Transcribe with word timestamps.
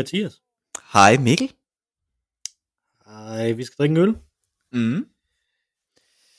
Mathias. 0.00 0.42
Hej 0.92 1.16
Mikkel. 1.16 1.52
Hej, 3.06 3.52
vi 3.52 3.64
skal 3.64 3.76
drikke 3.78 3.92
en 3.92 3.96
øl. 3.96 4.16
Mm. 4.72 5.06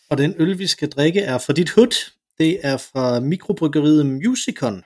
Og 0.10 0.18
den 0.18 0.36
øl, 0.38 0.60
vi 0.60 0.68
skal 0.68 0.90
drikke, 0.90 1.20
er 1.22 1.38
fra 1.38 1.54
dit 1.54 1.70
hud. 1.70 2.12
Det 2.38 2.66
er 2.66 2.78
fra 2.78 3.20
mikrobryggeriet 3.20 4.06
Musicon, 4.06 4.84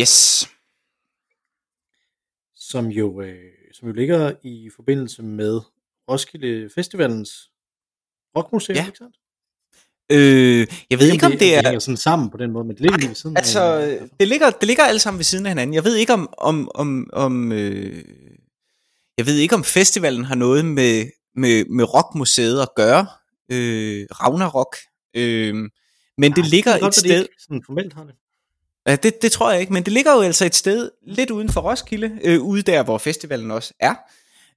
Yes. 0.00 0.46
som 2.54 2.86
jo, 2.86 3.20
øh, 3.20 3.52
som 3.72 3.88
jo 3.88 3.94
ligger 3.94 4.34
i 4.42 4.70
forbindelse 4.76 5.22
med 5.22 5.60
Roskilde 6.10 6.70
Festivalens 6.74 7.50
rockmuseum, 8.36 8.76
Ja. 8.76 8.86
ikke 8.86 8.98
sandt? 8.98 9.16
Øh, 10.12 10.66
jeg 10.90 10.98
ved 10.98 11.12
ikke 11.12 11.26
om 11.26 11.32
det 11.32 11.40
Det 11.40 11.54
er... 11.56 11.62
hænger 11.64 11.78
sådan 11.78 11.96
sammen 11.96 12.30
på 12.30 12.36
den 12.36 12.50
måde, 12.52 12.64
men 12.64 12.72
det 12.76 12.80
ligger 12.80 12.98
lige 12.98 13.14
siden 13.14 13.36
Altså, 13.36 13.60
af. 13.60 13.98
det 14.20 14.28
ligger, 14.28 14.50
det 14.50 14.66
ligger 14.66 14.84
alle 14.84 14.98
sammen 14.98 15.18
ved 15.18 15.24
siden 15.24 15.46
af 15.46 15.50
hinanden. 15.50 15.74
Jeg 15.74 15.84
ved 15.84 15.96
ikke 15.96 16.12
om, 16.12 16.28
om, 16.38 16.70
om, 16.74 17.06
om 17.12 17.52
øh, 17.52 18.04
jeg 19.18 19.26
ved 19.26 19.36
ikke 19.36 19.54
om 19.54 19.64
festivalen 19.64 20.24
har 20.24 20.34
noget 20.34 20.64
med, 20.64 21.06
med, 21.36 21.64
med 21.64 21.94
rockmuseet 21.94 22.60
at 22.60 22.68
gøre. 22.76 23.06
Øh, 23.52 24.06
Ragnarok. 24.10 24.76
Øh, 25.16 25.54
men 26.18 26.32
det 26.32 26.38
Nej, 26.38 26.48
ligger 26.48 26.72
kan 26.72 26.80
godt 26.80 26.96
et 26.98 27.02
det 27.02 27.10
sted, 27.10 27.22
ikke 27.22 27.34
sådan 27.42 27.62
formelt 27.66 27.92
har 27.94 28.04
det. 28.04 28.14
Ja, 28.86 28.96
det, 28.96 29.22
det 29.22 29.32
tror 29.32 29.50
jeg 29.52 29.60
ikke, 29.60 29.72
men 29.72 29.82
det 29.82 29.92
ligger 29.92 30.12
jo 30.14 30.20
altså 30.20 30.44
et 30.44 30.54
sted 30.54 30.90
lidt 31.06 31.30
uden 31.30 31.48
for 31.48 31.60
Roskilde, 31.60 32.18
øh, 32.24 32.40
ude 32.42 32.62
der, 32.62 32.82
hvor 32.82 32.98
festivalen 32.98 33.50
også 33.50 33.74
er. 33.80 33.94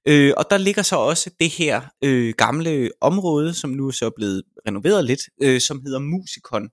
Øh, 0.06 0.32
og 0.36 0.44
der 0.50 0.58
ligger 0.58 0.82
så 0.82 0.96
også 0.96 1.30
det 1.40 1.50
her 1.50 1.80
øh, 2.04 2.34
gamle 2.36 2.90
område, 3.00 3.54
som 3.54 3.70
nu 3.70 3.86
er 3.86 3.92
så 3.92 4.10
blevet 4.16 4.42
renoveret 4.66 5.04
lidt, 5.04 5.20
øh, 5.42 5.60
som 5.60 5.80
hedder 5.80 5.98
Musikon, 5.98 6.68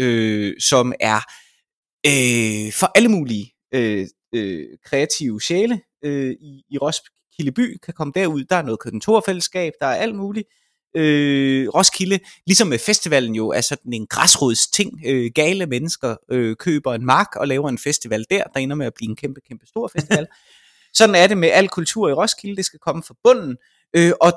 øh, 0.00 0.54
som 0.60 0.92
er 1.00 1.20
øh, 2.06 2.72
for 2.72 2.90
alle 2.94 3.08
mulige 3.08 3.52
øh, 3.74 4.06
øh, 4.34 4.66
kreative 4.84 5.40
sjæle 5.40 5.80
øh, 6.04 6.30
i, 6.40 6.62
i 6.70 6.78
Roskilde 6.78 7.52
by, 7.52 7.78
kan 7.82 7.94
komme 7.94 8.12
derud. 8.16 8.44
Der 8.44 8.56
er 8.56 8.62
noget 8.62 8.78
kontorfællesskab, 8.78 9.72
der 9.80 9.86
er 9.86 9.94
alt 9.94 10.14
muligt. 10.14 10.48
Øh, 10.96 11.68
Roskilde, 11.68 12.18
ligesom 12.46 12.68
med 12.68 12.78
festivalen 12.78 13.34
jo, 13.34 13.48
er 13.48 13.60
sådan 13.60 13.92
en 13.92 14.06
græsrods 14.06 14.66
ting. 14.68 15.00
Øh, 15.06 15.30
gale 15.34 15.66
mennesker 15.66 16.16
øh, 16.30 16.56
køber 16.56 16.94
en 16.94 17.06
mark 17.06 17.36
og 17.36 17.48
laver 17.48 17.68
en 17.68 17.78
festival 17.78 18.24
der, 18.30 18.44
der 18.44 18.60
ender 18.60 18.76
med 18.76 18.86
at 18.86 18.94
blive 18.94 19.10
en 19.10 19.16
kæmpe, 19.16 19.40
kæmpe 19.48 19.66
stor 19.66 19.88
festival. 19.88 20.26
Sådan 20.98 21.14
er 21.14 21.26
det 21.26 21.38
med 21.38 21.48
al 21.48 21.68
kultur 21.68 22.08
i 22.08 22.12
Roskilde, 22.12 22.56
det 22.56 22.64
skal 22.64 22.78
komme 22.78 23.02
fra 23.02 23.14
bunden. 23.24 23.56
Øh, 23.96 24.12
og 24.20 24.32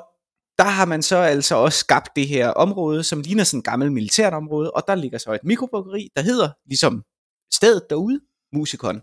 der 0.58 0.64
har 0.64 0.84
man 0.84 1.02
så 1.02 1.16
altså 1.16 1.54
også 1.54 1.78
skabt 1.78 2.08
det 2.16 2.28
her 2.28 2.48
område, 2.48 3.04
som 3.04 3.20
ligner 3.20 3.44
sådan 3.44 3.58
et 3.58 3.64
gammelt 3.64 3.92
militært 3.92 4.32
område, 4.34 4.70
og 4.70 4.82
der 4.86 4.94
ligger 4.94 5.18
så 5.18 5.32
et 5.32 5.44
mikrobryggeri, 5.44 6.08
der 6.16 6.22
hedder, 6.22 6.50
ligesom 6.66 7.04
stedet 7.52 7.82
derude, 7.90 8.20
Musikon. 8.52 9.02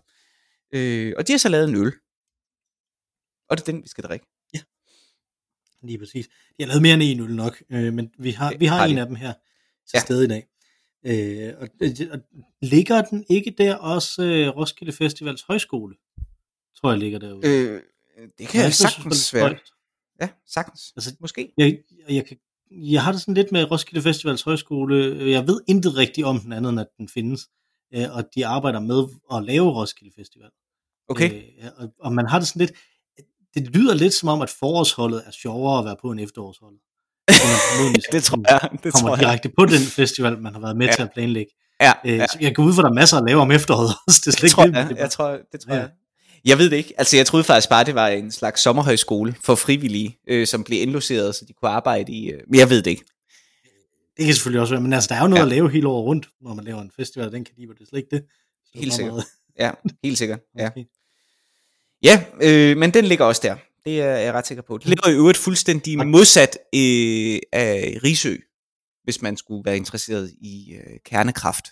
Øh, 0.74 1.14
og 1.16 1.26
de 1.26 1.32
har 1.32 1.38
så 1.38 1.48
lavet 1.48 1.68
en 1.68 1.74
øl. 1.76 1.92
Og 3.50 3.56
det 3.56 3.62
er 3.68 3.72
den, 3.72 3.82
vi 3.82 3.88
skal 3.88 4.04
drikke. 4.04 4.26
Lige 5.82 5.98
præcis. 5.98 6.26
De 6.26 6.62
har 6.62 6.66
lavet 6.66 6.82
mere 6.82 6.94
end 6.94 7.02
en 7.02 7.20
øl 7.20 7.34
nok, 7.34 7.62
øh, 7.70 7.92
men 7.92 8.10
vi 8.18 8.30
har, 8.30 8.54
vi 8.58 8.66
har 8.66 8.76
har 8.76 8.84
en 8.86 8.96
de. 8.96 9.00
af 9.00 9.06
dem 9.06 9.14
her 9.14 9.32
til 9.86 9.94
Ja. 9.94 10.00
stede 10.00 10.24
i 10.24 10.28
dag. 10.28 10.46
Øh, 11.06 11.54
og, 11.60 11.68
og, 12.12 12.18
ligger 12.62 13.02
den 13.02 13.24
ikke 13.30 13.54
der 13.58 13.74
også 13.74 14.22
øh, 14.22 14.56
Roskilde 14.56 14.92
Festivals 14.92 15.42
højskole? 15.42 15.94
Tror 16.80 16.90
jeg 16.90 16.98
ligger 16.98 17.18
derude. 17.18 17.46
Øh, 17.48 17.80
det 18.38 18.48
kan 18.48 18.58
Jeg 18.60 18.64
jeg 18.64 18.74
sagtens 18.74 19.34
være. 19.34 19.42
højt. 19.42 19.60
Ja, 20.20 20.28
sagtens. 20.46 20.92
Altså, 20.96 21.14
Måske. 21.20 21.52
Jeg, 21.58 21.78
jeg, 22.08 22.26
kan, 22.26 22.36
jeg 22.70 23.02
har 23.02 23.12
det 23.12 23.20
sådan 23.20 23.34
lidt 23.34 23.52
med 23.52 23.70
Roskilde 23.70 24.02
Festivals 24.02 24.42
højskole. 24.42 25.16
Jeg 25.32 25.46
ved 25.46 25.60
intet 25.68 25.96
rigtigt 25.96 26.26
om 26.26 26.40
den 26.40 26.52
anden, 26.52 26.72
end 26.74 26.80
at 26.80 26.86
den 26.98 27.08
findes. 27.08 27.48
Øh, 27.94 28.04
og 28.16 28.24
de 28.34 28.46
arbejder 28.46 28.80
med 28.80 29.04
at 29.34 29.44
lave 29.44 29.70
Roskilde 29.70 30.12
Festival. 30.16 30.48
Okay. 31.08 31.42
Øh, 31.62 31.70
og, 31.76 31.88
og 32.00 32.12
man 32.12 32.26
har 32.26 32.38
det 32.38 32.48
sådan 32.48 32.60
lidt, 32.60 32.72
det 33.54 33.66
lyder 33.76 33.94
lidt 33.94 34.14
som 34.14 34.28
om, 34.28 34.42
at 34.42 34.50
forårsholdet 34.50 35.22
er 35.26 35.30
sjovere 35.30 35.78
at 35.78 35.84
være 35.84 35.96
på 36.02 36.10
end 36.10 36.20
efterårsholdet. 36.20 36.80
Det 38.12 38.22
tror 38.24 38.42
jeg. 38.50 38.60
Det 38.84 38.92
kommer 38.92 39.08
tror 39.08 39.10
jeg. 39.16 39.18
direkte 39.18 39.48
på 39.58 39.64
den 39.64 39.80
festival, 39.80 40.38
man 40.42 40.52
har 40.52 40.60
været 40.60 40.76
med 40.76 40.86
Ja. 40.86 40.92
til 40.92 41.02
at 41.02 41.10
planlægge. 41.14 41.52
Ja, 41.80 41.92
Øh, 42.06 42.16
ja. 42.16 42.26
så 42.26 42.38
jeg 42.40 42.54
går 42.54 42.62
ud 42.62 42.72
for, 42.74 42.82
at 42.82 42.84
der 42.84 42.90
er 42.90 42.94
masser 42.94 43.16
at 43.16 43.24
lave 43.28 43.40
om 43.40 43.50
efteråret 43.50 43.90
også. 44.06 44.20
Det 44.24 44.26
er 44.26 44.30
slet 44.30 44.36
Det 44.36 44.42
ikke 44.44 44.54
tror 44.54 44.62
det, 44.62 44.72
men 44.72 44.80
jeg. 44.80 44.88
det 44.88 44.96
Jeg 44.96 45.10
tror, 45.10 45.38
det 45.52 45.60
tror 45.60 45.74
Ja. 45.74 45.80
jeg. 45.80 45.90
Jeg 46.44 46.58
ved 46.58 46.70
det 46.70 46.76
ikke. 46.76 46.94
Altså, 46.98 47.16
jeg 47.16 47.26
troede 47.26 47.44
faktisk 47.44 47.68
bare, 47.68 47.84
det 47.84 47.94
var 47.94 48.08
en 48.08 48.32
slags 48.32 48.60
sommerhøjskole 48.60 49.34
for 49.44 49.54
frivillige, 49.54 50.18
øh, 50.28 50.46
som 50.46 50.64
blev 50.64 50.82
indlogeret, 50.82 51.34
så 51.34 51.44
de 51.44 51.52
kunne 51.52 51.70
arbejde 51.70 52.12
i... 52.12 52.30
Øh, 52.30 52.40
men 52.48 52.60
jeg 52.60 52.70
ved 52.70 52.82
det 52.82 52.90
ikke. 52.90 53.04
Det 54.16 54.24
kan 54.26 54.34
selvfølgelig 54.34 54.60
også 54.60 54.74
være, 54.74 54.80
men 54.82 54.92
altså, 54.92 55.08
der 55.08 55.14
er 55.14 55.22
jo 55.22 55.28
noget 55.28 55.40
Ja. 55.40 55.44
at 55.44 55.48
lave 55.50 55.70
hele 55.70 55.88
året 55.88 56.04
rundt, 56.04 56.28
når 56.40 56.54
man 56.54 56.64
laver 56.64 56.80
en 56.82 56.90
festival 56.96 57.24
af 57.24 57.30
den 57.30 57.44
kaliber. 57.44 57.72
Det 57.74 57.80
er 57.82 57.86
slet 57.86 57.98
ikke 57.98 58.16
det. 58.16 58.22
Det 58.72 58.80
Helt 58.80 58.92
sikkert. 58.92 59.12
meget- 59.14 59.26
Ja, 59.58 59.70
helt 60.04 60.18
sikkert. 60.18 60.40
Ja, 60.58 60.66
Okay. 60.66 60.84
ja 62.02 62.24
øh, 62.42 62.76
men 62.76 62.94
den 62.94 63.04
ligger 63.04 63.24
også 63.24 63.40
der. 63.44 63.56
Det 63.84 64.00
er 64.02 64.16
jeg 64.16 64.32
ret 64.34 64.46
sikker 64.46 64.62
på. 64.62 64.78
Det 64.78 64.86
ligger 64.86 65.08
i 65.08 65.14
øvrigt 65.14 65.38
fuldstændig 65.38 66.06
modsat 66.06 66.58
øh, 66.74 67.38
af 67.52 67.98
Risø, 68.04 68.36
hvis 69.04 69.22
man 69.22 69.36
skulle 69.36 69.64
være 69.64 69.76
interesseret 69.76 70.30
i 70.40 70.72
øh, 70.74 70.96
kernekraft. 71.04 71.64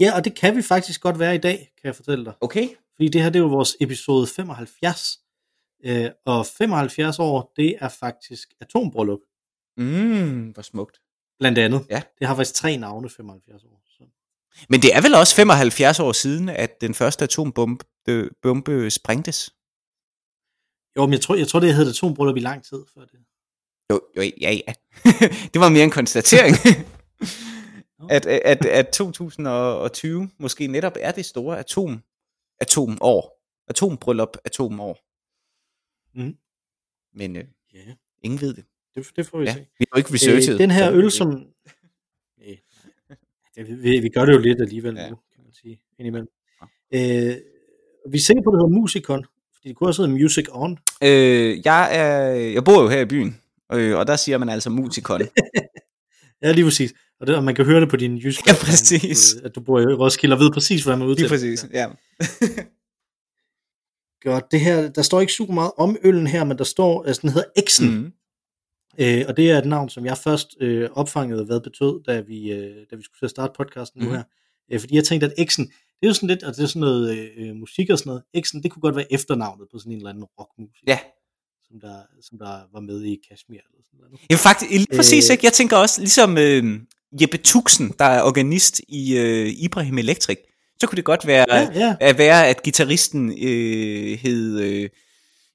Ja, 0.00 0.16
og 0.16 0.24
det 0.24 0.34
kan 0.34 0.56
vi 0.56 0.62
faktisk 0.62 1.00
godt 1.00 1.18
være 1.18 1.34
i 1.34 1.38
dag, 1.38 1.58
kan 1.58 1.86
jeg 1.86 1.96
fortælle 1.96 2.24
dig. 2.24 2.34
Okay. 2.40 2.68
Fordi 2.96 3.08
det 3.08 3.22
her, 3.22 3.30
det 3.30 3.38
er 3.38 3.42
jo 3.42 3.48
vores 3.48 3.76
episode 3.80 4.26
75. 4.26 5.18
Øh, 5.84 6.10
og 6.26 6.46
75 6.46 7.18
år, 7.18 7.52
det 7.56 7.76
er 7.80 7.88
faktisk 7.88 8.48
atombryllup, 8.60 9.18
Mm, 9.76 10.48
hvor 10.50 10.62
smukt. 10.62 11.00
blandt 11.38 11.58
andet. 11.58 11.86
Ja. 11.90 12.02
Det 12.18 12.26
har 12.26 12.34
faktisk 12.34 12.54
tre 12.54 12.76
navne, 12.76 13.10
75 13.10 13.64
år. 13.64 13.82
Så. 13.86 14.04
Men 14.68 14.82
det 14.82 14.94
er 14.96 15.00
vel 15.02 15.14
også 15.14 15.34
75 15.34 16.00
år 16.00 16.12
siden, 16.12 16.48
at 16.48 16.80
den 16.80 16.94
første 16.94 17.24
atombombe 17.24 17.84
øh, 18.08 18.30
bombe 18.42 18.90
sprængtes? 18.90 19.54
Jo, 20.96 21.06
men 21.06 21.12
jeg 21.12 21.20
tror, 21.20 21.34
jeg 21.34 21.48
tror, 21.48 21.60
det 21.60 21.74
hed 21.74 21.88
atombryllup 21.90 22.36
i 22.36 22.40
lang 22.40 22.64
tid 22.64 22.78
før 22.94 23.00
det. 23.04 23.18
Jo, 23.92 24.00
jo 24.16 24.22
ja, 24.40 24.52
ja. 24.52 24.72
det 25.52 25.60
var 25.60 25.68
mere 25.68 25.84
en 25.84 25.90
konstatering. 25.90 26.56
at, 28.10 28.26
at, 28.26 28.66
at 28.66 28.88
2020 28.88 30.30
måske 30.38 30.66
netop 30.66 30.92
er 31.00 31.12
det 31.12 31.24
store 31.24 31.58
atom, 31.58 32.02
atomår. 32.60 33.38
Atombryllup, 33.68 34.36
atomår. 34.44 34.98
Mhm. 36.14 36.36
Men 37.14 37.36
øh, 37.36 37.44
Ja, 37.74 37.80
ingen 38.22 38.40
ved 38.40 38.54
det. 38.54 38.64
det, 38.94 39.06
det 39.16 39.26
får 39.26 39.38
vi 39.38 39.44
Ja, 39.44 39.52
se. 39.52 39.66
vi 39.78 39.84
har 39.92 39.98
ikke 39.98 40.14
researchet. 40.14 40.54
Øh, 40.54 40.58
den 40.58 40.70
her 40.70 40.92
øl, 40.92 41.10
som... 41.10 41.28
Nej, 42.38 42.58
det, 43.56 43.82
vi, 43.82 44.00
vi 44.00 44.08
gør 44.08 44.24
det 44.24 44.32
jo 44.32 44.38
lidt 44.38 44.60
alligevel 44.60 44.94
Ja. 44.94 45.02
ja. 45.02 45.10
nu, 45.10 45.16
kan 45.34 45.44
man 45.44 45.52
sige, 45.52 45.80
indimellem. 45.98 46.28
Øh, 46.94 47.36
vi 48.10 48.16
er 48.16 48.20
sikre 48.20 48.42
på, 48.42 48.50
at 48.50 48.52
det 48.54 48.60
hedder 48.60 48.80
Musicon, 48.80 49.26
fordi 49.54 49.68
det 49.68 49.76
kunne 49.76 49.88
også 49.88 50.02
hedde 50.06 50.14
Music 50.22 50.46
On. 50.50 50.78
Øh, 51.02 51.60
jeg, 51.64 51.88
er, 51.96 52.18
jeg 52.30 52.64
bor 52.64 52.82
jo 52.82 52.88
her 52.88 53.00
i 53.00 53.04
byen, 53.06 53.40
øh, 53.72 53.98
og 53.98 54.06
der 54.06 54.16
siger 54.16 54.38
man 54.38 54.48
altså 54.48 54.70
musikon. 54.70 55.20
Ja, 56.42 56.52
lige 56.52 56.64
præcis. 56.64 56.94
Og, 57.20 57.26
det, 57.26 57.36
og 57.36 57.44
man 57.44 57.54
kan 57.54 57.64
høre 57.64 57.80
det 57.80 57.88
på 57.90 57.96
din 57.96 58.16
jysk. 58.18 58.40
Ja, 58.48 58.52
præcis. 58.60 59.34
At 59.34 59.54
du 59.54 59.60
bor 59.60 59.80
i 59.80 59.84
Roskilde 59.84 60.34
og 60.34 60.40
ved 60.40 60.50
præcis, 60.52 60.82
hvordan 60.82 60.98
man 60.98 61.08
udtaler 61.08 61.28
det. 61.28 61.34
præcis, 61.34 61.66
ja. 61.72 61.86
Godt, 64.20 64.44
det 64.50 64.60
her, 64.60 64.88
der 64.88 65.02
står 65.02 65.20
ikke 65.20 65.32
super 65.32 65.54
meget 65.54 65.70
om 65.76 65.96
øllen 66.04 66.26
her, 66.26 66.44
men 66.44 66.58
der 66.58 66.64
står, 66.64 67.04
altså 67.04 67.22
den 67.22 67.30
hedder 67.30 67.48
Exen, 67.56 67.90
mm. 67.98 68.12
øh, 68.98 69.24
og 69.28 69.36
det 69.36 69.50
er 69.50 69.58
et 69.58 69.66
navn, 69.66 69.88
som 69.88 70.06
jeg 70.06 70.18
først 70.18 70.48
øh, 70.60 70.90
opfangede, 70.92 71.44
hvad 71.44 71.54
det 71.56 71.62
betød, 71.62 72.02
da 72.04 72.20
vi, 72.20 72.52
øh, 72.52 72.86
da 72.90 72.96
vi 72.96 73.02
skulle 73.02 73.18
til 73.20 73.26
at 73.26 73.30
starte 73.30 73.52
podcasten 73.56 74.00
mm. 74.00 74.04
nu 74.06 74.10
Mhm. 74.10 74.16
her. 74.16 74.24
Øh, 74.72 74.80
fordi 74.80 74.94
jeg 74.94 75.04
tænkte, 75.04 75.26
at 75.26 75.32
Exen, 75.38 75.64
det 75.66 75.72
er 76.02 76.06
jo 76.06 76.12
sådan 76.14 76.28
lidt, 76.28 76.42
og 76.42 76.56
det 76.56 76.62
er 76.62 76.66
sådan 76.66 76.80
noget 76.80 77.30
øh, 77.36 77.54
musik 77.56 77.90
og 77.90 77.98
sådan 77.98 78.10
noget, 78.10 78.22
Exen, 78.34 78.62
det 78.62 78.70
kunne 78.70 78.80
godt 78.80 78.96
være 78.96 79.12
efternavnet 79.12 79.68
på 79.72 79.78
sådan 79.78 79.92
en 79.92 79.96
eller 79.98 80.10
anden 80.10 80.24
rockmusik, 80.24 80.84
Ja. 80.86 80.98
som, 81.68 81.80
der, 81.80 81.96
som 82.20 82.38
der 82.38 82.60
var 82.72 82.80
med 82.80 83.02
i 83.04 83.18
Kashmir. 83.28 83.58
Eller 83.72 83.84
sådan 83.84 84.00
noget. 84.00 84.20
Ja, 84.30 84.36
faktisk, 84.36 84.70
lige 84.70 84.96
præcis, 84.96 85.30
Øh. 85.30 85.34
ikke? 85.34 85.46
Jeg 85.46 85.52
tænker 85.52 85.76
også, 85.76 86.00
ligesom 86.00 86.38
øh, 86.38 86.80
Jeppe 87.20 87.36
Tuxen, 87.36 87.94
der 87.98 88.04
er 88.04 88.22
organist 88.22 88.80
i 88.88 89.16
øh, 89.18 89.46
Ibrahim 89.58 89.98
Electric, 89.98 90.38
så 90.80 90.86
kunne 90.86 90.96
det 90.96 91.04
godt 91.04 91.26
være, 91.26 91.46
Ja, 91.54 91.70
ja. 91.74 91.96
at 92.00 92.18
være, 92.18 92.48
at 92.48 92.62
gitarristen 92.62 93.30
øh, 93.42 94.18
hed, 94.18 94.60
øh, 94.60 94.88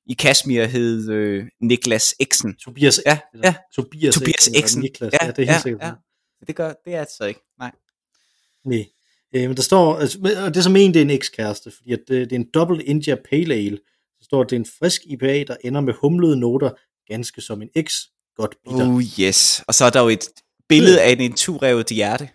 i 0.06 0.14
Kashmir 0.14 0.66
hed 0.66 1.10
øh, 1.10 1.46
Niklas 1.62 2.16
Exen. 2.20 2.56
Tobias, 2.56 3.02
Ja, 3.06 3.20
ja. 3.44 3.56
Tobias, 3.76 4.14
Tobias 4.16 4.48
Exen. 4.56 4.82
Niklas. 4.82 5.14
Ja, 5.14 5.26
Ja, 5.26 5.32
det 5.32 5.40
er 5.40 5.46
helt 5.46 5.50
ja, 5.56 5.62
sikkert. 5.62 5.82
ja. 5.88 5.92
Det 6.48 6.56
gør 6.56 6.74
det 6.86 6.94
er 6.96 7.04
det 7.04 7.14
så 7.18 7.26
ikke. 7.26 7.40
Nej. 7.60 7.72
Nej. 8.66 8.86
Øh, 9.36 9.48
men 9.48 9.58
der 9.58 9.64
står, 9.64 9.98
altså, 10.00 10.20
og 10.46 10.54
det 10.54 10.58
er 10.58 10.62
som 10.62 10.76
en, 10.76 10.94
det 10.94 11.00
er 11.00 11.04
en 11.06 11.10
ekskæreste, 11.10 11.72
fordi 11.72 11.94
at 11.94 12.00
det, 12.08 12.30
det 12.30 12.36
er 12.36 12.40
en 12.40 12.50
Double 12.54 12.84
India 12.84 13.16
Pale 13.30 13.54
Ale. 13.56 13.78
Der 14.20 14.26
står, 14.26 14.42
at 14.42 14.50
det 14.50 14.56
er 14.56 14.60
en 14.60 14.68
frisk 14.80 15.02
IPA, 15.06 15.44
der 15.44 15.56
ender 15.64 15.82
med 15.82 15.94
humlede 16.02 16.40
noter, 16.40 16.70
ganske 17.08 17.42
som 17.42 17.62
en 17.62 17.70
X. 17.88 17.94
Godt 18.36 18.56
bitter. 18.64 18.88
Oh 18.90 19.02
yes. 19.20 19.64
Og 19.68 19.74
så 19.74 19.86
er 19.86 19.90
der 19.90 20.02
jo 20.02 20.08
et 20.10 20.30
billede 20.74 21.02
af 21.02 21.12
en 21.12 21.22
inturrevet 21.22 21.88
hjerte. 21.88 22.30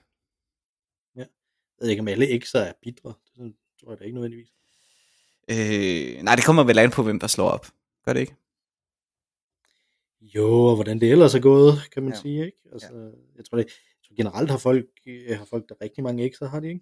Jeg 1.80 1.84
ved 1.84 1.90
ikke, 1.90 2.00
om 2.00 2.08
alle 2.08 2.26
X'er 2.26 2.58
er 2.58 2.72
bitre. 2.82 3.14
Det 3.36 3.54
tror 3.80 3.92
jeg 3.92 3.98
da 3.98 4.04
ikke 4.04 4.14
nødvendigvis. 4.14 4.48
Øh, 5.50 6.22
nej, 6.22 6.34
det 6.36 6.44
kommer 6.44 6.64
vel 6.64 6.78
an 6.78 6.90
på, 6.90 7.02
hvem 7.02 7.20
der 7.20 7.26
slår 7.26 7.48
op. 7.48 7.66
Gør 8.04 8.12
det 8.12 8.20
ikke? 8.20 8.34
Jo, 10.20 10.62
og 10.64 10.74
hvordan 10.74 11.00
det 11.00 11.10
ellers 11.10 11.34
er 11.34 11.40
gået, 11.40 11.74
kan 11.92 12.02
man 12.02 12.12
Ja. 12.12 12.16
ja. 12.16 12.22
sige, 12.22 12.44
ikke? 12.46 12.58
Altså, 12.72 12.88
ja. 12.94 13.04
jeg, 13.36 13.44
tror, 13.44 13.56
det, 13.58 13.64
jeg 13.66 14.06
tror 14.08 14.16
generelt 14.16 14.50
har 14.50 14.58
folk, 14.58 14.86
øh, 15.06 15.38
har 15.38 15.44
folk 15.44 15.68
der 15.68 15.74
rigtig 15.82 16.04
mange 16.04 16.24
ekser, 16.24 16.48
har 16.48 16.60
de 16.60 16.68
ikke? 16.68 16.80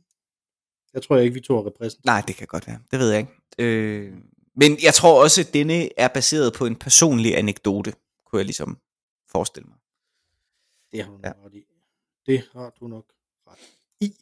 Jeg 0.95 1.03
tror 1.03 1.17
ikke, 1.17 1.35
vi 1.35 1.41
to 1.41 1.59
er 1.59 1.67
repræsenteret. 1.67 2.05
Nej, 2.05 2.23
det 2.27 2.37
kan 2.37 2.47
godt 2.47 2.67
være. 2.67 2.79
Det 2.91 2.99
ved 2.99 3.11
jeg 3.11 3.19
ikke. 3.19 3.33
Øh, 3.59 4.13
men 4.57 4.79
jeg 4.83 4.95
tror 4.95 5.23
også, 5.23 5.41
at 5.41 5.55
denne 5.55 5.99
er 6.01 6.09
baseret 6.09 6.53
på 6.53 6.67
en 6.67 6.77
personlig 6.77 7.37
anekdote, 7.39 7.93
kunne 8.27 8.39
jeg 8.39 8.45
ligesom 8.45 8.79
forestille 9.29 9.69
mig. 9.69 9.77
Det 10.97 11.05
har 11.05 11.13
du 11.13 11.21
Ja. 11.25 11.29
nok 11.33 11.45
ret 11.45 11.55
i. 11.55 11.65
Det 12.27 12.49
har 12.53 12.71
du 12.81 12.87
nok 12.89 13.13
ret 13.47 13.59
i. 14.01 14.13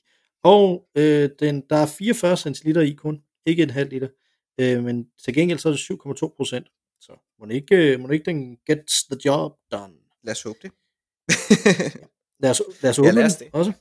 Og 0.42 0.88
øh, 0.94 1.30
den, 1.40 1.60
der 1.70 1.76
er 1.76 1.86
44 1.86 2.36
centiliter 2.36 2.80
i 2.80 2.92
kun, 2.92 3.24
ikke 3.46 3.62
en 3.62 3.70
halv 3.70 3.90
liter. 3.90 4.08
Øh, 4.60 4.84
men 4.84 5.10
til 5.24 5.34
gengæld 5.34 5.58
så 5.58 5.68
er 5.68 5.72
det 5.72 5.80
7,2 6.30 6.36
procent. 6.36 6.66
Så 7.00 7.12
må 7.38 7.46
det 7.46 7.54
ikke, 7.54 7.92
øh, 7.92 8.00
må 8.00 8.06
det 8.08 8.14
ikke 8.14 8.24
den 8.24 8.56
gets 8.66 9.04
the 9.04 9.18
job 9.24 9.52
done. 9.72 9.94
Lad 10.22 10.32
os 10.32 10.42
håbe 10.42 10.58
det. 10.62 10.72
Lad 12.38 12.50
os, 12.50 12.62
lad 12.82 12.90
os 12.90 12.98
Ja, 12.98 13.02
åbne 13.02 13.12
lad 13.12 13.24
os 13.24 13.36
den 13.36 13.46
det. 13.46 13.54
også. 13.54 13.72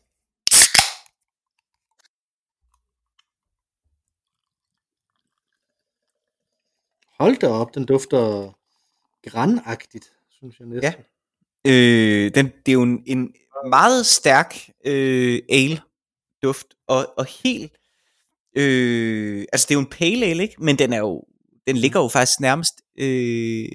Hold 7.20 7.38
da 7.40 7.48
op, 7.48 7.76
den 7.76 7.86
dufter 7.86 8.54
granagtigt, 9.30 10.14
synes 10.30 10.60
jeg 10.60 10.68
næsten. 10.68 10.84
Ja. 10.84 11.04
Øh, 11.68 12.32
den, 12.36 12.46
det 12.46 12.72
er 12.72 12.74
jo 12.74 12.82
en, 12.84 13.04
en 13.06 13.34
meget 13.70 14.06
stærk 14.06 14.70
øh, 14.86 15.40
ale-duft, 15.50 16.68
og, 16.88 17.14
og 17.18 17.26
helt... 17.44 17.78
Øh, 18.58 19.46
altså, 19.54 19.66
det 19.70 19.72
er 19.72 19.80
jo 19.80 19.80
en 19.80 19.90
pale 19.92 20.26
ale, 20.26 20.44
ikke? 20.44 20.64
Men 20.64 20.80
den 20.80 20.94
er 20.94 20.98
jo... 21.00 21.24
Den 21.68 21.78
ligger 21.78 22.00
jo 22.02 22.08
faktisk 22.08 22.40
nærmest 22.40 22.74
øh, 23.00 23.68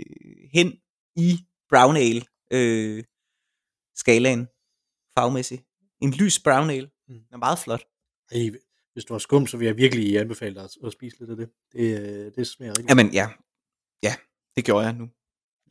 hen 0.52 0.73
i 1.17 1.38
brown 1.70 1.96
ale 1.96 2.23
øh, 2.52 3.05
skalaen 3.96 4.46
fagmæssigt. 5.19 5.62
En 6.02 6.11
lys 6.11 6.38
brown 6.40 6.70
ale. 6.70 6.90
Mm. 7.08 7.14
Den 7.14 7.25
er 7.32 7.37
meget 7.37 7.58
flot. 7.58 7.85
Ej, 8.32 8.50
hvis 8.93 9.05
du 9.05 9.14
har 9.14 9.19
skum, 9.19 9.46
så 9.46 9.56
vil 9.56 9.67
jeg 9.67 9.76
virkelig 9.76 10.19
anbefale 10.19 10.55
dig 10.55 10.64
at, 10.64 10.70
at 10.85 10.93
spise 10.93 11.17
lidt 11.19 11.31
af 11.31 11.37
det. 11.37 11.49
Det, 11.73 12.00
øh, 12.00 12.32
det 12.37 12.46
smager 12.46 12.73
rigtig 12.73 12.88
Jamen, 12.88 13.12
ja. 13.12 13.29
Ja, 14.02 14.14
det 14.56 14.64
gjorde 14.64 14.85
jeg 14.87 14.94
nu. 14.94 15.05
Ej, 15.05 15.11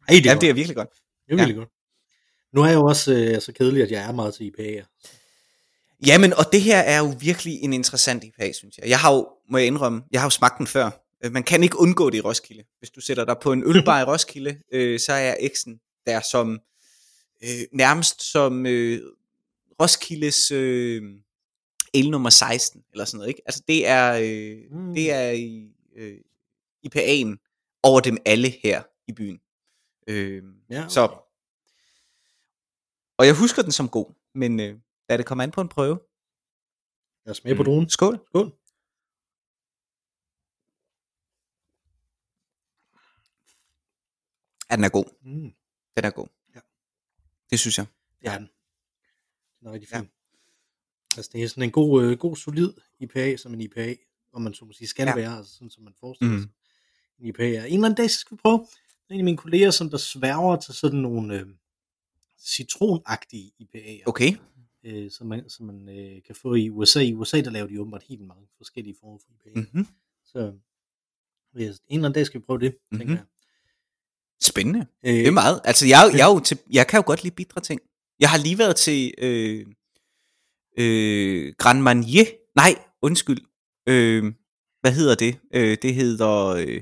det 0.08 0.18
er, 0.18 0.22
Ja, 0.26 0.34
godt. 0.34 0.42
det 0.42 0.50
er 0.50 0.54
virkelig 0.54 0.76
godt. 0.76 0.90
det 1.28 1.32
er 1.34 1.36
virkelig 1.36 1.56
godt. 1.56 1.70
Nu 2.54 2.62
er 2.62 2.66
jeg 2.68 2.76
jo 2.76 2.86
også 2.86 3.14
øh, 3.14 3.42
så 3.42 3.52
kedelig, 3.54 3.84
at 3.84 3.92
jeg 3.92 4.04
er 4.08 4.12
meget 4.12 4.34
til 4.34 4.52
IPA'er. 4.60 4.86
Jamen, 6.06 6.34
og 6.34 6.46
det 6.52 6.62
her 6.62 6.80
er 6.80 7.00
jo 7.00 7.14
virkelig 7.20 7.54
en 7.62 7.74
interessant 7.74 8.24
IPA, 8.24 8.52
synes 8.52 8.78
jeg. 8.78 8.90
Jeg 8.90 9.00
har 9.00 9.14
jo, 9.14 9.28
må 9.50 9.58
jeg 9.58 9.68
indrømme, 9.68 10.04
jeg 10.12 10.22
har 10.22 10.26
jo 10.26 10.30
smagt 10.30 10.58
den 10.58 10.68
før. 10.68 10.90
Øh, 11.26 11.32
Man 11.32 11.44
kan 11.44 11.64
ikke 11.64 11.80
undgå 11.80 12.10
det 12.10 12.18
i 12.18 12.22
Roskilde. 12.22 12.64
Hvis 12.80 12.90
du 12.90 13.02
sætter 13.02 13.26
dig 13.26 13.36
på 13.42 13.52
en 13.52 13.64
ølbar 13.66 14.02
i 14.02 14.04
Roskilde, 14.12 14.58
øh, 14.72 15.00
så 15.00 15.14
er 15.14 15.36
X'en 15.36 16.04
der 16.06 16.22
som, 16.32 16.60
øh, 17.44 17.50
nærmest 17.74 18.32
som 18.32 18.66
øh, 18.66 19.02
Roskildes 19.82 20.52
øh, 20.52 21.04
el 21.94 22.10
nummer 22.12 22.30
16, 22.30 22.84
eller 22.92 23.06
sådan 23.06 23.18
noget, 23.18 23.30
ikke? 23.30 23.42
Altså, 23.46 23.64
det 23.68 23.88
er, 23.88 24.20
øh, 24.24 24.58
Mm. 24.80 24.94
det 24.94 25.12
er 25.12 25.30
i, 25.32 25.68
øh, 25.98 26.18
IPA'en 26.88 27.80
over 27.84 28.00
dem 28.00 28.18
alle 28.26 28.50
her 28.64 28.84
i 29.08 29.12
byen. 29.14 29.40
Øh, 30.08 30.44
Ja, 30.70 30.80
okay. 30.80 30.90
Så, 30.90 31.27
og 33.18 33.26
jeg 33.26 33.36
husker 33.40 33.62
den 33.62 33.72
som 33.72 33.90
god, 33.90 34.14
men 34.36 34.60
øh, 34.60 34.80
da 35.10 35.18
det 35.18 35.26
kommer 35.26 35.44
an 35.44 35.52
på 35.52 35.62
en 35.62 35.70
prøve. 35.70 36.00
Jeg 37.26 37.36
smager 37.36 37.58
på 37.58 37.64
druen. 37.64 37.90
Skål. 37.90 38.20
Skål. 38.28 38.52
Ja, 44.72 44.76
den 44.76 44.84
er 44.84 44.90
god. 44.90 45.06
Mm. 45.24 45.52
Den 45.98 46.06
er 46.06 46.10
god. 46.10 46.28
Ja. 46.56 46.60
Det 47.50 47.60
synes 47.60 47.78
jeg. 47.78 47.86
Det 48.22 48.28
er 48.28 48.38
den. 48.38 48.50
Den 49.60 49.68
er 49.68 49.72
rigtig 49.74 49.90
Ja. 49.92 50.00
fin. 50.00 50.10
Altså, 51.18 51.32
det 51.34 51.44
er 51.44 51.48
sådan 51.48 51.64
en 51.64 51.72
god, 51.72 52.04
øh, 52.04 52.18
god 52.18 52.36
solid 52.36 52.74
IPA, 53.00 53.38
som 53.38 53.54
en 53.54 53.62
IPA, 53.62 53.96
om 54.34 54.42
man 54.42 54.54
så 54.54 54.66
må 54.66 54.74
sige, 54.74 54.88
skal 54.88 55.04
Ja. 55.04 55.10
ja. 55.10 55.16
være, 55.16 55.38
altså 55.38 55.54
sådan 55.54 55.70
som 55.70 55.84
man 55.84 55.94
forestiller 56.00 56.34
Mm. 56.34 56.42
sig. 56.42 56.50
En 57.20 57.26
IPA 57.26 57.44
er. 57.56 57.64
En 57.64 57.74
eller 57.74 57.86
anden 57.86 57.96
dag, 57.98 58.10
så 58.12 58.20
skal 58.20 58.38
vi 58.38 58.42
prøve. 58.42 58.68
En 59.10 59.18
af 59.20 59.24
mine 59.24 59.38
kolleger, 59.38 59.72
som 59.72 59.90
der 59.90 59.98
sværger 59.98 60.56
til 60.60 60.74
sådan 60.74 61.00
nogle 61.00 61.40
øh, 61.40 61.48
citronagtige 62.40 63.52
IPA'er, 63.62 64.04
Okay. 64.06 64.32
øh, 64.84 65.12
som 65.12 65.28
man, 65.28 65.50
som 65.50 65.66
man 65.66 65.90
øh, 65.90 66.22
kan 66.26 66.36
få 66.36 66.54
i 66.56 66.70
USA. 66.70 67.00
I 67.02 67.14
USA, 67.14 67.42
der 67.42 67.50
laver 67.50 67.68
de 67.68 67.82
åbenbart 67.82 68.04
helt 68.10 68.22
mange 68.22 68.48
forskellige 68.58 68.96
former 69.00 69.20
for 69.20 69.32
IPA. 69.32 69.60
Mm. 69.60 69.68
Mm-hmm. 69.74 69.88
Så 70.26 70.40
ja, 70.40 71.62
en 71.62 71.70
eller 71.70 71.78
anden 71.90 72.14
dag 72.14 72.26
skal 72.26 72.42
vi 72.42 72.46
prøve 72.46 72.60
det, 72.60 72.72
mm-hmm. 72.72 73.00
tænker 73.00 73.14
jeg. 73.16 73.26
Spændende. 74.42 74.88
Øh, 75.06 75.14
Det 75.14 75.28
er 75.28 75.32
meget. 75.32 75.62
Altså, 75.64 75.88
jeg, 75.88 76.10
jeg, 76.14 76.30
er 76.30 76.34
jo 76.34 76.40
til, 76.40 76.60
jeg 76.72 76.88
kan 76.88 76.98
jo 76.98 77.04
godt 77.06 77.24
lide 77.24 77.36
bitre 77.36 77.62
ting. 77.62 77.82
Jeg 78.20 78.30
har 78.30 78.38
lige 78.38 78.58
været 78.58 78.76
til 78.76 79.14
øh, 79.18 79.66
øh, 80.78 81.54
Grand 81.58 81.82
Marnier. 81.82 82.26
Nej, 82.56 82.76
undskyld. 83.02 83.40
Øh, 83.88 84.34
hvad 84.82 84.92
hedder 84.94 85.16
det? 85.16 85.40
Øh, 85.54 85.78
det 85.82 85.94
hedder 85.96 86.46
øh, 86.48 86.82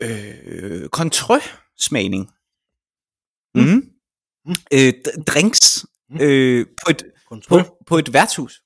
øh, 0.00 0.88
Contreux-smagning. 0.88 2.30
Mm. 3.54 3.62
Mm. 3.62 3.91
Mm. 4.46 4.54
Øh, 4.72 4.92
drinks 5.26 5.86
Mm. 6.10 6.20
øh, 6.20 6.66
på, 6.66 6.90
et, 6.90 7.02
kontrol. 7.28 7.64
på, 7.64 7.76
på 7.86 7.98
et 7.98 8.12
værtshus. 8.12 8.62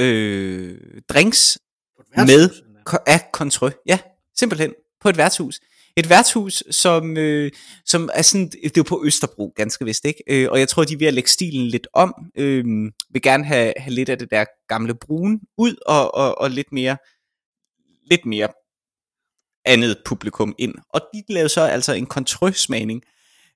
Øh, 0.00 0.78
drinks 1.08 1.58
På 1.96 2.02
et 2.02 2.26
med 2.26 2.38
værtshus, 2.38 2.58
endda. 2.66 2.80
Ko- 2.84 2.96
af 3.06 3.20
Contreux. 3.32 3.74
Ja, 3.86 3.98
simpelthen. 4.38 4.74
På 5.00 5.08
et 5.08 5.16
værtshus. 5.16 5.60
Et 5.96 6.08
værtshus, 6.10 6.62
som, 6.70 7.16
øh, 7.16 7.50
som 7.86 8.10
er 8.14 8.22
sådan, 8.22 8.48
det 8.50 8.64
er 8.64 8.70
jo 8.76 8.82
på 8.82 9.02
Østerbro, 9.04 9.52
ganske 9.56 9.84
vist, 9.84 10.04
ikke? 10.04 10.22
Øh, 10.26 10.48
og 10.50 10.58
jeg 10.58 10.68
tror, 10.68 10.84
de 10.84 10.92
er 10.94 10.98
ved 10.98 11.06
at 11.06 11.14
lægge 11.14 11.30
stilen 11.30 11.66
lidt 11.66 11.86
om. 11.92 12.14
Øh, 12.36 12.64
vil 13.10 13.22
gerne 13.22 13.44
have, 13.44 13.72
have 13.76 13.94
lidt 13.94 14.08
af 14.08 14.18
det 14.18 14.30
der 14.30 14.44
gamle 14.68 14.94
brun 14.94 15.40
ud, 15.58 15.76
og, 15.86 16.14
og, 16.14 16.38
og 16.38 16.50
lidt 16.50 16.72
mere, 16.72 16.96
lidt 18.10 18.26
mere 18.26 18.48
andet 19.64 19.96
publikum 20.04 20.54
ind. 20.58 20.74
Og 20.88 21.00
de 21.14 21.22
lavede 21.28 21.48
så 21.48 21.60
altså 21.60 21.92
en 21.92 22.06
Contreux-smagning. 22.06 23.02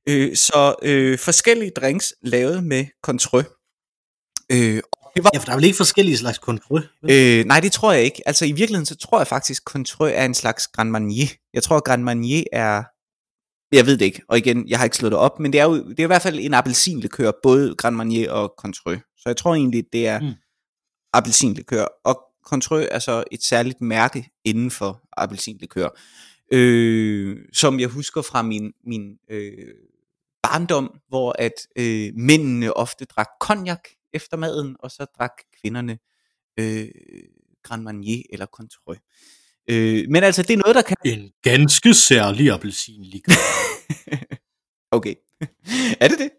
Øh, 0.08 0.36
så 0.36 0.74
øh, 0.82 1.18
forskellige 1.18 1.70
drinks 1.76 2.14
lavet 2.22 2.64
med 2.64 2.86
Contreux. 3.02 3.46
Øh, 4.52 4.82
og 4.92 5.10
det 5.16 5.24
var 5.24 5.30
Ja, 5.34 5.38
for 5.38 5.44
der 5.44 5.52
er 5.52 5.56
vel 5.56 5.64
ikke 5.64 5.76
forskellige 5.76 6.16
slags 6.16 6.38
kontrol. 6.38 6.88
Øh, 7.10 7.44
nej, 7.44 7.60
det 7.60 7.72
tror 7.72 7.92
jeg 7.92 8.02
ikke. 8.02 8.22
Altså 8.28 8.44
i 8.44 8.52
virkeligheden, 8.52 8.86
så 8.86 8.96
tror 8.96 9.18
jeg 9.18 9.26
faktisk, 9.26 9.62
Contreux 9.64 10.12
er 10.14 10.24
en 10.24 10.34
slags 10.34 10.68
Grand 10.68 10.90
Marnier. 10.90 11.26
Jeg 11.54 11.62
tror, 11.62 11.80
Grand 11.80 12.02
Marnier 12.02 12.44
er... 12.52 12.82
Jeg 13.72 13.86
ved 13.86 13.96
det 13.98 14.04
ikke, 14.04 14.22
og 14.28 14.38
igen, 14.38 14.68
jeg 14.68 14.78
har 14.78 14.84
ikke 14.84 14.96
slået 14.96 15.12
det 15.12 15.18
op, 15.18 15.40
men 15.40 15.52
det 15.52 15.60
er 15.60 15.64
jo 15.64 15.88
det 15.88 16.00
er 16.00 16.04
i 16.04 16.06
hvert 16.06 16.22
fald 16.22 16.38
en 16.40 16.54
appelsinlikør, 16.54 17.30
både 17.42 17.74
Grand 17.74 17.96
Marnier 17.96 18.30
og 18.30 18.54
Contreux. 18.58 18.98
Så 19.16 19.22
jeg 19.26 19.36
tror 19.36 19.54
egentlig, 19.54 19.84
det 19.92 20.06
er 20.06 20.20
Mm. 20.20 20.32
appelsinlikør. 21.12 21.86
Og 22.04 22.20
Contreux 22.46 22.86
er 22.90 22.98
så 22.98 23.24
et 23.32 23.42
særligt 23.42 23.80
mærke 23.80 24.30
inden 24.44 24.70
for 24.70 25.00
appelsinlikør, 25.16 25.88
øh, 26.52 27.36
som 27.52 27.80
jeg 27.80 27.88
husker 27.88 28.22
fra 28.22 28.42
min, 28.42 28.72
min 28.86 29.16
øh, 29.30 29.52
barndom, 30.44 31.00
hvor 31.08 31.34
at 31.38 31.52
øh, 31.76 32.12
mændene 32.14 32.76
ofte 32.76 33.04
drak 33.04 33.28
cognac 33.40 33.80
efter 34.12 34.36
maden, 34.36 34.76
og 34.78 34.90
så 34.90 35.06
drak 35.18 35.32
kvinderne 35.60 35.98
øh, 36.60 36.88
Grand 37.62 37.82
Marnier 37.82 38.22
eller 38.32 38.46
Contreux. 38.46 38.98
Øh, 39.70 40.04
men 40.08 40.24
altså, 40.24 40.42
det 40.42 40.50
er 40.50 40.56
noget, 40.56 40.74
der 40.74 40.82
kan... 40.82 40.96
En 41.04 41.30
ganske 41.42 41.94
særlig 41.94 42.50
appelsinlikør. 42.50 43.32
Okay. 44.90 45.14
er 46.00 46.08
det 46.08 46.18
det? 46.18 46.30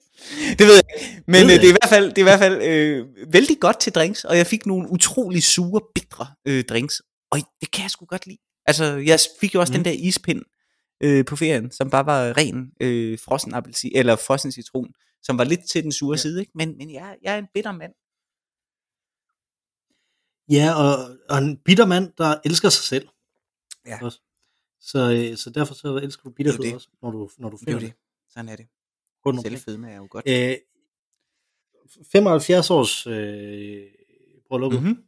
Det 0.59 0.67
ved 0.67 0.73
jeg 0.73 0.83
ikke. 0.99 1.23
Men 1.27 1.47
Det 1.47 1.53
øh, 1.53 1.61
det 1.61 1.63
er 1.63 1.69
i 1.69 1.77
hvert 1.81 1.89
fald, 1.89 2.09
det 2.09 2.17
er 2.17 2.21
i 2.21 2.23
hvert 2.23 2.39
fald 2.39 2.61
øh, 2.61 3.05
vældig 3.33 3.57
godt 3.59 3.79
til 3.79 3.93
drinks, 3.93 4.23
og 4.23 4.37
jeg 4.37 4.47
fik 4.47 4.65
nogle 4.65 4.89
utrolig 4.89 5.43
sure, 5.43 5.81
bitre 5.95 6.27
øh, 6.47 6.63
drinks, 6.63 7.01
og 7.31 7.39
det 7.61 7.71
kan 7.71 7.83
jeg 7.83 7.91
sgu 7.91 8.05
godt 8.05 8.27
lide. 8.27 8.37
Altså, 8.65 8.85
jeg 8.85 9.19
fik 9.41 9.55
jo 9.55 9.59
også. 9.59 9.73
Mm. 9.73 9.83
den 9.83 9.85
der 9.85 9.99
ispind 9.99 10.41
øh, 11.01 11.25
på 11.25 11.35
ferien, 11.35 11.71
som 11.71 11.89
bare 11.89 12.05
var 12.05 12.37
ren 12.37 12.71
øh, 12.81 13.19
frossen 13.19 13.53
appelsin, 13.53 13.91
eller 13.95 14.15
frossen 14.15 14.51
citron, 14.51 14.93
som 15.21 15.37
var 15.37 15.43
lidt 15.43 15.69
til 15.71 15.83
den 15.83 15.91
sure 15.91 16.13
Ja. 16.13 16.17
side, 16.21 16.39
ikke? 16.39 16.51
Men, 16.55 16.77
men 16.77 16.93
jeg, 16.93 17.17
jeg 17.21 17.33
er 17.33 17.37
en 17.39 17.47
bitter 17.53 17.71
mand. 17.71 17.93
ja, 20.49 20.73
og, 20.83 21.17
og 21.29 21.37
en 21.37 21.57
bitter 21.57 21.85
mand, 21.85 22.11
der 22.17 22.35
elsker 22.45 22.69
sig 22.69 22.83
selv. 22.83 23.07
Ja. 23.85 24.03
Også. 24.05 24.21
Så, 24.79 25.11
øh, 25.31 25.37
så 25.37 25.49
derfor 25.49 25.73
så 25.73 25.95
elsker 25.97 26.23
du 26.23 26.29
bitterhed 26.29 26.63
det. 26.63 26.73
også, 26.75 26.89
når 27.01 27.11
du, 27.11 27.29
når 27.37 27.49
du 27.49 27.55
Det 27.57 27.61
er 27.61 27.65
finder 27.65 27.79
det. 27.79 27.89
det. 27.89 27.97
Sådan 28.33 28.49
er 28.49 28.55
det. 28.55 28.67
Rundt. 29.25 29.41
Selvfedme 29.41 29.91
er 29.91 29.95
jo 29.97 30.07
godt. 30.09 30.25
Øh, 30.27 30.55
75 32.11 32.69
års 32.69 33.07
øh. 33.07 33.83
Mm-hmm. 34.51 34.73
Mm-hmm. 34.79 35.03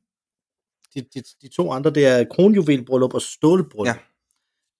De, 0.96 1.02
de, 1.02 1.24
de 1.42 1.48
to 1.48 1.72
andre, 1.72 1.92
det 1.94 2.06
er 2.06 2.24
kronjuvelbryllup 2.32 3.14
og 3.14 3.22
stålbryllup. 3.22 3.88
Ja. 3.88 3.96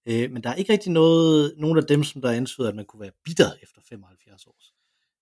Øh, 0.10 0.32
men 0.32 0.44
der 0.44 0.50
er 0.50 0.56
ikke 0.56 0.74
rigtig 0.74 0.92
noget, 0.92 1.54
nogen 1.58 1.78
af 1.78 1.84
dem, 1.84 2.04
som 2.04 2.22
der 2.22 2.32
antyder, 2.32 2.68
at 2.70 2.76
man 2.76 2.86
kunne 2.86 3.00
være 3.02 3.12
bitter 3.26 3.52
efter 3.64 3.82
75 3.90 4.48
års 4.48 4.74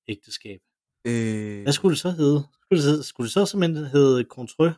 ægteskab. 0.07 0.59
Øh, 1.07 1.61
Hvad 1.63 1.73
skulle 1.73 1.93
det 1.93 2.01
så 2.01 2.09
hedde? 2.11 2.43
Skulle 2.63 2.81
det, 2.81 2.89
hedde- 2.89 3.03
skulle 3.03 3.25
det 3.25 3.33
så 3.33 3.45
simpelthen 3.45 3.85
hedde 3.85 4.23
Contreux 4.29 4.73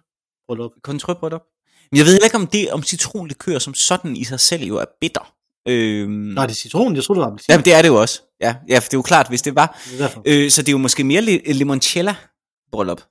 bryllup? 0.48 0.72
Kontrolbryllup. 0.84 1.44
Men 1.92 1.98
jeg 1.98 2.06
ved 2.06 2.14
heller 2.14 2.26
ikke, 2.26 2.36
om 2.38 2.48
det 2.48 2.72
om 2.72 2.84
citronlikør 2.84 3.60
som 3.60 3.74
sådan 3.74 4.16
i 4.18 4.24
sig 4.24 4.40
selv 4.40 4.64
jo 4.64 4.78
er 4.78 4.86
bitter. 5.02 5.34
Øhm, 5.68 6.12
Nå, 6.12 6.42
er 6.42 6.48
det 6.48 6.56
citron? 6.58 6.96
Jeg 6.96 7.04
troede, 7.04 7.18
det 7.20 7.22
var 7.26 7.28
appelsin. 7.32 7.52
Jamen, 7.52 7.66
det 7.66 7.74
er 7.74 7.82
det 7.82 7.90
jo 7.90 7.96
også. 8.02 8.22
Ja, 8.42 8.56
ja 8.70 8.76
for 8.80 8.82
det 8.90 8.94
er 8.94 8.98
jo 8.98 9.02
klart, 9.02 9.28
hvis 9.30 9.42
det 9.42 9.56
var. 9.56 9.80
Det 9.92 10.02
er. 10.02 10.22
Øh, 10.26 10.52
så 10.52 10.62
det 10.62 10.68
er 10.70 10.72
jo 10.72 10.78
måske 10.78 11.04
mere 11.04 11.22
li- 11.22 11.52
limoncello-bryllup. 11.54 13.02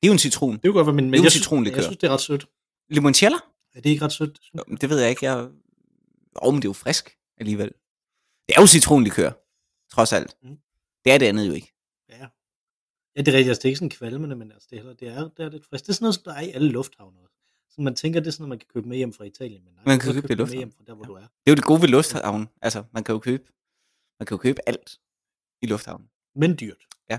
Det 0.00 0.06
er 0.06 0.06
jo 0.06 0.12
en 0.12 0.18
citron. 0.18 0.52
Det 0.52 0.64
er 0.64 0.68
jo 0.68 0.72
godt, 0.72 0.86
men, 0.94 1.04
er 1.04 1.10
men 1.10 1.14
jo 1.14 1.22
jeg, 1.22 1.30
synes, 1.30 1.44
citronlikør. 1.44 1.76
jeg 1.76 1.84
synes, 1.84 1.98
det 1.98 2.06
er 2.08 2.12
ret 2.12 2.20
sødt. 2.20 2.46
Limoncello? 2.90 3.36
Er 3.74 3.80
det 3.80 3.90
ikke 3.90 4.04
ret 4.04 4.12
sødt? 4.12 4.40
Jo, 4.54 4.76
Det 4.76 4.90
ved 4.90 5.00
jeg 5.00 5.10
ikke. 5.10 5.24
Jeg... 5.26 5.50
Oh, 6.36 6.52
men 6.54 6.62
det 6.62 6.64
er 6.64 6.68
jo 6.68 6.72
frisk 6.72 7.18
alligevel. 7.36 7.68
Det 8.48 8.56
er 8.56 8.60
jo 8.60 8.66
citronlikør, 8.66 9.30
trods 9.90 10.12
alt. 10.12 10.36
Mm. 10.42 10.58
Det 11.04 11.12
er 11.12 11.18
det 11.18 11.26
andet 11.26 11.48
jo 11.48 11.52
ikke. 11.52 11.72
Ja. 12.08 12.28
Ja, 13.16 13.20
det 13.22 13.28
er 13.28 13.32
rigtigt. 13.36 13.48
Altså, 13.48 13.60
det 13.60 13.64
er 13.64 13.68
ikke 13.68 13.78
sådan 13.78 13.90
kvalmende, 13.90 14.36
men 14.36 14.52
altså, 14.52 14.68
det, 14.70 14.78
er, 14.78 14.92
det, 14.92 15.08
er, 15.08 15.28
det 15.28 15.44
er 15.44 15.50
lidt 15.50 15.64
frisk. 15.66 15.84
Det 15.84 15.88
er 15.88 15.92
sådan 15.94 16.04
noget, 16.04 16.14
som 16.14 16.24
der 16.24 16.32
er 16.34 16.40
i 16.40 16.50
alle 16.50 16.68
lufthavne. 16.68 17.18
Så 17.70 17.80
man 17.80 17.94
tænker, 17.94 18.20
det 18.20 18.26
er 18.26 18.30
sådan 18.30 18.42
noget, 18.42 18.48
man 18.48 18.58
kan 18.58 18.68
købe 18.74 18.88
med 18.88 18.96
hjem 18.96 19.12
fra 19.12 19.24
Italien. 19.24 19.64
Men 19.64 19.74
nej, 19.74 19.82
Man 19.86 19.98
kan 19.98 20.12
kan 20.12 20.22
købe 20.22 20.42
det 20.42 20.48
i 20.50 20.52
med 20.52 20.58
hjem 20.58 20.72
fra 20.72 20.84
der, 20.86 20.94
hvor 20.94 21.04
Ja. 21.04 21.08
du 21.08 21.14
er. 21.14 21.20
Det 21.20 21.46
er 21.46 21.50
jo 21.50 21.54
det 21.54 21.64
gode 21.64 21.80
ved 21.82 21.88
lufthavnen. 21.88 22.48
Altså, 22.62 22.84
man 22.92 23.04
kan 23.04 23.12
jo 23.12 23.18
købe, 23.18 23.44
man 24.20 24.26
kan 24.26 24.34
jo 24.34 24.38
købe 24.38 24.60
alt 24.66 25.00
i 25.62 25.66
lufthavnen. 25.66 26.10
Men 26.34 26.56
dyrt. 26.60 26.82
Ja. 27.10 27.18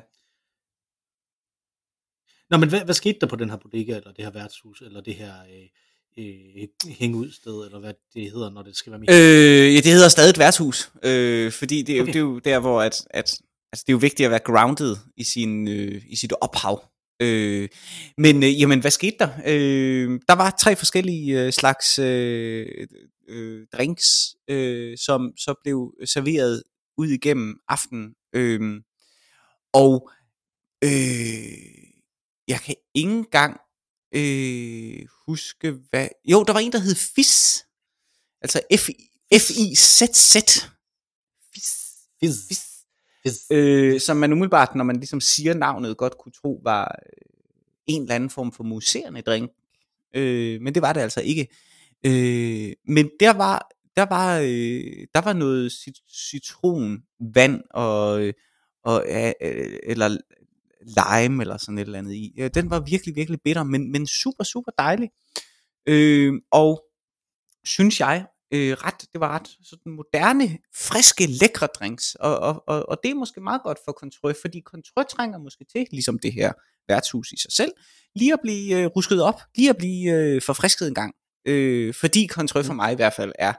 Nå, 2.49 2.57
men 2.57 2.69
hvad, 2.69 2.85
hvad 2.85 2.93
skete 2.95 3.19
der 3.21 3.27
på 3.27 3.35
den 3.35 3.49
her 3.49 3.57
bodega, 3.57 3.95
eller 3.97 4.11
det 4.11 4.23
her 4.25 4.31
værtshus, 4.31 4.81
eller 4.81 5.01
det 5.01 5.15
her 5.15 5.43
øh, 5.43 5.69
øh, 6.19 6.67
hængeud-sted, 6.87 7.65
eller 7.65 7.79
hvad 7.79 7.93
det 8.13 8.31
hedder, 8.31 8.51
når 8.51 8.63
det 8.63 8.75
skal 8.75 8.91
være 8.91 8.99
mere? 8.99 9.11
Øh, 9.11 9.75
ja, 9.75 9.79
det 9.79 9.91
hedder 9.91 10.09
stadig 10.09 10.29
et 10.29 10.39
værtshus, 10.39 10.91
øh, 11.03 11.51
fordi 11.51 11.81
det 11.81 11.97
er. 11.97 12.01
Okay. 12.01 12.13
det 12.13 12.19
er 12.19 12.23
jo 12.23 12.39
der, 12.39 12.59
hvor 12.59 12.81
at, 12.81 13.07
at, 13.09 13.39
altså, 13.71 13.83
det 13.87 13.89
er 13.89 13.93
jo 13.93 13.97
vigtigt 13.97 14.25
at 14.25 14.31
være 14.31 14.39
grounded 14.39 14.95
i, 15.17 15.23
sin, 15.23 15.67
øh, 15.67 16.01
i 16.07 16.15
sit 16.15 16.33
ophav. 16.41 16.83
Øh, 17.21 17.69
men 18.17 18.43
øh, 18.43 18.61
jamen, 18.61 18.79
hvad 18.79 18.91
skete 18.91 19.15
der? 19.19 19.29
Øh, 19.45 20.19
der 20.27 20.33
var 20.35 20.55
tre 20.59 20.75
forskellige 20.75 21.45
øh, 21.45 21.51
slags 21.51 21.99
øh, 21.99 22.87
øh, 23.27 23.65
drinks, 23.73 24.03
øh, 24.49 24.97
som 24.97 25.31
så 25.37 25.53
blev 25.63 25.93
serveret 26.05 26.63
ud 26.97 27.07
igennem 27.07 27.59
aftenen. 27.67 28.13
Øh, 28.35 28.81
og 29.73 30.09
øh, 30.83 30.89
jeg 32.47 32.59
kan 32.59 32.75
ikke 32.95 33.09
engang 33.09 33.59
øh, 34.15 35.07
huske, 35.27 35.71
hvad... 35.89 36.07
Jo, 36.25 36.43
der 36.43 36.53
var 36.53 36.59
en, 36.59 36.71
der 36.71 36.79
hed 36.79 36.95
Fizz. 36.95 37.59
Altså 38.41 38.61
F-I-Z-Z. 38.73 40.35
Fizz. 41.53 41.71
Fizz. 42.19 42.47
Fizz. 42.47 42.61
Fizz. 43.23 43.51
Øh, 43.51 43.99
som 43.99 44.17
man 44.17 44.31
umiddelbart, 44.31 44.75
når 44.75 44.83
man 44.83 44.95
ligesom 44.95 45.21
siger 45.21 45.53
navnet, 45.53 45.97
godt 45.97 46.17
kunne 46.17 46.31
tro 46.31 46.61
var 46.63 46.99
øh, 47.05 47.21
en 47.87 48.01
eller 48.01 48.15
anden 48.15 48.29
form 48.29 48.51
for 48.51 48.63
muserende 48.63 49.21
drink. 49.21 49.51
Øh, 50.15 50.61
men 50.61 50.73
det 50.73 50.81
var 50.81 50.93
det 50.93 51.01
altså 51.01 51.21
ikke. 51.21 51.47
Øh, 52.05 52.73
men 52.87 53.09
der 53.19 53.33
var 53.33 53.71
der 53.95 54.05
var 54.05 54.39
øh, 54.39 55.07
der 55.15 55.21
var 55.21 55.33
noget 55.33 55.71
cit- 55.71 56.29
citronvand 56.29 57.61
og 57.69 58.21
øh, 58.21 58.33
og 58.83 59.05
øh, 59.09 59.31
øh, 59.41 59.79
eller 59.83 60.17
lime 60.85 61.43
eller 61.43 61.57
sådan 61.57 61.77
et 61.77 61.85
eller 61.85 61.99
andet 61.99 62.13
i. 62.13 62.33
Ja, 62.37 62.47
den 62.47 62.69
var 62.69 62.79
virkelig 62.79 63.15
virkelig 63.15 63.39
bitter, 63.43 63.63
men 63.63 63.91
men 63.91 64.07
super 64.07 64.43
super 64.43 64.71
dejlig. 64.77 65.09
Øh, 65.87 66.33
og 66.51 66.83
synes 67.63 67.99
jeg 67.99 68.25
øh, 68.51 68.73
ret, 68.73 69.01
det 69.13 69.21
var 69.21 69.29
ret 69.35 69.47
sådan 69.63 69.91
moderne, 69.91 70.57
friske, 70.75 71.25
lækre 71.25 71.67
drinks, 71.67 72.15
og, 72.15 72.39
og, 72.39 72.63
og, 72.67 72.89
og 72.89 72.97
det 73.03 73.11
er 73.11 73.15
måske 73.15 73.41
meget 73.41 73.61
godt 73.63 73.79
for 73.85 73.91
Contrø, 73.91 74.33
fordi 74.41 74.61
Contrø 74.61 75.03
trænger 75.09 75.37
måske 75.37 75.65
til, 75.65 75.87
ligesom 75.91 76.19
det 76.19 76.33
her 76.33 76.53
værtshus 76.87 77.31
i 77.31 77.37
sig 77.37 77.51
selv, 77.51 77.71
lige 78.15 78.33
at 78.33 78.39
blive 78.43 78.79
øh, 78.79 78.85
rusket 78.85 79.21
op, 79.23 79.41
lige 79.55 79.69
at 79.69 79.77
blive 79.77 80.11
øh, 80.11 80.41
forfrisket 80.41 80.87
en 80.87 80.93
gang, 80.93 81.15
øh, 81.45 81.93
fordi 81.93 82.27
Contrø 82.27 82.63
for 82.63 82.73
mig 82.73 82.91
i 82.91 82.95
hvert 82.95 83.13
fald 83.13 83.31
er, 83.39 83.53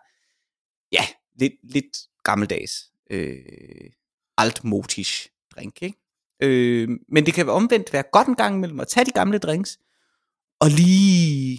ja, 0.92 1.06
lidt, 1.40 1.52
lidt 1.62 1.98
gammeldags, 2.24 2.72
øh, 3.10 3.90
altmotisch 4.38 5.28
drink, 5.56 5.82
ikke? 5.82 6.05
Øh, 6.42 6.88
men 7.08 7.26
det 7.26 7.34
kan 7.34 7.48
omvendt 7.48 7.92
være 7.92 8.04
godt 8.12 8.28
en 8.28 8.34
gang 8.34 8.56
imellem 8.56 8.80
at 8.80 8.88
tage 8.88 9.04
de 9.06 9.10
gamle 9.10 9.38
drinks, 9.38 9.78
og 10.60 10.68
lige 10.70 11.58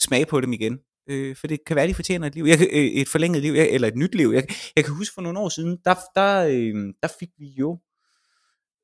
smage 0.00 0.26
på 0.26 0.40
dem 0.40 0.52
igen. 0.52 0.78
Øh, 1.10 1.36
for 1.36 1.46
det 1.46 1.58
kan 1.66 1.76
være, 1.76 1.88
de 1.88 1.94
fortjener 1.94 2.26
et 2.26 2.34
liv. 2.34 2.44
Jeg 2.44 2.60
øh, 2.72 2.84
et 2.84 3.08
forlænget 3.08 3.42
liv, 3.42 3.52
jeg- 3.52 3.68
eller 3.70 3.88
et 3.88 3.96
nyt 3.96 4.14
liv. 4.14 4.28
Jeg, 4.34 4.46
jeg 4.76 4.84
kan 4.84 4.94
huske 4.94 5.14
for 5.14 5.22
nogle 5.22 5.38
år 5.38 5.48
siden, 5.48 5.78
der, 5.84 5.94
der, 6.14 6.46
øh, 6.46 6.94
der 7.02 7.08
fik 7.18 7.28
vi 7.38 7.46
jo 7.48 7.78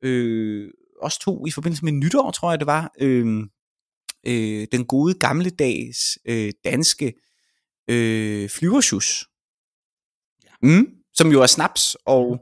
øh, 0.05 0.71
os 1.03 1.19
to 1.19 1.47
i 1.47 1.51
forbindelse 1.51 1.85
med 1.85 1.93
nytår, 1.93 2.31
tror 2.31 2.51
jeg 2.53 2.59
det 2.59 2.67
var, 2.67 2.93
øh, 3.01 3.27
øh, 4.27 4.67
den 4.73 4.87
gode 4.87 5.15
gamle 5.15 5.51
dags 5.51 6.19
øh, 6.25 6.53
danske 6.65 7.15
øh, 7.91 8.49
flyversjus. 8.49 9.27
Ja. 10.45 10.51
Mm, 10.63 10.87
som 11.15 11.33
jo 11.33 11.43
er 11.43 11.47
snaps 11.47 11.97
og 12.07 12.41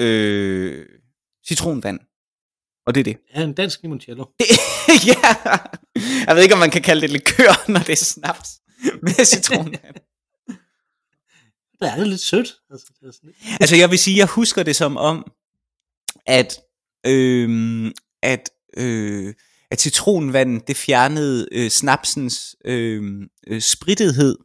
øh, 0.00 0.86
citronvand. 1.48 2.00
Og 2.88 2.94
det 2.94 3.00
er 3.00 3.04
det. 3.04 3.16
Ja, 3.34 3.42
en 3.42 3.52
dansk 3.52 3.82
limoncello. 3.82 4.24
ja, 5.10 5.34
jeg 6.26 6.36
ved 6.36 6.42
ikke, 6.42 6.54
om 6.54 6.58
man 6.58 6.70
kan 6.70 6.82
kalde 6.82 7.00
det 7.00 7.10
likør, 7.10 7.70
når 7.72 7.80
det 7.80 7.92
er 7.92 7.96
snaps 7.96 8.48
med 9.02 9.24
citronvand. 9.24 9.94
Der 11.80 11.92
er 11.92 11.96
det 11.96 12.06
lidt 12.08 12.20
sødt. 12.20 12.54
Altså, 12.70 12.86
det 13.00 13.08
er 13.08 13.12
sådan 13.12 13.26
lidt... 13.26 13.60
altså, 13.60 13.76
jeg 13.76 13.90
vil 13.90 13.98
sige, 13.98 14.16
jeg 14.16 14.26
husker 14.26 14.62
det 14.62 14.76
som 14.76 14.96
om, 14.96 15.32
at, 16.26 16.60
øh, 17.06 17.90
at, 18.22 18.50
øh, 18.76 19.34
at 19.70 19.80
citronvand, 19.80 20.60
det 20.60 20.76
fjernede 20.76 21.48
øh, 21.52 21.70
snapsens 21.70 22.56
øh, 22.64 23.28
øh, 23.46 23.60
spritethed, 23.60 24.36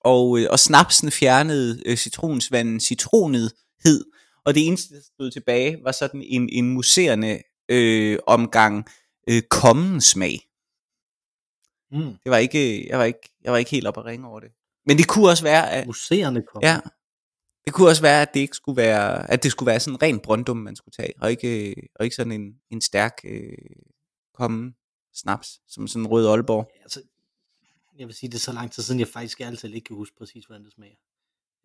og, 0.00 0.38
øh, 0.38 0.46
og 0.50 0.58
snapsen 0.58 1.10
fjernede 1.10 1.82
øh, 1.86 1.96
citronvandens 1.96 2.84
citronethed, 2.84 4.04
og 4.44 4.54
det 4.54 4.66
eneste, 4.66 4.94
der 4.94 5.00
stod 5.00 5.30
tilbage, 5.30 5.84
var 5.84 5.92
sådan 5.92 6.22
en, 6.22 6.48
en 6.48 6.70
muserende 6.70 7.42
øh, 7.68 8.18
omgang 8.26 8.86
øh, 9.28 9.42
kommen 9.50 10.00
smag. 10.00 10.40
Mm. 11.90 12.16
Det 12.24 12.30
var 12.30 12.36
ikke, 12.36 12.88
jeg 12.88 12.98
var 12.98 13.04
ikke, 13.04 13.34
jeg 13.44 13.52
var 13.52 13.58
ikke 13.58 13.70
helt 13.70 13.86
op 13.86 13.98
at 13.98 14.04
ringe 14.04 14.28
over 14.28 14.40
det. 14.40 14.52
Men 14.86 14.98
det 14.98 15.08
kunne 15.08 15.28
også 15.28 15.42
være, 15.42 15.70
at, 15.70 15.86
Museerne 15.86 16.42
kommer. 16.42 16.68
ja, 16.68 16.80
det 17.64 17.72
kunne 17.72 17.88
også 17.88 18.02
være, 18.02 18.22
at 18.22 18.34
det 18.34 18.40
ikke 18.40 18.56
skulle 18.56 18.76
være, 18.76 19.30
at 19.30 19.42
det 19.42 19.50
skulle 19.50 19.66
være 19.66 19.80
sådan 19.80 20.02
ren 20.02 20.20
brøndum, 20.20 20.56
man 20.56 20.76
skulle 20.76 20.92
tage, 20.92 21.12
og 21.20 21.30
ikke, 21.30 21.74
og 21.94 22.04
ikke 22.04 22.16
sådan 22.16 22.32
en, 22.32 22.60
en 22.70 22.80
stærk 22.80 23.20
øh, 23.24 23.52
kommen 24.34 24.74
snaps, 25.14 25.60
som 25.68 25.88
sådan 25.88 26.02
en 26.02 26.06
rød 26.06 26.26
Aalborg. 26.26 26.70
Altså, 26.82 27.02
jeg 27.98 28.06
vil 28.06 28.14
sige, 28.14 28.30
det 28.30 28.34
er 28.34 28.40
så 28.40 28.52
lang 28.52 28.72
tid 28.72 28.82
siden, 28.82 29.00
jeg 29.00 29.08
faktisk 29.08 29.40
altid 29.40 29.74
ikke 29.74 29.84
kan 29.84 29.96
huske 29.96 30.16
præcis, 30.16 30.44
hvordan 30.44 30.64
det 30.64 30.72
smager. 30.72 30.96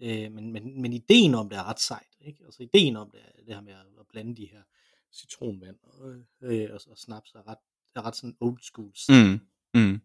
Øh, 0.01 0.31
men, 0.31 0.51
men, 0.51 0.81
men 0.81 0.93
ideen 0.93 1.35
om 1.35 1.49
det 1.49 1.57
er 1.57 1.63
ret 1.63 1.79
sejt. 1.79 2.17
Ikke? 2.21 2.45
Altså 2.45 2.63
ideen 2.63 2.95
om 2.95 3.09
det, 3.11 3.19
er 3.19 3.43
det 3.45 3.53
her 3.53 3.61
med 3.61 3.73
at, 3.73 4.07
blande 4.09 4.35
de 4.35 4.45
her 4.45 4.61
citronvand 5.13 5.75
og, 5.83 6.15
øh, 6.41 6.69
og, 6.73 6.81
og 6.91 6.97
snaps 6.97 7.31
er 7.31 7.47
ret, 7.47 7.57
er 7.95 8.01
ret 8.01 8.15
sådan 8.15 8.37
old 8.39 8.59
school. 8.61 8.91
Mm. 9.09 9.39
Mm. 9.73 10.01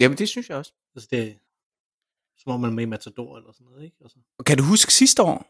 Jamen, 0.00 0.18
det 0.18 0.28
synes 0.28 0.48
jeg 0.48 0.56
også. 0.56 0.72
Altså 0.94 1.08
det 1.10 1.38
som 2.38 2.52
om 2.52 2.60
man 2.60 2.70
er 2.70 2.74
med 2.74 2.82
i 2.82 2.86
Matador 2.86 3.36
eller 3.36 3.52
sådan 3.52 3.66
noget. 3.70 3.84
Ikke? 3.84 3.96
Altså, 4.02 4.18
Kan 4.46 4.58
du 4.58 4.64
huske 4.64 4.92
sidste 4.92 5.22
år? 5.22 5.46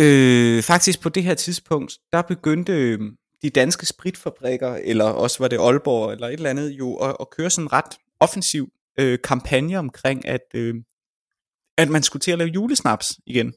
Øh, 0.00 0.62
faktisk 0.62 1.00
på 1.00 1.08
det 1.08 1.22
her 1.22 1.34
tidspunkt, 1.34 1.98
der 2.12 2.22
begyndte 2.22 2.72
øh, 2.72 3.00
de 3.42 3.50
danske 3.50 3.86
spritfabrikker, 3.86 4.74
eller 4.74 5.04
også 5.04 5.38
var 5.38 5.48
det 5.48 5.58
Aalborg 5.58 6.12
eller 6.12 6.26
et 6.26 6.32
eller 6.32 6.50
andet, 6.50 6.70
jo 6.70 6.96
at, 6.96 7.16
at 7.20 7.30
køre 7.30 7.50
sådan 7.50 7.72
ret 7.72 7.98
offensiv 8.20 8.72
øh, 8.98 9.18
kampagne 9.24 9.78
omkring, 9.78 10.26
at, 10.26 10.46
øh, 10.54 10.74
at 11.78 11.88
man 11.88 12.02
skulle 12.02 12.20
til 12.20 12.30
at 12.32 12.38
lave 12.38 12.50
julesnaps 12.50 13.20
igen. 13.26 13.54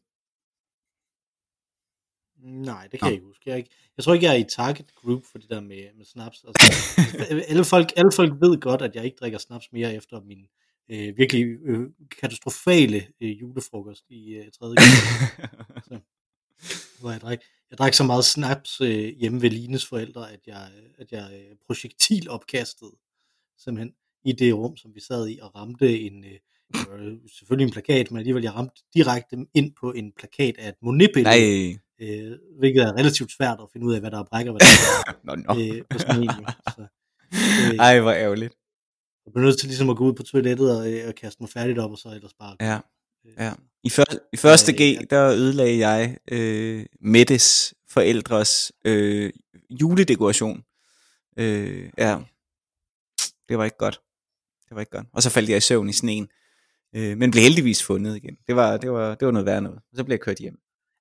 nej, 2.39 2.87
det 2.91 2.99
kan 2.99 3.05
Nå. 3.05 3.07
jeg 3.07 3.13
ikke 3.13 3.25
huske. 3.25 3.43
Jeg, 3.45 3.53
er 3.53 3.57
ikke, 3.57 3.69
jeg 3.97 4.03
tror 4.03 4.13
ikke, 4.13 4.25
jeg 4.25 4.33
er 4.33 4.39
i 4.39 4.49
target 4.49 4.95
group 4.95 5.25
for 5.31 5.37
det 5.37 5.49
der 5.49 5.61
med, 5.61 5.93
med 5.97 6.05
snaps. 6.05 6.45
Altså, 6.47 7.01
alle, 7.51 7.65
folk, 7.65 7.93
alle 7.95 8.11
folk 8.11 8.33
ved 8.41 8.61
godt, 8.61 8.81
at 8.81 8.95
jeg 8.95 9.05
ikke 9.05 9.17
drikker 9.19 9.37
snaps 9.37 9.67
mere 9.71 9.95
efter 9.95 10.21
min 10.21 10.47
øh, 10.89 11.17
virkelig 11.17 11.45
øh, 11.45 11.89
katastrofale 12.21 13.07
øh, 13.21 13.41
julefrokost 13.41 14.05
i 14.09 14.33
øh, 14.33 14.51
3. 14.51 14.75
klasse. 14.75 16.01
hvor 16.99 17.11
jeg 17.11 17.21
drak, 17.21 17.39
jeg 17.69 17.77
drak 17.77 17.93
så 17.93 18.03
meget 18.03 18.25
snaps 18.25 18.81
øh, 18.81 19.17
hjemme 19.17 19.41
ved 19.41 19.49
Lines 19.49 19.85
forældre, 19.85 20.31
at 20.31 20.39
jeg, 20.47 20.71
at 20.97 21.11
jeg 21.11 21.29
øh, 21.33 21.55
projektilopkastede 21.65 22.91
simpelthen 23.57 23.93
i 24.23 24.31
det 24.31 24.55
rum, 24.55 24.77
som 24.77 24.95
vi 24.95 24.99
sad 24.99 25.29
i, 25.29 25.39
og 25.41 25.55
ramte 25.55 25.99
en, 25.99 26.23
øh, 26.25 26.39
øh, 26.75 27.13
selvfølgelig 27.37 27.65
en 27.67 27.71
plakat, 27.73 28.11
men 28.11 28.17
alligevel 28.19 28.43
jeg 28.43 28.55
ramte 28.55 28.81
direkte 28.93 29.37
ind 29.53 29.71
på 29.79 29.91
en 29.91 30.11
plakat 30.17 30.55
af 30.57 30.69
et 30.69 30.75
Monet-billede, 30.81 31.79
øh, 32.01 32.37
hvilket 32.59 32.83
er 32.83 32.93
relativt 32.93 33.31
svært 33.31 33.57
at 33.61 33.67
finde 33.73 33.87
ud 33.87 33.93
af, 33.93 33.99
hvad 33.99 34.11
der 34.11 34.19
er 34.19 34.23
brækker, 34.23 34.51
hvad 34.51 34.59
der 34.59 34.65
er 34.65 35.13
Nå, 35.27 35.35
nå. 35.35 35.75
øh, 35.75 35.81
på 35.89 35.99
sådan 35.99 36.23
en. 36.23 36.29
Så, 36.75 36.81
øh, 37.73 37.77
Ej, 37.77 37.99
hvor 37.99 38.11
ærgerligt. 38.11 38.53
jeg 39.25 39.33
blev 39.33 39.45
nødt 39.45 39.59
til 39.59 39.67
ligesom 39.67 39.89
at 39.89 39.97
gå 39.97 40.05
ud 40.05 40.13
på 40.13 40.23
toilettet 40.23 40.77
og, 40.79 40.93
øh, 40.93 41.07
og 41.07 41.15
kaste 41.15 41.43
mig 41.43 41.49
færdigt 41.49 41.79
op, 41.79 41.91
og 41.91 41.97
så 41.97 42.09
ellers 42.09 42.33
bare... 42.33 42.55
Ja. 42.61 42.75
øh, 43.25 43.33
Ja. 43.37 43.53
I, 43.83 43.89
før, 43.89 44.03
I 44.33 44.37
første 44.37 44.71
Øh, 44.71 44.77
G, 44.77 45.09
der 45.09 45.29
ødelagde 45.31 45.87
jeg 45.87 46.17
øh, 46.31 46.85
Mettes 47.01 47.73
forældres 47.89 48.71
øh, 48.85 49.33
juledekoration. 49.69 50.63
Øh, 51.37 51.89
ja. 51.97 52.19
Det 53.49 53.57
var 53.57 53.65
ikke 53.65 53.77
godt. 53.77 54.01
Det 54.69 54.75
var 54.75 54.79
ikke 54.79 54.91
godt. 54.91 55.07
Og 55.13 55.23
så 55.23 55.29
faldt 55.29 55.49
jeg 55.49 55.57
i 55.57 55.61
søvn 55.61 55.89
i 55.89 55.93
sneen. 55.93 56.27
Øh, 56.97 57.17
men 57.17 57.31
blev 57.31 57.43
heldigvis 57.43 57.83
fundet 57.83 58.15
igen. 58.15 58.35
Det 58.47 58.55
var, 58.55 58.77
det 58.77 58.91
var, 58.91 59.15
det 59.15 59.25
var 59.25 59.31
noget 59.31 59.45
værd 59.45 59.63
noget. 59.63 59.77
Og 59.77 59.97
så 59.97 60.03
blev 60.03 60.13
jeg 60.13 60.21
kørt 60.21 60.37
hjem. 60.37 60.55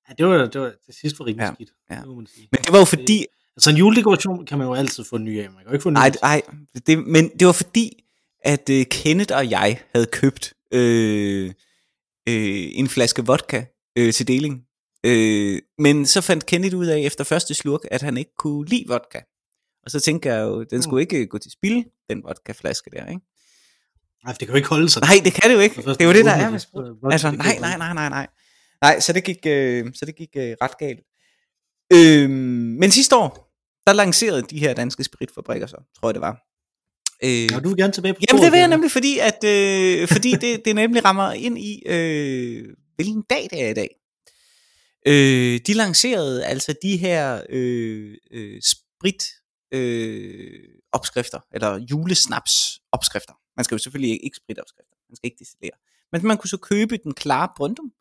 Ja, 0.09 0.13
det 0.17 0.25
var, 0.25 0.45
det 0.47 0.61
var 0.61 0.71
det 0.87 0.95
sidste 0.95 1.19
var 1.19 1.25
rimelig 1.25 1.43
Ja, 1.45 1.53
skidt. 1.53 1.69
ja. 1.91 1.95
Det 1.95 2.07
må 2.07 2.15
man 2.15 2.27
sige. 2.27 2.47
Men 2.51 2.61
det 2.61 2.71
var 2.73 2.79
jo 2.79 2.85
fordi, 2.85 3.25
Altså 3.57 3.69
en 3.69 3.75
juledekoration 3.77 4.45
kan 4.45 4.57
man 4.57 4.67
jo 4.67 4.73
altid 4.73 5.03
få 5.03 5.17
ny 5.17 5.39
af. 5.39 5.49
Man 5.49 5.57
kan 5.57 5.67
jo 5.67 5.73
ikke 5.73 5.83
få 5.83 5.89
ny. 5.89 5.93
Nej, 5.93 6.11
nej, 6.21 6.41
det, 6.87 7.07
men 7.07 7.29
det 7.29 7.47
var 7.47 7.53
fordi, 7.53 8.03
at 8.43 8.69
øh, 8.69 8.85
Kenneth 8.85 9.35
og 9.35 9.49
jeg 9.51 9.81
havde 9.95 10.05
købt 10.05 10.53
øh, 10.73 11.45
øh, 12.29 12.65
en 12.71 12.87
flaske 12.87 13.25
vodka 13.25 13.65
øh, 13.97 14.13
til 14.13 14.27
deling. 14.27 14.63
Øh, 15.05 15.61
men 15.77 16.05
så 16.05 16.21
fandt 16.21 16.45
Kenneth 16.45 16.75
ud 16.77 16.85
af 16.85 16.99
efter 16.99 17.23
første 17.23 17.53
slurk, 17.53 17.81
at 17.91 18.01
han 18.01 18.17
ikke 18.17 18.31
kunne 18.37 18.67
lide 18.67 18.83
vodka. 18.87 19.19
Og 19.83 19.91
så 19.91 19.99
tænkte 19.99 20.29
jeg 20.29 20.43
jo, 20.43 20.63
den 20.63 20.81
skulle 20.83 21.01
ikke 21.01 21.27
gå 21.27 21.37
til 21.37 21.51
spil, 21.51 21.85
den 22.09 22.23
vodkaflaske 22.23 22.89
der, 22.89 23.05
ikke? 23.05 23.21
Nej, 24.23 24.33
det 24.33 24.39
kan 24.39 24.49
jo 24.49 24.55
ikke 24.55 24.69
holde 24.69 24.89
sig. 24.89 25.01
Nej, 25.01 25.21
det 25.25 25.33
kan 25.33 25.49
det 25.49 25.55
jo 25.55 25.59
ikke. 25.59 25.81
Det 25.81 26.01
er 26.01 26.05
jo 26.05 26.13
det, 26.13 26.25
der 26.25 26.31
er 26.31 26.49
med 26.49 26.59
sprut. 26.59 26.85
Altså, 27.11 27.31
nej, 27.31 27.57
nej, 27.59 27.77
nej, 27.77 27.93
nej, 27.93 28.09
nej. 28.09 28.27
Nej, 28.81 28.99
så 28.99 29.13
det 29.13 29.23
gik, 29.23 29.37
øh, 29.45 29.85
så 29.95 30.05
det 30.05 30.15
gik 30.15 30.29
øh, 30.37 30.55
ret 30.61 30.77
galt. 30.77 30.99
Øh, 31.93 32.29
men 32.79 32.91
sidste 32.91 33.15
år, 33.15 33.53
der 33.87 33.93
lancerede 33.93 34.41
de 34.41 34.59
her 34.59 34.73
danske 34.73 35.03
spritfabrikker 35.03 35.67
så, 35.67 35.77
tror 35.99 36.09
jeg 36.09 36.13
det 36.13 36.21
var. 36.21 36.43
Øh, 37.23 37.49
Og 37.55 37.63
du 37.63 37.69
vil 37.69 37.77
gerne 37.77 37.93
tilbage 37.93 38.13
på 38.13 38.19
Jamen 38.29 38.43
det 38.43 38.51
vil 38.51 38.59
jeg 38.59 38.67
nemlig, 38.67 38.91
fordi, 38.91 39.19
at, 39.19 39.43
øh, 39.43 40.07
fordi 40.07 40.31
det, 40.31 40.65
det 40.65 40.75
nemlig 40.75 41.05
rammer 41.05 41.31
ind 41.31 41.57
i, 41.59 41.83
øh, 41.85 42.65
hvilken 42.95 43.23
dag 43.29 43.47
det 43.51 43.63
er 43.63 43.69
i 43.69 43.73
dag. 43.73 43.89
Øh, 45.07 45.59
de 45.67 45.73
lancerede 45.73 46.45
altså 46.45 46.75
de 46.81 46.97
her 46.97 47.41
øh, 47.49 48.15
øh, 48.31 48.61
sprit 48.61 49.23
øh, 49.73 50.59
opskrifter, 50.91 51.39
eller 51.53 51.85
julesnaps 51.91 52.51
opskrifter. 52.91 53.33
Man 53.57 53.63
skal 53.63 53.75
jo 53.75 53.79
selvfølgelig 53.79 54.11
ikke, 54.11 54.25
ikke 54.25 54.37
sprit 54.37 54.59
opskrifter, 54.59 54.95
man 55.09 55.15
skal 55.15 55.27
ikke 55.27 55.39
destillere. 55.39 55.77
Men 56.11 56.27
man 56.27 56.37
kunne 56.37 56.49
så 56.49 56.57
købe 56.57 56.97
den 56.97 57.13
klare 57.13 57.49
Brøndum, 57.57 57.93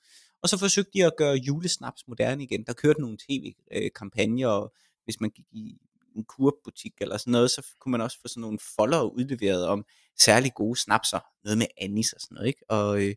og 0.42 0.48
så 0.48 0.58
forsøgte 0.58 0.90
de 0.94 1.04
at 1.04 1.12
gøre 1.16 1.34
julesnaps 1.34 2.08
moderne 2.08 2.42
igen. 2.42 2.64
Der 2.64 2.72
kørte 2.72 3.00
nogle 3.00 3.16
tv-kampagner, 3.28 4.48
og 4.48 4.74
hvis 5.04 5.20
man 5.20 5.30
gik 5.30 5.44
i 5.52 5.78
en 6.16 6.24
kurbutik 6.24 6.92
eller 7.00 7.16
sådan 7.16 7.30
noget, 7.30 7.50
så 7.50 7.66
kunne 7.80 7.90
man 7.90 8.00
også 8.00 8.18
få 8.22 8.28
sådan 8.28 8.40
nogle 8.40 8.58
folder 8.76 9.02
udleveret 9.02 9.66
om 9.66 9.84
særlig 10.18 10.54
gode 10.54 10.80
snapser, 10.80 11.20
noget 11.44 11.58
med 11.58 11.66
anis 11.80 12.12
og 12.12 12.20
sådan 12.20 12.34
noget, 12.34 12.48
ikke? 12.48 12.70
Og, 12.70 13.02
øh, 13.02 13.14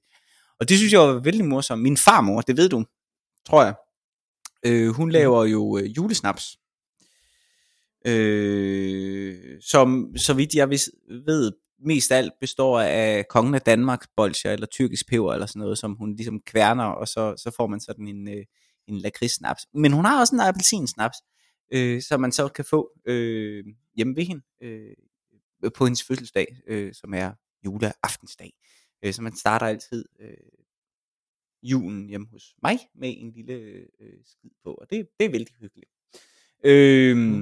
og 0.59 0.69
det 0.69 0.77
synes 0.77 0.93
jeg 0.93 0.99
var 0.99 1.19
vældig 1.19 1.45
morsomt. 1.45 1.81
Min 1.81 1.97
farmor, 1.97 2.41
det 2.41 2.57
ved 2.57 2.69
du, 2.69 2.85
tror 3.45 3.63
jeg, 3.63 3.75
øh, 4.65 4.89
hun 4.89 5.11
laver 5.11 5.45
jo 5.45 5.77
øh, 5.77 5.97
julesnaps, 5.97 6.59
øh, 8.05 9.61
som 9.61 10.17
så 10.17 10.33
vidt 10.33 10.53
jeg 10.53 10.69
ved, 10.69 11.51
mest 11.85 12.11
alt 12.11 12.33
består 12.39 12.79
af 12.79 13.27
kongen 13.29 13.55
af 13.55 13.61
Danmark 13.61 14.07
bolsjer 14.15 14.51
eller 14.51 14.67
tyrkisk 14.67 15.07
peber 15.07 15.33
eller 15.33 15.45
sådan 15.45 15.59
noget, 15.59 15.77
som 15.77 15.95
hun 15.95 16.15
ligesom 16.15 16.41
kværner, 16.41 16.83
og 16.83 17.07
så, 17.07 17.33
så 17.37 17.51
får 17.57 17.67
man 17.67 17.79
sådan 17.79 18.07
en, 18.07 18.27
øh, 18.27 18.45
en 18.87 18.97
lakridssnaps. 18.97 19.67
Men 19.73 19.91
hun 19.91 20.05
har 20.05 20.19
også 20.19 20.35
en 20.35 20.41
appelsinsnaps, 20.41 21.17
øh, 21.73 22.01
som 22.01 22.21
man 22.21 22.31
så 22.31 22.47
kan 22.47 22.65
få 22.65 22.91
øh, 23.05 23.65
hjemme 23.95 24.15
ved 24.15 24.23
hende 24.23 24.43
øh, 24.61 24.95
på 25.75 25.85
hendes 25.85 26.03
fødselsdag, 26.03 26.57
øh, 26.67 26.93
som 26.93 27.13
er 27.13 27.31
juleaftensdag. 27.65 28.53
Øh, 29.05 29.13
så 29.13 29.21
man 29.21 29.35
starter 29.35 29.65
altid 29.65 30.05
øh, 30.19 30.37
julen 31.63 32.09
hjemme 32.09 32.27
hos 32.31 32.55
mig 32.63 32.79
med 32.95 33.15
en 33.17 33.31
lille 33.31 33.53
øh, 33.99 34.19
skid 34.25 34.49
på, 34.63 34.73
og 34.73 34.89
det, 34.89 35.07
det 35.19 35.25
er 35.25 35.31
vældig 35.31 35.55
hyggeligt. 35.59 35.91
Øh, 36.63 37.37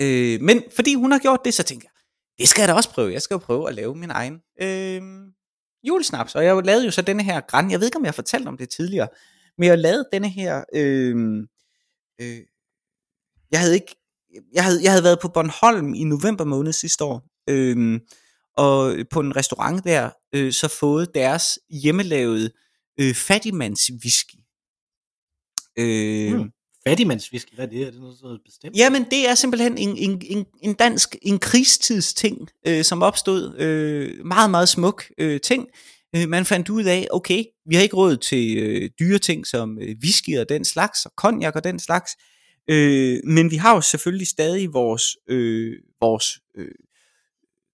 øh, 0.00 0.40
men 0.40 0.62
fordi 0.70 0.94
hun 0.94 1.12
har 1.12 1.18
gjort 1.18 1.40
det, 1.44 1.54
så 1.54 1.62
tænker 1.62 1.88
jeg, 1.88 1.91
det 2.38 2.48
skal 2.48 2.62
jeg 2.62 2.68
da 2.68 2.72
også 2.74 2.90
prøve. 2.90 3.12
Jeg 3.12 3.22
skal 3.22 3.34
jo 3.34 3.38
prøve 3.38 3.68
at 3.68 3.74
lave 3.74 3.94
min 3.94 4.10
egen 4.10 4.40
øh, 4.62 5.02
julesnaps. 5.88 6.34
Og 6.34 6.44
jeg 6.44 6.62
lavede 6.64 6.84
jo 6.84 6.90
så 6.90 7.02
denne 7.02 7.22
her 7.22 7.40
græn. 7.40 7.70
Jeg 7.70 7.80
ved 7.80 7.86
ikke, 7.86 7.96
om 7.96 8.04
jeg 8.04 8.10
har 8.10 8.14
fortalt 8.14 8.48
om 8.48 8.56
det 8.56 8.70
tidligere. 8.70 9.08
Men 9.58 9.68
jeg 9.68 9.78
lavede 9.78 10.08
denne 10.12 10.28
her... 10.28 10.64
Øh, 10.74 11.16
øh, 12.20 12.40
jeg 13.50 13.60
havde 13.60 13.74
ikke... 13.74 13.96
Jeg 14.52 14.64
havde, 14.64 14.82
jeg 14.82 14.90
havde 14.92 15.04
været 15.04 15.20
på 15.20 15.28
Bornholm 15.28 15.94
i 15.94 16.04
november 16.04 16.44
måned 16.44 16.72
sidste 16.72 17.04
år. 17.04 17.26
Øh, 17.50 18.00
og 18.56 18.94
på 19.10 19.20
en 19.20 19.36
restaurant 19.36 19.84
der, 19.84 20.10
øh, 20.34 20.52
så 20.52 20.68
fået 20.68 21.14
deres 21.14 21.58
hjemmelavede 21.70 22.50
øh, 23.00 23.14
fattigmandswhisky. 23.14 24.34
Øh, 25.78 26.32
Mm. 26.32 26.50
Fattigmandswhisky, 26.88 27.54
hvad 27.54 27.64
er 27.64 27.68
det? 27.70 27.82
Er 27.82 27.90
det 27.90 28.00
noget, 28.00 28.18
så 28.18 28.38
bestemt? 28.44 28.76
Jamen, 28.76 29.04
det 29.10 29.28
er 29.28 29.34
simpelthen 29.34 29.78
en, 29.78 29.96
en, 29.96 30.22
en, 30.24 30.46
en 30.62 30.74
dansk, 30.74 31.16
en 31.22 31.38
krigstidsting, 31.38 32.48
øh, 32.66 32.84
som 32.84 33.02
opstod. 33.02 33.56
Øh, 33.58 34.26
meget, 34.26 34.50
meget 34.50 34.68
smuk 34.68 35.04
øh, 35.18 35.40
ting. 35.40 35.68
Øh, 36.16 36.28
man 36.28 36.44
fandt 36.44 36.68
ud 36.68 36.84
af, 36.84 37.06
okay, 37.10 37.44
vi 37.66 37.74
har 37.74 37.82
ikke 37.82 37.96
råd 37.96 38.16
til 38.16 38.58
øh, 38.58 38.90
dyre 39.00 39.18
ting 39.18 39.46
som 39.46 39.78
øh, 39.78 39.96
whisky 40.02 40.38
og 40.38 40.48
den 40.48 40.64
slags, 40.64 41.06
og 41.06 41.12
konjak 41.16 41.56
og 41.56 41.64
den 41.64 41.78
slags. 41.78 42.16
Øh, 42.70 43.20
men 43.24 43.50
vi 43.50 43.56
har 43.56 43.74
jo 43.74 43.80
selvfølgelig 43.80 44.28
stadig 44.28 44.72
vores, 44.72 45.16
øh, 45.28 45.72
vores 46.00 46.26
øh, 46.58 46.74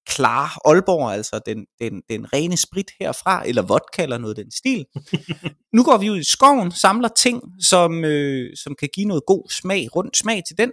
klare 0.09 0.51
Aalborg, 0.65 1.13
altså 1.13 1.41
den, 1.47 1.67
den, 1.81 2.03
den 2.11 2.33
rene 2.33 2.57
sprit 2.57 2.91
herfra, 3.01 3.49
eller 3.49 3.63
vodka 3.63 4.03
eller 4.03 4.19
noget 4.19 4.37
den 4.37 4.51
stil. 4.51 4.87
nu 5.77 5.83
går 5.85 5.99
vi 5.99 6.11
ud 6.11 6.19
i 6.19 6.25
skoven, 6.25 6.73
samler 6.73 7.09
ting, 7.09 7.43
som, 7.61 8.05
øh, 8.05 8.57
som 8.57 8.75
kan 8.75 8.89
give 8.93 9.07
noget 9.07 9.23
god 9.27 9.51
smag, 9.51 9.97
rund 9.97 10.15
smag 10.15 10.43
til 10.49 10.59
den. 10.59 10.73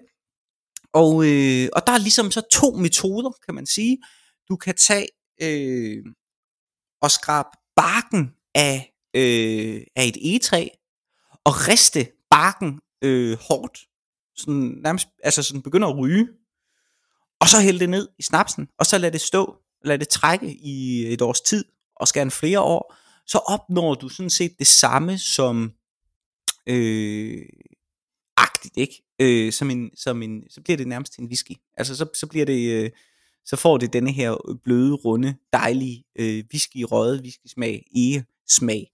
Og, 0.94 1.12
øh, 1.28 1.70
og 1.74 1.88
der 1.88 1.94
er 1.94 1.98
ligesom 1.98 2.32
så 2.32 2.42
to 2.52 2.72
metoder, 2.72 3.32
kan 3.46 3.56
man 3.56 3.66
sige. 3.66 3.98
Du 4.50 4.56
kan 4.56 4.76
tage 4.76 5.08
øh, 5.42 6.04
og 7.02 7.12
skrabe 7.12 7.50
barken 7.76 8.32
af, 8.56 8.94
øh, 9.16 9.82
af 9.96 10.06
et 10.06 10.18
egetræ, 10.22 10.68
og 11.46 11.68
riste 11.68 12.08
barken 12.30 12.80
øh, 13.04 13.38
hårdt, 13.42 13.80
sådan, 14.36 14.80
nærmest, 14.84 15.08
altså 15.24 15.44
sådan 15.44 15.62
begynder 15.62 15.88
at 15.88 15.98
ryge, 15.98 16.28
og 17.46 17.50
så 17.50 17.62
hælde 17.62 17.80
det 17.80 17.90
ned 17.90 18.08
i 18.20 18.24
snapsen, 18.24 18.68
og 18.80 18.86
så 18.86 18.98
lad 18.98 19.12
det 19.12 19.22
stå, 19.22 19.56
lad 19.84 20.00
det 20.00 20.10
trække 20.10 20.54
i 20.54 21.06
et 21.14 21.22
års 21.22 21.42
tid, 21.42 21.66
og 21.96 22.08
skal 22.08 22.22
en 22.22 22.32
flere 22.32 22.62
år, 22.62 22.96
så 23.28 23.38
opnår 23.38 23.96
du 23.96 24.10
sådan 24.10 24.30
set 24.30 24.60
det 24.60 24.68
samme 24.68 25.18
som 25.18 25.72
øh, 26.68 27.46
agtigt, 28.38 28.78
ikke? 28.78 29.04
Øh, 29.20 29.54
som 29.54 29.70
en, 29.72 29.90
som 29.98 30.22
en, 30.22 30.44
så 30.50 30.62
bliver 30.62 30.78
det 30.78 30.88
nærmest 30.88 31.18
en 31.20 31.26
whisky. 31.26 31.52
Altså 31.78 31.96
så, 31.96 32.06
så 32.14 32.28
bliver 32.28 32.46
det, 32.46 32.72
øh, 32.72 32.90
så 33.46 33.56
får 33.56 33.78
det 33.78 33.94
denne 33.94 34.12
her 34.12 34.58
bløde, 34.64 34.94
runde, 34.94 35.36
dejlige 35.54 36.04
øh, 36.20 36.44
whisky, 36.54 36.84
røget 36.92 37.22
whisky 37.22 37.48
smag, 37.48 37.86
ege 37.96 38.26
smag. 38.48 38.92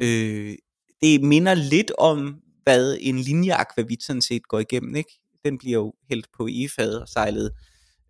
Øh, 0.00 0.56
det 1.02 1.22
minder 1.22 1.54
lidt 1.54 1.92
om, 1.98 2.36
hvad 2.62 2.96
en 3.00 3.18
linjeakvavit 3.18 4.02
sådan 4.02 4.22
set 4.22 4.48
går 4.48 4.58
igennem, 4.58 4.96
ikke? 4.96 5.20
Den 5.44 5.58
bliver 5.58 5.78
jo 5.78 5.94
hældt 6.08 6.26
på 6.36 6.46
egefad 6.46 6.94
og 6.94 7.08
sejlet 7.08 7.52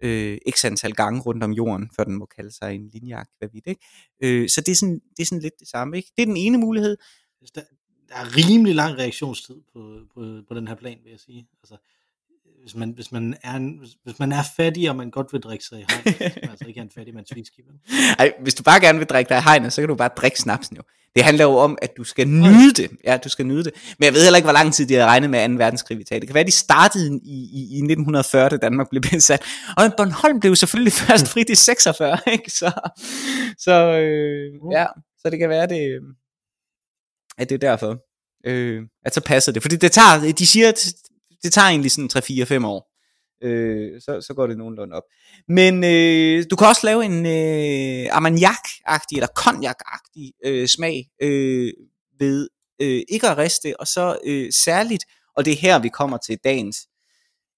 øh, 0.02 0.38
x 0.50 0.64
antal 0.64 0.92
gange 0.92 1.20
rundt 1.20 1.44
om 1.44 1.52
jorden, 1.52 1.90
før 1.96 2.04
den 2.04 2.14
må 2.14 2.26
kalde 2.26 2.50
sig 2.50 2.74
en 2.74 2.90
linjeakvavit, 2.92 3.66
ikke? 3.66 3.86
Øh, 4.20 4.48
så 4.48 4.60
det 4.60 4.72
er, 4.72 4.76
sådan, 4.76 5.00
det 5.16 5.22
er 5.22 5.26
sådan 5.26 5.42
lidt 5.42 5.60
det 5.60 5.68
samme, 5.68 5.96
ikke? 5.96 6.12
Det 6.16 6.22
er 6.22 6.26
den 6.26 6.36
ene 6.36 6.58
mulighed. 6.58 6.96
Altså, 7.40 7.52
der, 7.54 7.62
der 8.08 8.14
er 8.14 8.36
rimelig 8.36 8.74
lang 8.74 8.98
reaktionstid 8.98 9.60
på, 9.72 10.00
på, 10.14 10.42
på 10.48 10.54
den 10.54 10.68
her 10.68 10.74
plan, 10.74 10.98
vil 11.04 11.10
jeg 11.10 11.20
sige. 11.20 11.48
Altså, 11.62 11.76
hvis 12.62 12.74
man, 12.74 12.90
hvis 12.90 13.12
man, 13.12 13.36
er, 13.42 13.54
en, 13.54 13.78
hvis, 13.78 13.90
hvis 14.04 14.18
man 14.18 14.32
er 14.32 14.42
fattig, 14.56 14.90
og 14.90 14.96
man 14.96 15.10
godt 15.10 15.32
vil 15.32 15.40
drikke 15.40 15.64
sig 15.64 15.80
i 15.80 15.84
hegnet, 15.88 16.32
så 16.32 16.38
man 16.42 16.50
altså 16.50 16.64
ikke 16.68 16.78
er 16.78 16.84
en 16.84 16.90
fattig 16.94 17.14
mands 17.14 17.32
whisky. 17.34 17.60
Ej, 18.18 18.32
hvis 18.42 18.54
du 18.54 18.62
bare 18.62 18.80
gerne 18.80 18.98
vil 18.98 19.06
drikke 19.06 19.28
dig 19.28 19.38
i 19.38 19.40
hegnet, 19.40 19.72
så 19.72 19.82
kan 19.82 19.88
du 19.88 19.94
bare 19.94 20.10
drikke 20.16 20.38
snapsen 20.38 20.76
jo. 20.76 20.82
Det 21.14 21.24
handler 21.24 21.44
jo 21.44 21.56
om, 21.56 21.78
at 21.82 21.96
du 21.96 22.04
skal 22.04 22.28
nyde 22.28 22.72
det. 22.82 22.90
Ja, 23.04 23.16
du 23.16 23.28
skal 23.28 23.46
nyde 23.46 23.64
det. 23.64 23.72
Men 23.98 24.04
jeg 24.04 24.14
ved 24.14 24.22
heller 24.22 24.36
ikke, 24.36 24.46
hvor 24.46 24.52
lang 24.52 24.74
tid 24.74 24.86
de 24.86 24.94
har 24.94 25.06
regnet 25.06 25.30
med 25.30 25.48
2. 25.48 25.54
verdenskrig 25.54 26.00
i. 26.00 26.02
Det 26.02 26.26
kan 26.26 26.34
være, 26.34 26.44
de 26.44 26.50
startede 26.50 27.20
i, 27.24 27.36
i, 27.52 27.60
i 27.60 27.78
1940, 27.78 28.48
da 28.48 28.56
Danmark 28.56 28.90
blev 28.90 29.02
besat. 29.02 29.42
Og 29.76 29.92
Bornholm 29.96 30.40
blev 30.40 30.56
selvfølgelig 30.56 30.92
først 31.06 31.28
frit 31.28 31.50
i 31.50 31.54
46, 31.54 32.18
ikke? 32.32 32.50
Så, 32.50 32.72
så 33.58 33.72
øh, 33.72 34.52
ja, 34.72 34.86
så 35.18 35.30
det 35.30 35.38
kan 35.38 35.48
være, 35.48 35.66
det, 35.66 36.00
at 37.38 37.48
det 37.48 37.54
er 37.54 37.68
derfor. 37.68 37.98
Øh, 38.46 38.82
at 39.04 39.14
så 39.14 39.20
passer 39.20 39.52
det. 39.52 39.62
Fordi 39.62 39.76
det 39.76 39.92
tager, 39.92 40.32
de 40.38 40.46
siger, 40.46 40.68
at 40.68 40.94
det 41.42 41.52
tager 41.52 41.68
egentlig 41.68 41.90
sådan 41.90 42.10
3-4-5 42.62 42.66
år. 42.66 42.92
Øh, 43.42 44.00
så, 44.00 44.20
så 44.20 44.34
går 44.34 44.46
det 44.46 44.58
nogenlunde 44.58 44.96
op. 44.96 45.02
Men 45.48 45.84
øh, 45.84 46.44
du 46.50 46.56
kan 46.56 46.66
også 46.66 46.80
lave 46.84 47.04
en 47.04 47.26
øh, 47.26 48.16
armagnac-agtig 48.16 49.16
eller 49.16 49.28
cognac-agtig 49.38 50.30
øh, 50.44 50.68
smag 50.68 51.08
øh, 51.22 51.72
ved 52.18 52.48
øh, 52.82 53.02
ikke 53.08 53.28
at 53.28 53.38
riste, 53.38 53.80
og 53.80 53.86
så 53.86 54.18
øh, 54.24 54.52
særligt, 54.52 55.04
og 55.36 55.44
det 55.44 55.52
er 55.52 55.56
her 55.56 55.78
vi 55.78 55.88
kommer 55.88 56.16
til 56.16 56.38
dagens 56.44 56.76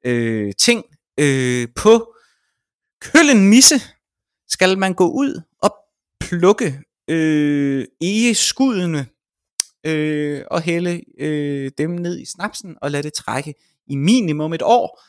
øh, 0.06 0.52
ting, 0.58 0.84
øh, 1.20 1.68
på 1.76 2.14
køllen 3.00 3.48
misse 3.48 3.80
skal 4.48 4.78
man 4.78 4.94
gå 4.94 5.08
ud 5.10 5.40
og 5.62 5.74
plukke 6.20 6.80
øh, 7.10 7.86
egeskuddene 8.00 9.06
øh, 9.86 10.42
og 10.50 10.62
hælde 10.62 11.00
øh, 11.18 11.70
dem 11.78 11.90
ned 11.90 12.18
i 12.18 12.24
snapsen 12.24 12.76
og 12.82 12.90
lade 12.90 13.02
det 13.02 13.12
trække 13.12 13.54
i 13.86 13.96
minimum 13.96 14.52
et 14.52 14.62
år, 14.62 15.02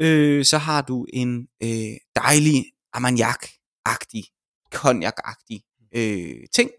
øh, 0.00 0.44
så 0.44 0.58
har 0.58 0.82
du 0.82 1.06
en 1.12 1.48
øh, 1.62 1.96
dejlig 2.16 2.64
armagnac-agtig, 2.92 4.24
cognac-agtig 4.74 5.60
øh, 5.94 6.46
ting. 6.52 6.70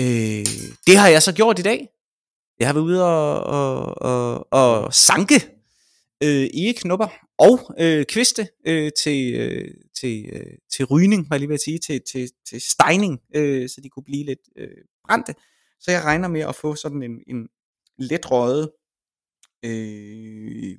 Øh, 0.00 0.46
det 0.86 0.96
har 0.96 1.08
jeg 1.08 1.22
så 1.22 1.32
gjort 1.32 1.58
i 1.58 1.62
dag. 1.62 1.88
Jeg 2.60 2.68
har 2.68 2.74
været 2.74 2.84
ude 2.84 3.04
og, 3.04 3.40
og, 3.40 4.02
og, 4.02 4.46
og 4.52 4.94
sanke 4.94 5.34
øh, 6.22 6.48
egeknupper 6.54 7.08
og 7.38 7.74
øh, 7.80 8.04
kviste 8.04 8.48
øh, 8.66 8.90
til, 9.02 9.34
øh, 9.34 9.74
til, 10.00 10.30
øh, 10.32 10.58
til 10.72 10.84
rygning, 10.84 11.30
var 11.30 11.36
jeg 11.36 11.40
lige 11.40 11.48
ved 11.48 11.54
at 11.54 11.60
sige, 11.60 11.78
til, 11.78 12.00
til, 12.12 12.30
til 12.48 12.60
stejning, 12.60 13.20
øh, 13.34 13.68
så 13.68 13.80
de 13.80 13.88
kunne 13.88 14.04
blive 14.04 14.24
lidt 14.24 14.40
øh, 14.56 14.68
brændte. 15.04 15.34
Så 15.80 15.90
jeg 15.90 16.04
regner 16.04 16.28
med 16.28 16.40
at 16.40 16.54
få 16.54 16.74
sådan 16.74 17.02
en, 17.02 17.20
en 17.26 17.48
let 17.98 18.30
røget 18.30 18.70
øh, 19.62 20.78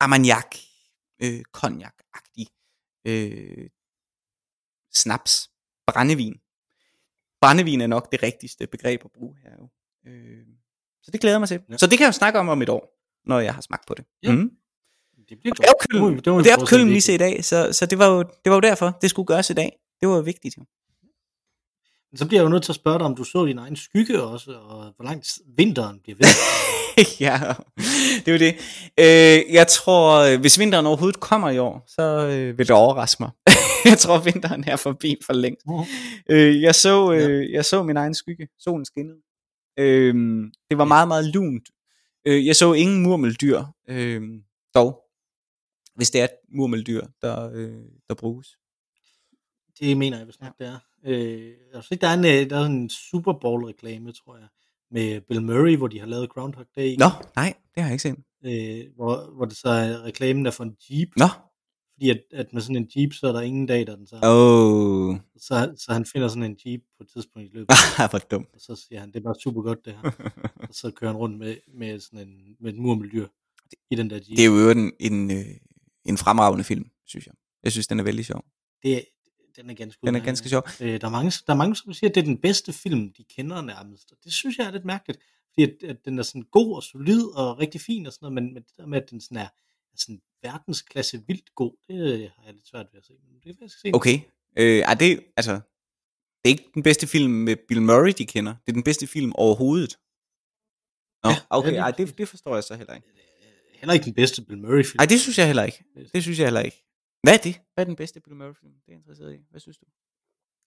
armagnac, 0.00 0.58
øh, 1.22 1.40
cognac-agtig 1.56 2.46
øh, 3.04 3.68
snaps, 4.94 5.50
brændevin. 5.86 6.40
Brændevin 7.40 7.80
er 7.80 7.86
nok 7.86 8.12
det 8.12 8.22
rigtigste 8.22 8.66
begreb 8.66 9.00
at 9.04 9.10
bruge 9.12 9.36
her. 9.42 9.50
Jo. 9.58 9.68
Øh, 10.10 10.46
så 11.02 11.10
det 11.10 11.20
glæder 11.20 11.34
jeg 11.34 11.40
mig 11.40 11.48
til. 11.48 11.60
Ja. 11.70 11.76
Så 11.76 11.86
det 11.86 11.98
kan 11.98 12.04
jeg 12.04 12.08
jo 12.08 12.12
snakke 12.12 12.38
om 12.38 12.48
om 12.48 12.62
et 12.62 12.68
år, 12.68 13.00
når 13.26 13.40
jeg 13.40 13.54
har 13.54 13.60
smagt 13.60 13.86
på 13.86 13.94
det. 13.94 14.04
Ja. 14.22 14.32
Mm. 14.32 14.50
Det 15.28 15.40
bliver 15.40 15.54
det 15.54 15.64
er 15.64 15.68
jo 15.68 15.74
Køln, 15.90 16.16
det 16.18 16.26
er 16.26 16.56
jo 16.60 16.66
Køln 16.66 16.88
lige 16.88 17.14
i 17.14 17.18
dag, 17.18 17.44
så, 17.44 17.72
så 17.72 17.86
det, 17.86 17.98
var 17.98 18.06
jo, 18.06 18.22
det 18.22 18.50
var 18.50 18.54
jo 18.54 18.60
derfor, 18.60 18.98
det 19.02 19.10
skulle 19.10 19.26
gøres 19.26 19.50
i 19.50 19.54
dag. 19.54 19.78
Det 20.00 20.08
var 20.08 20.14
jo 20.14 20.20
vigtigt. 20.20 20.56
Jo. 20.56 20.64
Så 22.16 22.26
bliver 22.26 22.40
jeg 22.40 22.44
jo 22.44 22.48
nødt 22.48 22.62
til 22.62 22.72
at 22.72 22.76
spørge 22.76 22.98
dig, 22.98 23.06
om 23.06 23.16
du 23.16 23.24
så 23.24 23.46
din 23.46 23.58
egen 23.58 23.76
skygge 23.76 24.22
også, 24.22 24.50
og 24.50 24.92
hvor 24.96 25.04
langt 25.04 25.38
vinteren 25.56 26.00
bliver 26.02 26.16
ved. 26.16 26.26
ja, 27.26 27.40
det 28.24 28.28
er 28.28 28.32
jo 28.32 28.38
det. 28.38 28.54
Øh, 29.00 29.54
jeg 29.54 29.66
tror, 29.68 30.18
øh, 30.18 30.40
hvis 30.40 30.58
vinteren 30.58 30.86
overhovedet 30.86 31.20
kommer 31.20 31.50
i 31.50 31.58
år, 31.58 31.84
så 31.86 32.02
øh, 32.02 32.58
vil 32.58 32.68
det 32.68 32.76
overraske 32.76 33.22
mig. 33.22 33.30
jeg 33.90 33.98
tror, 33.98 34.18
vinteren 34.18 34.64
er 34.66 34.76
forbi 34.76 35.16
for 35.26 35.32
længst. 35.32 35.66
Øh, 36.30 36.62
jeg, 36.62 36.74
så, 36.74 37.12
øh, 37.12 37.52
jeg 37.52 37.64
så 37.64 37.82
min 37.82 37.96
egen 37.96 38.14
skygge. 38.14 38.48
Solen 38.58 38.84
skinnede. 38.84 39.18
Øh, 39.78 40.14
det 40.70 40.78
var 40.78 40.84
meget, 40.84 41.08
meget 41.08 41.24
lunt. 41.24 41.68
Øh, 42.26 42.46
jeg 42.46 42.56
så 42.56 42.72
ingen 42.72 43.02
murmeldyr, 43.02 43.62
øh, 43.88 44.22
dog. 44.74 45.00
Hvis 45.94 46.10
det 46.10 46.20
er 46.20 46.24
et 46.24 46.30
murmeldyr, 46.56 47.06
der, 47.22 47.50
øh, 47.54 47.82
der 48.08 48.14
bruges. 48.14 48.48
Det 49.80 49.96
mener 49.96 50.16
jeg, 50.16 50.24
hvis 50.24 50.40
nok 50.40 50.58
det 50.58 50.66
er. 50.66 50.78
Øh, 51.06 51.52
ikke, 51.90 52.02
der 52.02 52.08
er 52.08 52.14
en, 52.14 52.24
øh, 52.24 52.50
der 52.50 52.58
er 52.58 52.64
en 52.66 52.90
Super 52.90 53.32
Bowl 53.40 53.64
reklame, 53.64 54.12
tror 54.12 54.36
jeg, 54.36 54.46
med 54.90 55.20
Bill 55.20 55.42
Murray, 55.42 55.76
hvor 55.76 55.86
de 55.88 56.00
har 56.00 56.06
lavet 56.06 56.30
Groundhog 56.30 56.66
Day. 56.76 56.96
Nå, 56.98 57.08
nej, 57.36 57.54
det 57.74 57.82
har 57.82 57.88
jeg 57.90 57.92
ikke 57.92 58.02
set. 58.02 58.16
Øh, 58.44 58.94
hvor, 58.96 59.34
hvor 59.36 59.44
det 59.44 59.56
så 59.56 59.68
er 59.68 60.04
reklamen 60.04 60.46
er 60.46 60.50
for 60.50 60.64
en 60.64 60.76
Jeep. 60.90 61.08
Nå, 61.16 61.26
Fordi 61.92 62.10
at, 62.10 62.20
at 62.32 62.52
med 62.52 62.62
sådan 62.62 62.76
en 62.76 62.90
Jeep, 62.96 63.12
så 63.12 63.26
er 63.26 63.32
der 63.32 63.40
ingen 63.40 63.66
dag, 63.66 63.86
der 63.86 63.96
den 63.96 64.06
så. 64.06 64.16
oh. 64.22 65.16
Så, 65.36 65.74
så 65.76 65.92
han 65.92 66.06
finder 66.06 66.28
sådan 66.28 66.42
en 66.42 66.56
Jeep 66.66 66.80
på 66.98 67.02
et 67.04 67.08
tidspunkt 67.08 67.48
i 67.48 67.50
løbet. 67.54 67.74
ah, 67.98 68.10
hvor 68.10 68.18
dumt. 68.18 68.48
og 68.54 68.60
så 68.60 68.76
siger 68.76 69.00
han, 69.00 69.08
det 69.12 69.16
er 69.16 69.22
bare 69.22 69.40
super 69.42 69.62
godt 69.62 69.84
det 69.84 69.94
her. 70.02 70.10
og 70.68 70.74
så 70.74 70.90
kører 70.90 71.10
han 71.12 71.18
rundt 71.18 71.38
med, 71.38 71.56
med 71.74 72.00
sådan 72.00 72.28
en, 72.28 72.56
med 72.60 72.72
et 72.72 72.78
murmeldyr 72.78 73.26
i 73.90 73.94
den 73.94 74.10
der 74.10 74.16
Jeep. 74.16 74.36
Det 74.36 74.44
er 74.44 74.62
jo 74.62 74.70
en, 74.70 74.92
en, 75.00 75.30
øh, 75.30 75.46
en 76.04 76.16
fremragende 76.18 76.64
film, 76.64 76.90
synes 77.06 77.26
jeg. 77.26 77.34
Jeg 77.62 77.72
synes, 77.72 77.86
den 77.86 78.00
er 78.00 78.04
vældig 78.04 78.24
sjov. 78.24 78.44
det, 78.82 79.04
den 79.56 79.70
er 79.70 79.74
ganske 79.74 80.06
Den 80.06 80.14
er 80.14 80.24
ganske 80.24 80.48
sjov. 80.48 80.62
Øh, 80.80 81.00
der, 81.00 81.06
er 81.06 81.10
mange, 81.10 81.32
der 81.46 81.52
er 81.52 81.56
mange, 81.56 81.76
som 81.76 81.92
siger, 81.92 82.10
at 82.10 82.14
det 82.14 82.20
er 82.20 82.24
den 82.24 82.38
bedste 82.38 82.72
film, 82.72 83.12
de 83.12 83.24
kender 83.24 83.62
nærmest. 83.62 84.12
Og 84.12 84.18
det 84.24 84.32
synes 84.32 84.58
jeg 84.58 84.66
er 84.66 84.70
lidt 84.70 84.84
mærkeligt. 84.84 85.20
Fordi 85.52 85.62
at, 85.62 85.90
at 85.90 86.04
den 86.04 86.18
er 86.18 86.22
sådan 86.22 86.42
god 86.42 86.76
og 86.76 86.82
solid 86.82 87.24
og 87.24 87.58
rigtig 87.58 87.80
fin 87.80 88.06
og 88.06 88.12
sådan 88.12 88.24
noget, 88.26 88.34
men, 88.34 88.54
men 88.54 88.62
det 88.62 88.72
der 88.76 88.86
med, 88.86 89.02
at 89.02 89.10
den 89.10 89.20
sådan 89.20 89.36
er, 89.36 89.48
er 89.92 89.96
sådan 89.96 90.20
verdensklasse 90.42 91.22
vildt 91.26 91.54
god, 91.54 91.72
det 91.88 91.94
øh, 91.94 92.20
har 92.36 92.44
jeg 92.44 92.54
lidt 92.54 92.68
svært 92.68 92.86
ved 92.92 92.98
at 92.98 93.06
se. 93.06 93.12
Men 93.28 93.34
det 93.34 93.42
kan 93.44 93.62
jeg 93.62 93.70
se. 93.70 93.90
Okay. 93.94 94.20
Øh, 94.58 94.78
er 94.78 94.94
det, 94.94 95.24
altså, 95.36 95.52
det 95.52 96.44
er 96.44 96.48
ikke 96.48 96.70
den 96.74 96.82
bedste 96.82 97.06
film 97.06 97.32
med 97.32 97.56
Bill 97.68 97.82
Murray, 97.82 98.12
de 98.18 98.26
kender. 98.26 98.54
Det 98.66 98.68
er 98.68 98.72
den 98.72 98.82
bedste 98.82 99.06
film 99.06 99.32
overhovedet. 99.34 99.98
Nå, 101.24 101.30
Ja, 101.30 101.36
okay, 101.50 101.72
ja, 101.72 101.80
ej, 101.80 101.92
lige 101.98 102.06
det, 102.06 102.18
det 102.18 102.28
forstår 102.28 102.54
jeg 102.54 102.64
så 102.64 102.74
heller 102.76 102.94
ikke. 102.94 103.08
Øh, 103.08 103.14
Heller 103.80 103.94
ikke 103.94 104.04
den 104.04 104.14
bedste 104.14 104.42
Bill 104.42 104.58
Murray 104.58 104.84
film. 104.84 104.96
Nej, 104.98 105.06
det 105.06 105.20
synes 105.20 105.38
jeg 105.38 105.46
heller 105.46 105.64
ikke. 105.64 105.84
Det 106.14 106.22
synes 106.22 106.38
jeg 106.38 106.46
heller 106.46 106.60
ikke. 106.60 106.84
Hvad 107.24 107.34
er 107.34 107.38
det? 107.48 107.54
Hvad 107.74 107.84
er 107.84 107.88
den 107.92 107.96
bedste 107.96 108.20
Bill 108.20 108.36
Murray 108.36 108.54
film? 108.54 108.72
Det 108.72 108.80
er 108.88 108.92
jeg 108.92 108.96
interesseret 108.96 109.34
i. 109.34 109.38
Hvad 109.50 109.60
synes 109.60 109.78
du? 109.78 109.86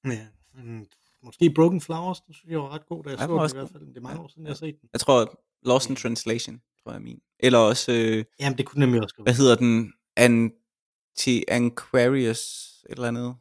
Ja, 0.05 0.27
mm, 0.53 0.85
måske 1.23 1.53
Broken 1.55 1.81
Flowers, 1.81 2.21
den 2.21 2.33
synes 2.33 2.51
jeg 2.51 2.59
var 2.59 2.69
ret 2.69 2.85
god, 2.85 3.03
da 3.03 3.09
jeg 3.09 3.19
Ja, 3.19 3.25
så 3.25 3.27
den 3.27 3.33
i 3.51 3.53
hvert 3.59 3.69
fald. 3.69 3.85
Det 3.87 3.97
er 3.97 4.01
mange 4.01 4.17
Ja, 4.17 4.23
år 4.23 4.27
siden, 4.27 4.43
jeg 4.43 4.49
har 4.49 4.55
set 4.55 4.81
den. 4.81 4.89
Jeg 4.93 4.99
tror, 5.01 5.39
Lost 5.63 5.89
in 5.89 5.95
Translation, 5.95 6.61
tror 6.83 6.91
jeg 6.91 6.97
er 6.99 7.03
min. 7.03 7.21
Eller 7.39 7.59
også, 7.59 7.91
øh, 7.91 8.25
Jamen, 8.39 8.57
det 8.57 8.65
kunne 8.65 8.79
nemlig 8.79 9.01
også 9.03 9.15
hvad 9.15 9.25
godt. 9.25 9.37
hedder 9.37 9.55
den? 9.55 9.93
Anti-Anquarius, 10.19 12.41
et 12.89 12.91
eller 12.91 13.07
andet. 13.07 13.35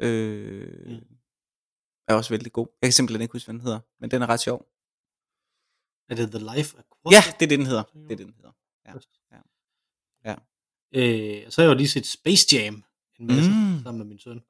Øh, 0.00 0.90
Mm. 0.90 1.16
er 2.08 2.14
også 2.14 2.30
vældig 2.30 2.52
god. 2.52 2.66
Jeg 2.82 2.86
kan 2.86 2.92
simpelthen 2.92 3.22
ikke 3.22 3.32
huske, 3.32 3.46
hvad 3.46 3.54
den 3.54 3.60
hedder, 3.62 3.80
men 4.00 4.10
den 4.10 4.22
er 4.22 4.26
ret 4.26 4.40
sjov. 4.40 4.66
Er 6.08 6.14
det 6.14 6.30
The 6.30 6.38
Life 6.56 6.78
Aquatic? 6.78 7.12
Ja, 7.16 7.20
det 7.38 7.44
er 7.46 7.48
det, 7.48 7.58
den 7.58 7.66
hedder. 7.66 7.82
Det 7.82 8.12
er 8.12 8.16
det, 8.16 8.26
den 8.26 8.34
hedder. 8.34 8.52
Ja, 8.86 8.92
ja. 9.32 9.38
Ja. 10.30 10.34
Øh, 10.94 11.42
så 11.50 11.60
har 11.60 11.68
jeg 11.68 11.74
jo 11.74 11.76
lige 11.78 11.88
set 11.88 12.06
Space 12.06 12.56
Jam 12.56 12.84
en 13.20 13.26
masse 13.26 13.50
Mm. 13.50 13.56
mm. 13.56 13.82
sammen 13.82 13.98
med 13.98 14.06
min 14.06 14.18
søn. 14.18 14.40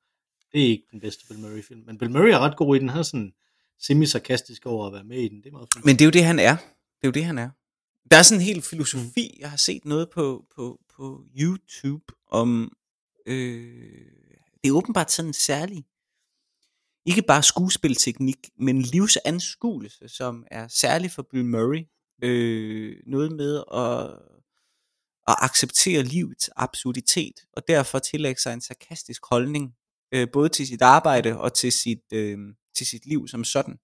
Det 0.52 0.62
er 0.62 0.68
ikke 0.68 0.86
den 0.90 1.00
bedste 1.00 1.26
Bill 1.28 1.40
Murray 1.40 1.62
film, 1.62 1.82
men 1.86 1.98
Bill 1.98 2.10
Murray 2.10 2.28
er 2.30 2.38
ret 2.38 2.56
god 2.56 2.76
i 2.76 2.78
den. 2.78 2.88
Han 2.88 2.98
er 2.98 3.02
sådan 3.02 3.32
semi-sarkastisk 3.78 4.66
over 4.66 4.86
at 4.86 4.92
være 4.92 5.04
med 5.04 5.18
i 5.18 5.28
den. 5.28 5.38
Det 5.38 5.46
er 5.46 5.52
meget 5.52 5.68
fint. 5.74 5.84
Men 5.84 5.94
det 5.96 6.00
er 6.00 6.04
jo 6.04 6.10
det, 6.10 6.24
han 6.24 6.38
er. 6.38 6.56
Det 6.56 7.02
er 7.02 7.08
jo 7.08 7.10
det, 7.10 7.24
han 7.24 7.38
er. 7.38 7.50
Der 8.10 8.16
er 8.16 8.22
sådan 8.22 8.40
en 8.40 8.46
hel 8.46 8.62
filosofi. 8.62 9.36
Jeg 9.40 9.50
har 9.50 9.56
set 9.56 9.84
noget 9.84 10.10
på, 10.10 10.44
på, 10.56 10.80
på 10.96 11.24
YouTube 11.40 12.04
om... 12.30 12.72
Øh, 13.26 13.90
det 14.62 14.68
er 14.68 14.72
åbenbart 14.72 15.10
sådan 15.12 15.28
en 15.28 15.32
særlig... 15.34 15.84
Ikke 17.06 17.22
bare 17.22 17.42
skuespilteknik, 17.42 18.36
men 18.58 18.82
livsanskuelse, 18.82 20.08
som 20.08 20.44
er 20.50 20.68
særlig 20.68 21.10
for 21.10 21.22
Bill 21.22 21.44
Murray. 21.44 21.84
Øh, 22.22 22.96
noget 23.06 23.32
med 23.32 23.56
at, 23.74 24.18
at 25.28 25.36
acceptere 25.38 26.02
livets 26.02 26.50
absurditet, 26.56 27.34
og 27.52 27.62
derfor 27.68 27.98
tillægge 27.98 28.40
sig 28.40 28.54
en 28.54 28.60
sarkastisk 28.60 29.22
holdning, 29.30 29.72
øh, 30.14 30.28
både 30.32 30.48
til 30.48 30.66
sit 30.66 30.82
arbejde 30.82 31.38
og 31.38 31.54
til 31.54 31.72
sit, 31.72 32.12
øh, 32.12 32.38
til 32.76 32.86
sit 32.86 33.06
liv 33.06 33.28
som 33.28 33.44
sådan. 33.44 33.78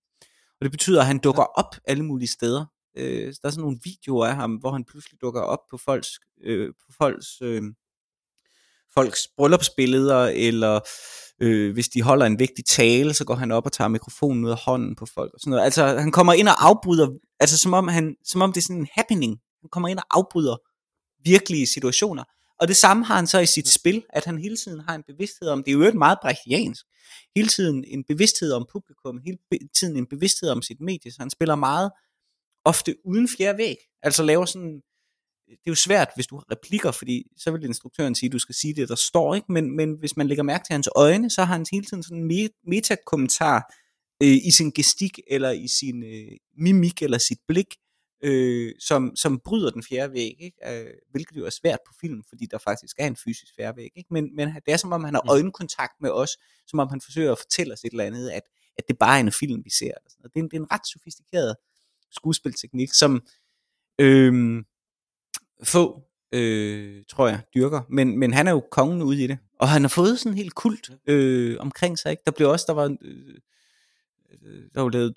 Og 0.61 0.65
det 0.65 0.71
betyder, 0.71 1.01
at 1.01 1.07
han 1.07 1.19
dukker 1.19 1.43
op 1.43 1.77
alle 1.85 2.05
mulige 2.05 2.29
steder. 2.29 2.65
Øh, 2.97 3.27
der 3.27 3.49
er 3.49 3.51
sådan 3.51 3.63
nogle 3.63 3.79
videoer 3.85 4.27
af 4.27 4.37
ham, 4.37 4.55
hvor 4.55 4.73
han 4.73 4.85
pludselig 4.85 5.21
dukker 5.21 5.41
op 5.41 5.59
på 5.71 5.77
folks, 5.77 6.11
øh, 6.43 6.69
på 6.69 6.93
folks, 6.99 7.27
øh, 7.43 7.63
folks 8.95 9.29
bryllupsbilleder, 9.37 10.25
eller 10.27 10.81
øh, 11.41 11.73
hvis 11.73 11.89
de 11.89 12.03
holder 12.03 12.27
en 12.27 12.39
vigtig 12.39 12.65
tale, 12.65 13.15
så 13.15 13.25
går 13.25 13.35
han 13.35 13.51
op 13.51 13.67
og 13.67 13.73
tager 13.73 13.89
mikrofonen 13.89 14.45
ud 14.45 14.51
af 14.51 14.59
hånden 14.59 14.97
på 14.97 15.07
folk. 15.07 15.35
Og 15.35 15.41
sådan 15.41 15.51
noget. 15.51 15.65
Altså, 15.65 15.87
han 15.87 16.13
kommer 16.13 16.33
ind 16.33 16.49
og 16.49 16.67
afbryder, 16.69 17.09
altså 17.41 17.59
som 17.59 17.73
om, 17.75 17.89
han, 17.89 18.17
som 18.25 18.43
om 18.43 18.53
det 18.53 18.61
er 18.61 18.63
sådan 18.63 18.81
en 18.81 18.89
happening. 18.93 19.39
Han 19.63 19.69
kommer 19.71 19.89
ind 19.89 19.99
og 19.99 20.05
afbryder 20.11 20.57
virkelige 21.25 21.67
situationer. 21.67 22.25
Og 22.61 22.69
det 22.69 22.77
samme 22.77 23.05
har 23.05 23.17
han 23.17 23.27
så 23.27 23.39
i 23.39 23.47
sit 23.47 23.69
spil, 23.69 24.05
at 24.09 24.25
han 24.25 24.39
hele 24.39 24.57
tiden 24.57 24.81
har 24.81 24.95
en 24.95 25.03
bevidsthed 25.03 25.49
om, 25.49 25.63
det 25.65 25.71
er 25.71 25.75
jo 25.75 25.83
et 25.83 25.95
meget 25.95 26.19
brechtiansk, 26.23 26.87
hele 27.37 27.49
tiden 27.49 27.85
en 27.85 28.05
bevidsthed 28.05 28.53
om 28.53 28.67
publikum, 28.73 29.21
hele 29.25 29.39
tiden 29.75 29.97
en 29.97 30.07
bevidsthed 30.07 30.49
om 30.51 30.63
sit 30.63 30.81
medie, 30.81 31.13
så 31.13 31.17
han 31.21 31.31
spiller 31.31 31.55
meget 31.55 31.91
ofte 32.65 32.97
uden 33.05 33.29
fjerde 33.29 33.59
væg, 33.59 33.77
altså 34.03 34.23
laver 34.23 34.45
sådan, 34.45 34.83
det 35.47 35.67
er 35.67 35.71
jo 35.71 35.75
svært, 35.75 36.09
hvis 36.15 36.27
du 36.27 36.37
har 36.37 36.45
replikker, 36.53 36.91
fordi 36.91 37.27
så 37.37 37.51
vil 37.51 37.65
instruktøren 37.65 38.15
sige, 38.15 38.29
at 38.29 38.33
du 38.33 38.39
skal 38.39 38.55
sige 38.55 38.75
det, 38.75 38.89
der 38.89 38.95
står, 38.95 39.35
ikke? 39.35 39.53
Men, 39.53 39.77
men 39.77 39.93
hvis 39.99 40.17
man 40.17 40.29
lægger 40.29 40.43
mærke 40.43 40.65
til 40.65 40.73
hans 40.73 40.89
øjne, 40.97 41.31
så 41.31 41.45
har 41.45 41.55
han 41.55 41.67
hele 41.73 41.85
tiden 41.85 42.03
sådan 42.03 42.19
en 42.19 42.31
me- 42.31 42.63
metakommentar 42.67 43.75
øh, 44.23 44.47
i 44.47 44.51
sin 44.51 44.71
gestik, 44.71 45.19
eller 45.27 45.51
i 45.51 45.69
sin 45.69 46.05
øh, 46.05 46.37
mimik, 46.57 47.03
eller 47.03 47.19
sit 47.19 47.39
blik, 47.49 47.75
øh, 48.23 48.73
som, 48.79 49.17
som 49.17 49.39
bryder 49.39 49.71
den 49.71 49.83
fjerde 49.83 50.13
væg, 50.13 50.37
ikke? 50.41 50.81
Øh, 50.81 50.95
hvilket 51.11 51.37
jo 51.37 51.47
er 51.47 51.51
svært 51.51 51.79
på 51.87 51.93
film, 52.01 52.23
fordi 52.29 52.47
der 52.47 52.59
faktisk 52.59 52.97
er 52.99 53.07
en 53.07 53.17
fysisk 53.17 53.55
fjerde 53.57 53.77
væg. 53.77 53.91
Ikke? 53.97 54.09
Men, 54.15 54.37
men 54.37 54.49
det 54.49 54.73
er 54.73 54.77
som 54.77 54.93
om, 54.93 55.05
han 55.05 55.15
har 55.15 55.23
Mm. 55.25 55.29
øjenkontakt 55.31 55.93
med 56.01 56.11
os, 56.11 56.31
som 56.67 56.79
om 56.79 56.89
han 56.89 57.01
forsøger 57.01 57.33
at 57.33 57.39
fortælle 57.39 57.73
os 57.73 57.85
et 57.85 57.91
eller 57.91 58.05
andet, 58.05 58.31
at, 58.31 58.43
at 58.79 58.85
det 58.89 58.99
bare 58.99 59.17
er 59.17 59.21
en 59.21 59.33
film, 59.33 59.65
vi 59.65 59.71
ser. 59.71 59.85
Eller 59.87 60.11
sådan 60.11 60.21
noget. 60.23 60.35
Det, 60.35 60.41
er 60.41 60.45
en, 60.45 60.51
det 60.51 60.57
er 60.57 60.61
en 60.61 60.73
ret 60.73 60.87
sofistikeret 60.87 61.57
skuespilteknik, 62.11 62.93
som 62.93 63.23
øh, 63.99 64.65
få, 65.65 66.03
øh, 66.33 67.03
tror 67.09 67.29
jeg, 67.29 67.41
dyrker. 67.55 67.81
Men, 67.89 68.19
men 68.19 68.33
han 68.33 68.47
er 68.47 68.51
jo 68.51 68.61
kongen 68.71 69.03
ude 69.03 69.25
i 69.25 69.27
det. 69.27 69.39
Og 69.59 69.69
han 69.69 69.83
har 69.83 69.89
fået 69.89 70.19
sådan 70.19 70.33
en 70.33 70.37
helt 70.37 70.55
kult 70.55 70.91
øh, 71.07 71.57
omkring 71.61 71.99
sig. 71.99 72.11
Ikke? 72.11 72.23
Der 72.27 72.33
blev 72.33 72.49
også, 72.51 72.65
der 72.69 72.73
var, 72.73 72.97
øh, 73.03 73.35
øh, 74.43 74.65
der 74.75 74.81
var 74.81 74.91
lavet 74.91 75.15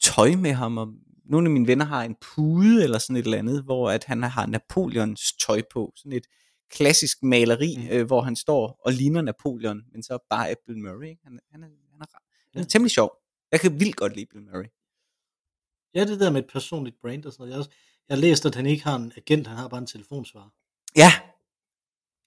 tøj 0.00 0.30
med 0.36 0.52
ham, 0.52 0.78
og 0.78 0.88
nogle 1.24 1.46
af 1.46 1.50
mine 1.50 1.66
venner 1.66 1.84
har 1.84 2.02
en 2.04 2.16
pude 2.20 2.84
eller 2.84 2.98
sådan 2.98 3.16
et 3.16 3.24
eller 3.24 3.38
andet, 3.38 3.62
hvor 3.62 3.90
at 3.90 4.04
han 4.04 4.22
har 4.22 4.46
Napoleons 4.46 5.32
tøj 5.32 5.62
på. 5.72 5.92
Sådan 5.96 6.12
et 6.12 6.26
klassisk 6.70 7.22
maleri, 7.22 7.76
Mm. 7.78 7.88
øh, 7.90 8.06
hvor 8.06 8.20
han 8.20 8.36
står 8.36 8.80
og 8.84 8.92
ligner 8.92 9.22
Napoleon, 9.22 9.82
men 9.92 10.02
så 10.02 10.18
bare 10.30 10.50
er 10.50 10.54
Bill 10.66 10.78
Murray. 10.78 11.08
Ikke? 11.08 11.20
Han, 11.24 11.38
han, 11.50 11.62
er, 11.62 11.66
han, 11.66 12.00
er, 12.00 12.06
han 12.54 12.62
er 12.62 12.66
temmelig 12.66 12.90
sjov. 12.90 13.10
Jeg 13.52 13.60
kan 13.60 13.80
vildt 13.80 13.96
godt 13.96 14.14
lide 14.16 14.26
Bill 14.26 14.44
Murray. 14.44 14.68
Ja, 15.94 16.04
det 16.04 16.20
der 16.20 16.30
med 16.30 16.42
et 16.44 16.50
personligt 16.52 16.96
brand 17.00 17.24
og 17.24 17.32
sådan 17.32 17.42
noget. 17.42 17.50
Jeg 17.50 17.56
har, 17.56 17.60
også, 17.60 17.70
jeg 18.08 18.16
har 18.16 18.20
læst, 18.20 18.46
at 18.46 18.54
han 18.54 18.66
ikke 18.66 18.84
har 18.84 18.96
en 18.96 19.12
agent, 19.16 19.46
han 19.46 19.56
har 19.56 19.68
bare 19.68 19.80
en 19.80 19.86
telefonsvarer. 19.86 20.50
Ja. 20.96 21.12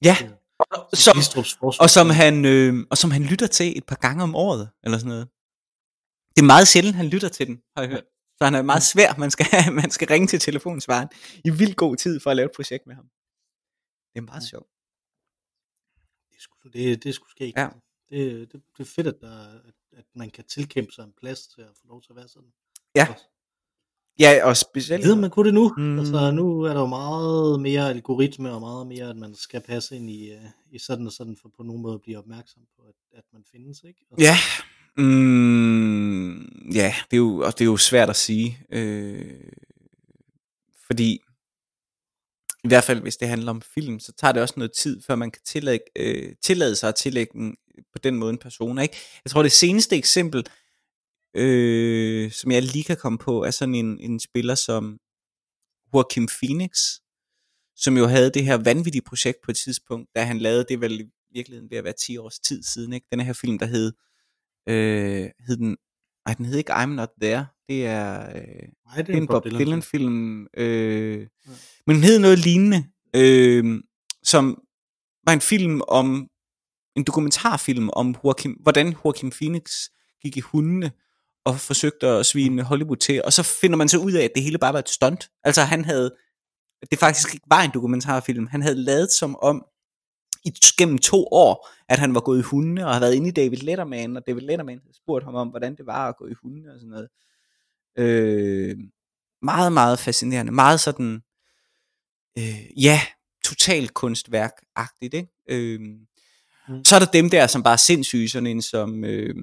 Ja. 0.03 0.15
Ja. 0.21 0.29
Som, 0.93 1.17
og, 1.79 1.89
som 1.89 2.09
han, 2.09 2.45
øh, 2.45 2.85
og 2.91 2.97
som 2.97 3.11
han 3.11 3.23
lytter 3.23 3.47
til 3.47 3.77
et 3.77 3.85
par 3.85 3.95
gange 3.95 4.23
om 4.23 4.35
året, 4.35 4.69
eller 4.83 4.97
sådan 4.97 5.09
noget. 5.09 5.27
Det 6.35 6.41
er 6.41 6.45
meget 6.45 6.67
sjældent, 6.67 6.95
han 6.95 7.05
lytter 7.05 7.29
til 7.29 7.47
den, 7.47 7.61
har 7.75 7.83
jeg 7.83 7.91
hørt. 7.91 8.03
Så 8.37 8.43
han 8.43 8.55
er 8.55 8.61
meget 8.61 8.83
svær. 8.83 9.15
Man 9.17 9.31
skal, 9.31 9.47
man 9.81 9.91
skal 9.91 10.07
ringe 10.07 10.27
til 10.27 10.39
telefonsvaren 10.39 11.09
i 11.45 11.49
vildt 11.49 11.77
god 11.77 11.95
tid 11.95 12.19
for 12.19 12.29
at 12.29 12.35
lave 12.35 12.45
et 12.45 12.55
projekt 12.55 12.87
med 12.87 12.95
ham. 12.95 13.09
Det 14.13 14.19
er 14.19 14.25
meget 14.25 14.43
sjovt. 14.43 14.67
Det 16.31 16.41
sgu, 16.41 16.69
det, 16.73 17.03
det 17.03 17.09
er 17.09 17.13
sgu 17.13 17.27
skægt. 17.29 17.57
Ja. 17.57 17.69
Det, 18.09 18.51
det, 18.51 18.61
det 18.77 18.83
er 18.83 18.91
fedt, 18.95 19.07
at, 19.07 19.15
der, 19.21 19.59
at, 19.67 19.73
at 19.97 20.05
man 20.15 20.29
kan 20.29 20.43
tilkæmpe 20.43 20.91
sig 20.91 21.03
en 21.03 21.13
plads 21.21 21.47
til 21.47 21.61
at 21.61 21.71
få 21.81 21.87
lov 21.87 22.01
til 22.01 22.11
at 22.11 22.15
være 22.15 22.27
sådan. 22.27 22.49
Ja. 22.95 23.07
Også. 23.11 23.25
Ja, 24.19 24.39
og 24.43 24.57
specielt... 24.57 25.05
Ved 25.05 25.15
man 25.15 25.29
kunne 25.29 25.45
det 25.45 25.53
nu? 25.53 25.73
Mm. 25.77 25.83
Mm. 25.83 25.99
Altså, 25.99 26.31
nu 26.31 26.61
er 26.61 26.73
der 26.73 26.79
jo 26.79 26.85
meget 26.85 27.59
mere 27.61 27.89
algoritme 27.89 28.51
og 28.51 28.61
meget 28.61 28.87
mere, 28.87 29.09
at 29.09 29.17
man 29.17 29.35
skal 29.35 29.61
passe 29.61 29.95
ind 29.95 30.09
i, 30.09 30.35
uh, 30.35 30.45
i 30.71 30.79
sådan 30.79 31.07
og 31.07 31.11
sådan, 31.11 31.37
for 31.41 31.49
på 31.57 31.63
nogen 31.63 31.81
måde 31.81 31.93
at 31.93 32.01
blive 32.01 32.17
opmærksom 32.17 32.61
på, 32.75 32.81
at, 32.83 32.95
at 33.17 33.23
man 33.33 33.43
findes, 33.51 33.83
ikke? 33.83 34.05
Altså, 34.11 34.25
Ja, 34.25 34.35
mm, 34.97 36.35
ja 36.73 36.95
det, 37.11 37.13
er 37.13 37.17
jo, 37.17 37.37
og 37.39 37.53
det 37.53 37.61
er 37.61 37.65
jo 37.65 37.77
svært 37.77 38.09
at 38.09 38.15
sige. 38.15 38.59
Øh, 38.71 39.51
fordi, 40.87 41.19
i 42.63 42.67
hvert 42.67 42.83
fald 42.83 43.01
hvis 43.01 43.17
det 43.17 43.27
handler 43.27 43.51
om 43.51 43.61
film, 43.61 43.99
så 43.99 44.11
tager 44.11 44.31
det 44.31 44.41
også 44.41 44.53
noget 44.57 44.71
tid, 44.77 45.01
før 45.01 45.15
man 45.15 45.31
kan 45.31 45.41
tillægge, 45.45 45.85
øh, 45.95 46.35
tillade 46.43 46.75
sig 46.75 46.89
at 46.89 46.95
tillægge 46.95 47.33
den 47.33 47.55
på 47.93 47.99
den 48.03 48.15
måde 48.15 48.29
en 48.29 48.37
person. 48.37 48.79
Ikke? 48.79 48.97
Jeg 49.25 49.31
tror, 49.31 49.43
det 49.43 49.51
seneste 49.51 49.95
eksempel, 49.95 50.45
øh, 51.35 52.31
som 52.31 52.51
jeg 52.51 52.63
lige 52.63 52.83
kan 52.83 52.97
komme 52.97 53.17
på, 53.17 53.43
er 53.43 53.51
sådan 53.51 53.75
en, 53.75 53.99
en 53.99 54.19
spiller 54.19 54.55
som 54.55 54.99
Joaquin 55.93 56.27
Phoenix, 56.27 56.77
som 57.75 57.97
jo 57.97 58.05
havde 58.05 58.29
det 58.29 58.45
her 58.45 58.57
vanvittige 58.57 59.01
projekt 59.01 59.37
på 59.43 59.51
et 59.51 59.57
tidspunkt, 59.57 60.09
da 60.15 60.23
han 60.23 60.39
lavede 60.39 60.65
det 60.69 60.81
vel 60.81 61.01
i 61.01 61.05
virkeligheden 61.33 61.69
ved 61.69 61.77
at 61.77 61.83
være 61.83 61.93
10 61.93 62.17
års 62.17 62.39
tid 62.39 62.63
siden, 62.63 62.93
ikke? 62.93 63.07
Den 63.11 63.19
her 63.19 63.33
film, 63.33 63.59
der 63.59 63.65
hed, 63.65 63.93
øh, 64.69 65.29
hed 65.47 65.57
den, 65.57 65.77
nej, 66.27 66.33
den 66.37 66.45
hed 66.45 66.57
ikke 66.57 66.73
I'm 66.73 66.85
Not 66.85 67.09
There, 67.21 67.45
det 67.69 67.85
er, 67.85 68.29
øh, 68.35 68.43
Nej, 68.85 69.01
det 69.01 69.09
er 69.13 69.17
en 69.17 69.27
Bob 69.27 69.45
Dylan. 69.45 69.59
Dylan 69.61 69.81
film, 69.81 70.47
øh, 70.57 71.19
Ja. 71.19 71.25
men 71.87 71.95
den 71.95 72.03
hed 72.03 72.19
noget 72.19 72.39
lignende, 72.39 72.83
øh, 73.15 73.81
som 74.23 74.61
var 75.25 75.33
en 75.33 75.41
film 75.41 75.81
om, 75.87 76.27
en 76.95 77.03
dokumentarfilm 77.03 77.89
om 77.93 78.15
Joaquin, 78.23 78.55
hvordan 78.61 78.95
Joaquin 79.05 79.31
Phoenix 79.31 79.89
gik 80.21 80.37
i 80.37 80.39
hundene, 80.39 80.91
og 81.45 81.59
forsøgte 81.59 82.07
at 82.07 82.25
svine 82.25 82.61
Hollywood 82.63 82.97
til, 82.97 83.21
og 83.25 83.33
så 83.33 83.43
finder 83.43 83.77
man 83.77 83.89
så 83.89 83.97
ud 83.97 84.11
af, 84.11 84.23
at 84.23 84.31
det 84.35 84.43
hele 84.43 84.57
bare 84.57 84.73
var 84.73 84.79
et 84.79 84.89
stunt. 84.89 85.29
Altså 85.43 85.61
han 85.61 85.85
havde, 85.85 86.15
det 86.91 86.99
faktisk 86.99 87.33
ikke 87.33 87.45
var 87.49 87.61
en 87.61 87.71
dokumentarfilm, 87.73 88.47
han 88.47 88.61
havde 88.61 88.75
lavet 88.75 89.11
som 89.11 89.35
om, 89.41 89.65
i 90.45 90.51
gennem 90.77 90.97
to 90.97 91.27
år, 91.31 91.67
at 91.89 91.99
han 91.99 92.15
var 92.15 92.21
gået 92.21 92.39
i 92.39 92.41
hundene, 92.41 92.85
og 92.85 92.91
havde 92.91 93.01
været 93.01 93.15
inde 93.15 93.27
i 93.27 93.31
David 93.31 93.57
Letterman, 93.57 94.17
og 94.17 94.23
David 94.27 94.41
Letterman 94.41 94.79
havde 94.83 94.95
spurgt 94.95 95.25
ham 95.25 95.35
om, 95.35 95.47
hvordan 95.47 95.75
det 95.75 95.85
var 95.85 96.09
at 96.09 96.17
gå 96.17 96.27
i 96.27 96.33
hundene 96.43 96.73
og 96.73 96.79
sådan 96.79 96.89
noget. 96.89 97.09
Øh, 97.97 98.77
meget, 99.41 99.73
meget 99.73 99.99
fascinerende. 99.99 100.51
Meget 100.51 100.79
sådan, 100.79 101.21
øh, 102.37 102.83
ja, 102.83 103.01
total 103.43 103.89
kunstværk-agtigt, 103.89 105.13
ikke? 105.13 105.27
Øh, 105.49 105.79
Mm. 106.69 106.85
Så 106.85 106.95
er 106.95 106.99
der 106.99 107.05
dem 107.05 107.29
der, 107.29 107.47
som 107.47 107.63
bare 107.63 107.73
er 107.73 107.77
sindssyge, 107.77 108.29
sådan 108.29 108.47
en 108.47 108.61
som 108.61 109.03
øh, 109.05 109.35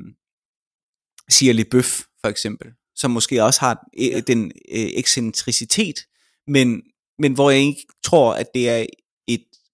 Shirley 1.31 1.65
Bøf, 1.71 2.01
for 2.21 2.29
eksempel, 2.29 2.73
som 2.95 3.11
måske 3.11 3.45
også 3.45 3.61
har 3.61 3.87
øh, 3.99 4.07
Ja. 4.07 4.21
den 4.21 4.45
øh, 4.45 4.91
ekscentricitet, 4.95 6.01
men, 6.47 6.83
men 7.19 7.33
hvor 7.33 7.51
jeg 7.51 7.61
ikke 7.61 7.87
tror, 8.05 8.35
at 8.35 8.47
det 8.55 8.69
er 8.69 8.87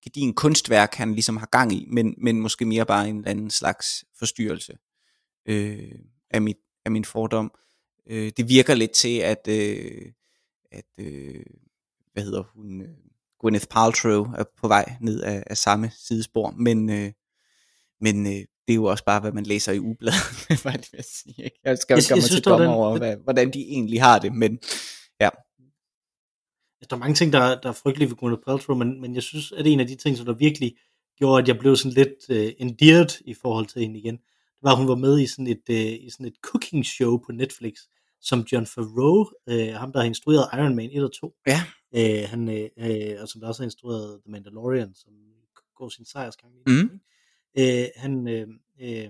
gedin 0.09 0.35
kunstværk, 0.35 0.95
han 0.95 1.13
ligesom 1.13 1.37
har 1.37 1.47
gang 1.53 1.73
i, 1.73 1.87
men, 1.91 2.15
men 2.19 2.41
måske 2.41 2.65
mere 2.65 2.87
bare 2.87 3.09
en 3.09 3.17
eller 3.17 3.31
anden 3.31 3.51
slags 3.51 4.05
forstyrrelse 4.19 4.73
øh, 5.49 5.93
af, 6.31 6.43
mit, 6.43 6.57
af 6.85 6.91
min 6.91 7.05
fordom. 7.05 7.53
Øh, 8.11 8.33
det 8.37 8.49
virker 8.49 8.75
lidt 8.75 8.91
til, 8.91 9.19
at, 9.19 9.49
øh, 9.49 10.13
at 10.73 10.85
øh, 11.01 11.45
hvad 12.13 12.23
hedder 12.23 12.43
hun, 12.55 12.81
øh, 12.83 12.89
Gwyneth 13.41 13.67
Paltrow 13.71 14.25
er 14.25 14.45
på 14.57 14.69
vej 14.69 14.93
ned 15.01 15.21
af, 15.23 15.43
af 15.47 15.57
samme 15.57 15.91
sidespor, 15.99 16.51
men, 16.51 16.91
øh, 16.91 17.13
men 18.01 18.27
øh, 18.27 18.33
det 18.33 18.73
er 18.73 18.75
jo 18.75 18.85
også 18.85 19.05
bare, 19.05 19.21
hvad 19.21 19.33
man 19.33 19.45
læser 19.45 19.73
i 19.73 19.79
ubladet, 19.79 20.21
hvad 20.63 20.73
det 20.73 20.89
vil 20.93 21.05
sige. 21.05 21.51
Jeg 21.65 21.79
skal 21.79 21.95
jo 21.95 21.97
Jeg- 21.97 22.17
jeg 22.17 22.23
synes, 22.23 22.31
til 22.43 22.51
var 22.51 22.59
dommer 22.59 22.75
over, 22.75 22.99
hvad, 22.99 23.17
hvordan 23.17 23.51
de 23.53 23.61
egentlig 23.61 24.03
har 24.03 24.19
det, 24.19 24.33
men 24.35 24.59
Altså, 26.81 26.89
der 26.91 26.97
er 26.97 27.01
mange 27.01 27.15
ting, 27.15 27.33
der, 27.33 27.61
der 27.61 27.69
er 27.69 27.73
frygtelige 27.73 28.09
ved 28.11 28.17
Gwyneth 28.17 28.43
Paltrow, 28.47 28.77
men, 28.77 29.01
men 29.01 29.15
jeg 29.15 29.23
synes, 29.23 29.53
at 29.53 29.67
en 29.67 29.81
af 29.81 29.87
de 29.87 29.95
ting, 29.97 30.17
som 30.17 30.27
der 30.27 30.33
virkelig 30.35 30.77
gjorde, 31.19 31.43
at 31.43 31.49
jeg 31.49 31.59
blev 31.59 31.77
sådan 31.77 31.93
lidt 31.93 32.31
uh, 32.31 32.53
endeared 32.67 33.21
i 33.25 33.35
forhold 33.35 33.67
til 33.67 33.83
hende 33.83 33.99
igen, 33.99 34.15
det 34.17 34.63
var, 34.63 34.71
at 34.73 34.79
hun 34.79 34.89
var 34.89 34.95
med 34.95 35.21
i 35.21 35.27
sådan 35.27 35.47
et, 35.47 35.63
uh, 35.71 35.77
i 35.77 36.11
sådan 36.11 36.27
et 36.27 36.37
cooking 36.43 36.87
show 36.87 37.17
på 37.19 37.33
Netflix, 37.33 37.75
som 38.21 38.47
John 38.53 38.67
Favreau, 38.67 39.31
uh, 39.47 39.75
ham 39.81 39.93
der 39.93 39.99
har 40.01 40.07
instrueret 40.07 40.49
Iron 40.55 40.77
Man 40.77 40.91
1 40.93 41.05
og 41.05 41.13
2, 41.13 41.35
Ja. 41.47 41.61
uh, 41.93 42.29
han, 42.31 42.49
uh, 42.49 43.23
og 43.23 43.29
som 43.29 43.41
der 43.41 43.49
også 43.49 43.63
har 43.63 43.67
instrueret 43.67 44.21
The 44.25 44.31
Mandalorian, 44.33 44.95
som 44.95 45.13
går 45.77 45.89
sin 45.89 46.05
sejrsgang. 46.05 46.53
ikke? 46.59 46.71
Uh, 47.59 48.01
han, 48.03 48.19
uh, 48.19 48.49
uh, 48.81 49.09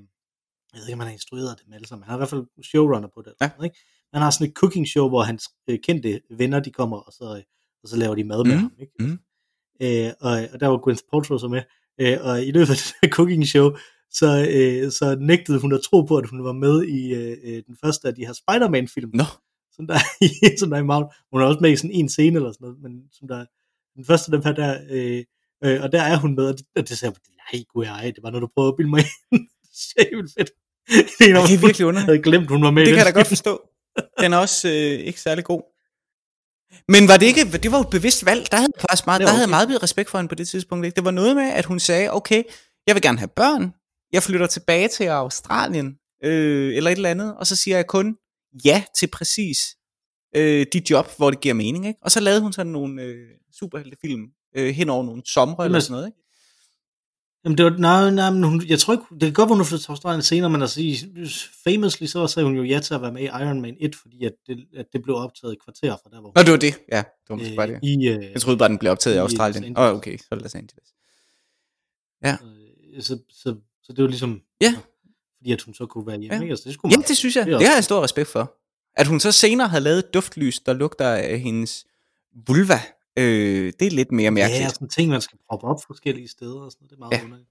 jeg 0.72 0.80
ved 0.80 0.86
ikke, 0.86 0.92
om 0.94 1.00
han 1.00 1.06
har 1.08 1.12
instrueret 1.12 1.56
dem 1.64 1.72
alle 1.72 1.86
sammen, 1.86 2.04
han 2.04 2.12
er 2.12 2.16
i 2.16 2.20
hvert 2.20 2.28
fald 2.28 2.46
showrunner 2.62 3.08
på 3.14 3.22
det. 3.22 3.34
Ja. 3.40 3.50
eller 3.54 3.64
Ikke? 3.64 3.78
Han 4.12 4.22
har 4.22 4.30
sådan 4.30 4.46
et 4.48 4.54
cooking 4.54 4.88
show, 4.88 5.08
hvor 5.08 5.22
hans 5.22 5.48
øh, 5.68 5.78
kendte 5.82 6.20
venner, 6.30 6.60
de 6.60 6.70
kommer, 6.70 6.96
og 6.96 7.12
så, 7.12 7.36
øh, 7.36 7.42
og 7.82 7.88
så 7.88 7.96
laver 7.96 8.14
de 8.14 8.24
mad 8.24 8.44
med 8.44 8.54
Mhm. 8.54 8.60
ham. 8.62 8.72
Ikke? 8.80 8.92
Mhm. 9.00 9.18
Øh, 9.82 10.12
og, 10.20 10.30
og 10.52 10.60
der 10.60 10.66
var 10.66 10.78
Gwyneth 10.78 11.02
Paltrow 11.12 11.38
så 11.38 11.48
med. 11.48 11.62
Øh, 12.00 12.18
og 12.20 12.44
i 12.44 12.50
løbet 12.50 12.70
af 12.70 12.76
det 12.76 12.94
der 13.02 13.08
cooking 13.08 13.46
show, 13.46 13.70
så, 14.10 14.46
øh, 14.50 14.90
så 14.92 15.16
nægtede 15.20 15.60
hun 15.60 15.72
at 15.72 15.80
tro 15.82 16.02
på, 16.02 16.16
at 16.16 16.28
hun 16.28 16.44
var 16.44 16.52
med 16.52 16.82
i 16.84 17.14
øh, 17.14 17.36
øh, 17.44 17.62
den 17.66 17.76
første 17.84 18.08
af 18.08 18.14
de 18.14 18.26
her 18.26 18.32
Spider-Man-film, 18.32 19.10
Nå, 19.14 19.24
som 19.72 19.86
der, 19.86 19.94
er 19.94 20.24
i, 20.24 20.28
som 20.60 20.70
der 20.70 20.76
er 20.76 20.80
i 20.82 20.84
Marvel. 20.84 21.08
Hun 21.32 21.40
er 21.42 21.46
også 21.46 21.60
med 21.60 21.70
i 21.72 21.76
sådan 21.76 21.90
en 21.90 22.08
scene 22.08 22.36
eller 22.36 22.52
sådan 22.52 22.64
noget, 22.64 22.82
men 22.82 22.92
som 23.12 23.28
der, 23.28 23.44
den 23.96 24.04
første 24.04 24.32
af 24.32 24.38
dem 24.38 24.42
her 24.46 24.52
der, 24.52 24.78
øh, 24.90 25.24
øh, 25.64 25.82
og 25.82 25.92
der 25.92 26.02
er 26.02 26.16
hun 26.16 26.34
med, 26.34 26.44
og 26.46 26.58
det, 26.58 26.66
og 26.76 26.88
det 26.88 26.98
sagde 26.98 27.14
jeg, 27.28 27.34
nej, 27.52 27.64
gud 27.74 27.84
ej, 27.84 28.04
det 28.14 28.22
var 28.22 28.30
noget, 28.30 28.42
du 28.42 28.48
prøvede 28.54 28.68
at 28.72 28.76
bilde 28.76 28.90
mig 28.90 29.00
ind. 29.32 29.48
det 29.96 30.02
er 30.02 30.16
helt 30.16 30.32
fedt. 30.38 30.50
Det 31.18 31.30
er, 31.30 31.46
det 31.46 31.54
er 31.54 31.60
virkelig 31.60 31.78
Jeg 31.78 31.86
underligt. 31.86 32.06
havde 32.10 32.22
glemt, 32.22 32.48
hun 32.48 32.62
var 32.62 32.70
med 32.70 32.82
Det 32.86 32.90
kan 32.94 32.98
jeg 33.04 33.06
da 33.14 33.18
godt 33.20 33.26
forstå. 33.26 33.68
Den 34.20 34.32
er 34.32 34.36
også 34.36 34.68
øh, 34.68 34.74
ikke 35.08 35.20
særlig 35.20 35.44
god. 35.44 35.62
Men 36.88 37.08
var 37.08 37.16
det 37.16 37.26
ikke, 37.26 37.58
det 37.58 37.72
var 37.72 37.78
jo 37.78 37.82
et 37.82 37.90
bevidst 37.90 38.24
valg. 38.24 38.46
Der 38.50 38.56
havde 38.56 38.70
jeg 38.76 38.80
faktisk 38.80 39.06
meget, 39.06 39.20
der 39.20 39.28
havde 39.28 39.40
jeg 39.40 39.48
meget 39.48 39.82
respekt 39.82 40.10
for 40.10 40.18
hende 40.18 40.28
på 40.28 40.34
det 40.34 40.48
tidspunkt. 40.48 40.86
Ikke? 40.86 40.96
Det 40.96 41.04
var 41.04 41.10
noget 41.10 41.36
med, 41.36 41.52
at 41.52 41.64
hun 41.64 41.80
sagde, 41.80 42.12
okay, 42.12 42.42
jeg 42.86 42.94
vil 42.94 43.02
gerne 43.02 43.18
have 43.18 43.28
børn. 43.28 43.72
Jeg 44.12 44.22
flytter 44.22 44.46
tilbage 44.46 44.88
til 44.88 45.04
Australien, 45.04 45.96
øh, 46.24 46.76
eller 46.76 46.90
et 46.90 46.96
eller 46.96 47.10
andet. 47.10 47.36
Og 47.36 47.46
så 47.46 47.56
siger 47.56 47.76
jeg 47.76 47.86
kun 47.86 48.16
ja 48.64 48.84
til 48.98 49.06
præcis 49.06 49.58
øh, 50.36 50.66
de 50.72 50.82
job, 50.90 51.16
hvor 51.16 51.30
det 51.30 51.40
giver 51.40 51.54
mening. 51.54 51.86
Ikke? 51.86 52.00
Og 52.02 52.10
så 52.10 52.20
lavede 52.20 52.40
hun 52.40 52.52
sådan 52.52 52.72
nogle 52.72 53.02
øh, 53.02 53.28
superheltefilm 53.58 54.22
øh, 54.56 54.74
hen 54.74 54.88
over 54.88 55.04
nogle 55.04 55.22
somre 55.26 55.64
eller 55.64 55.80
sådan 55.80 55.92
noget. 55.92 56.06
Ikke? 56.06 56.18
Jamen 57.48 57.58
det 57.58 57.64
var, 57.64 57.70
nej, 57.78 58.10
nej, 58.10 58.30
men 58.30 58.42
hun, 58.42 58.62
jeg 58.68 58.78
tror 58.78 58.92
ikke, 58.94 59.04
det 59.10 59.20
kan 59.20 59.32
godt 59.32 59.48
være, 59.48 59.56
hun 59.56 59.64
flyttede 59.64 59.84
til 59.86 59.90
Australien 59.90 60.22
senere, 60.22 60.50
men 60.50 60.62
altså, 60.62 60.80
i- 60.80 60.98
famously, 61.64 62.06
så 62.06 62.26
sagde 62.26 62.46
hun 62.46 62.56
jo 62.56 62.62
ja 62.62 62.80
til 62.80 62.94
at 62.94 63.02
være 63.02 63.12
med 63.12 63.22
i 63.22 63.24
Iron 63.24 63.60
Man 63.60 63.76
1, 63.80 63.94
fordi 63.96 64.24
at 64.24 64.32
det, 64.46 64.66
at 64.76 64.86
det 64.92 65.02
blev 65.02 65.16
optaget 65.16 65.52
et 65.52 65.58
kvarter 65.64 65.96
fra 66.02 66.10
der, 66.10 66.20
hvor 66.20 66.32
Nå, 66.36 66.42
det 66.42 66.50
var 66.50 66.56
det. 66.58 66.74
Ja, 66.92 66.96
det 66.98 67.28
var 67.28 67.36
måske 67.36 67.56
bare 67.56 67.66
det. 67.66 67.78
i, 67.82 68.08
øh, 68.08 68.24
Jeg 68.32 68.40
troede 68.40 68.58
bare, 68.58 68.68
den 68.68 68.78
blev 68.78 68.92
optaget 68.92 69.14
i 69.14 69.18
i 69.18 69.20
Australien. 69.20 69.78
Åh, 69.78 69.84
oh, 69.84 69.96
okay, 69.96 70.18
så 70.18 70.24
er 70.30 70.34
det 70.34 70.42
Los 70.42 70.54
Angeles. 70.54 70.94
øh, 72.26 73.02
så, 73.02 73.18
så, 73.30 73.54
så 73.82 73.92
det 73.92 74.02
var 74.04 74.08
ligesom, 74.08 74.40
Ja. 74.60 74.66
altså, 74.66 74.80
fordi 75.38 75.52
at 75.52 75.62
hun 75.62 75.74
så 75.74 75.86
kunne 75.86 76.06
være 76.06 76.20
hjemme, 76.20 76.44
Ja. 76.44 76.50
Altså, 76.50 76.64
det 76.64 76.74
skulle 76.74 76.92
Jamen, 76.92 77.04
det 77.08 77.16
synes 77.16 77.36
jeg. 77.36 77.46
det 77.46 77.58
Det 77.60 77.66
har 77.68 77.74
jeg 77.74 77.84
stor 77.84 78.02
respekt 78.02 78.28
for. 78.28 78.54
At 78.96 79.06
hun 79.06 79.20
så 79.20 79.32
senere 79.32 79.68
har 79.68 79.78
lavet 79.78 79.98
et 79.98 80.14
duftlys, 80.14 80.60
der 80.60 80.72
lugter 80.72 81.08
af 81.12 81.40
hendes 81.40 81.84
vulva, 82.46 82.80
øh, 83.18 83.72
det 83.80 83.86
er 83.86 83.90
lidt 83.90 84.12
mere 84.12 84.30
mærkeligt. 84.30 84.62
Ja, 84.64 84.68
sådan 84.68 84.88
ting, 84.88 85.10
man 85.10 85.20
skal 85.20 85.38
proppe 85.50 85.66
op 85.66 85.76
forskellige 85.86 86.28
steder 86.28 86.60
og 86.60 86.72
sådan 86.72 86.82
noget, 86.84 86.90
det 86.90 86.96
er 86.96 87.00
meget 87.00 87.12
Ja. 87.18 87.24
underligt. 87.24 87.48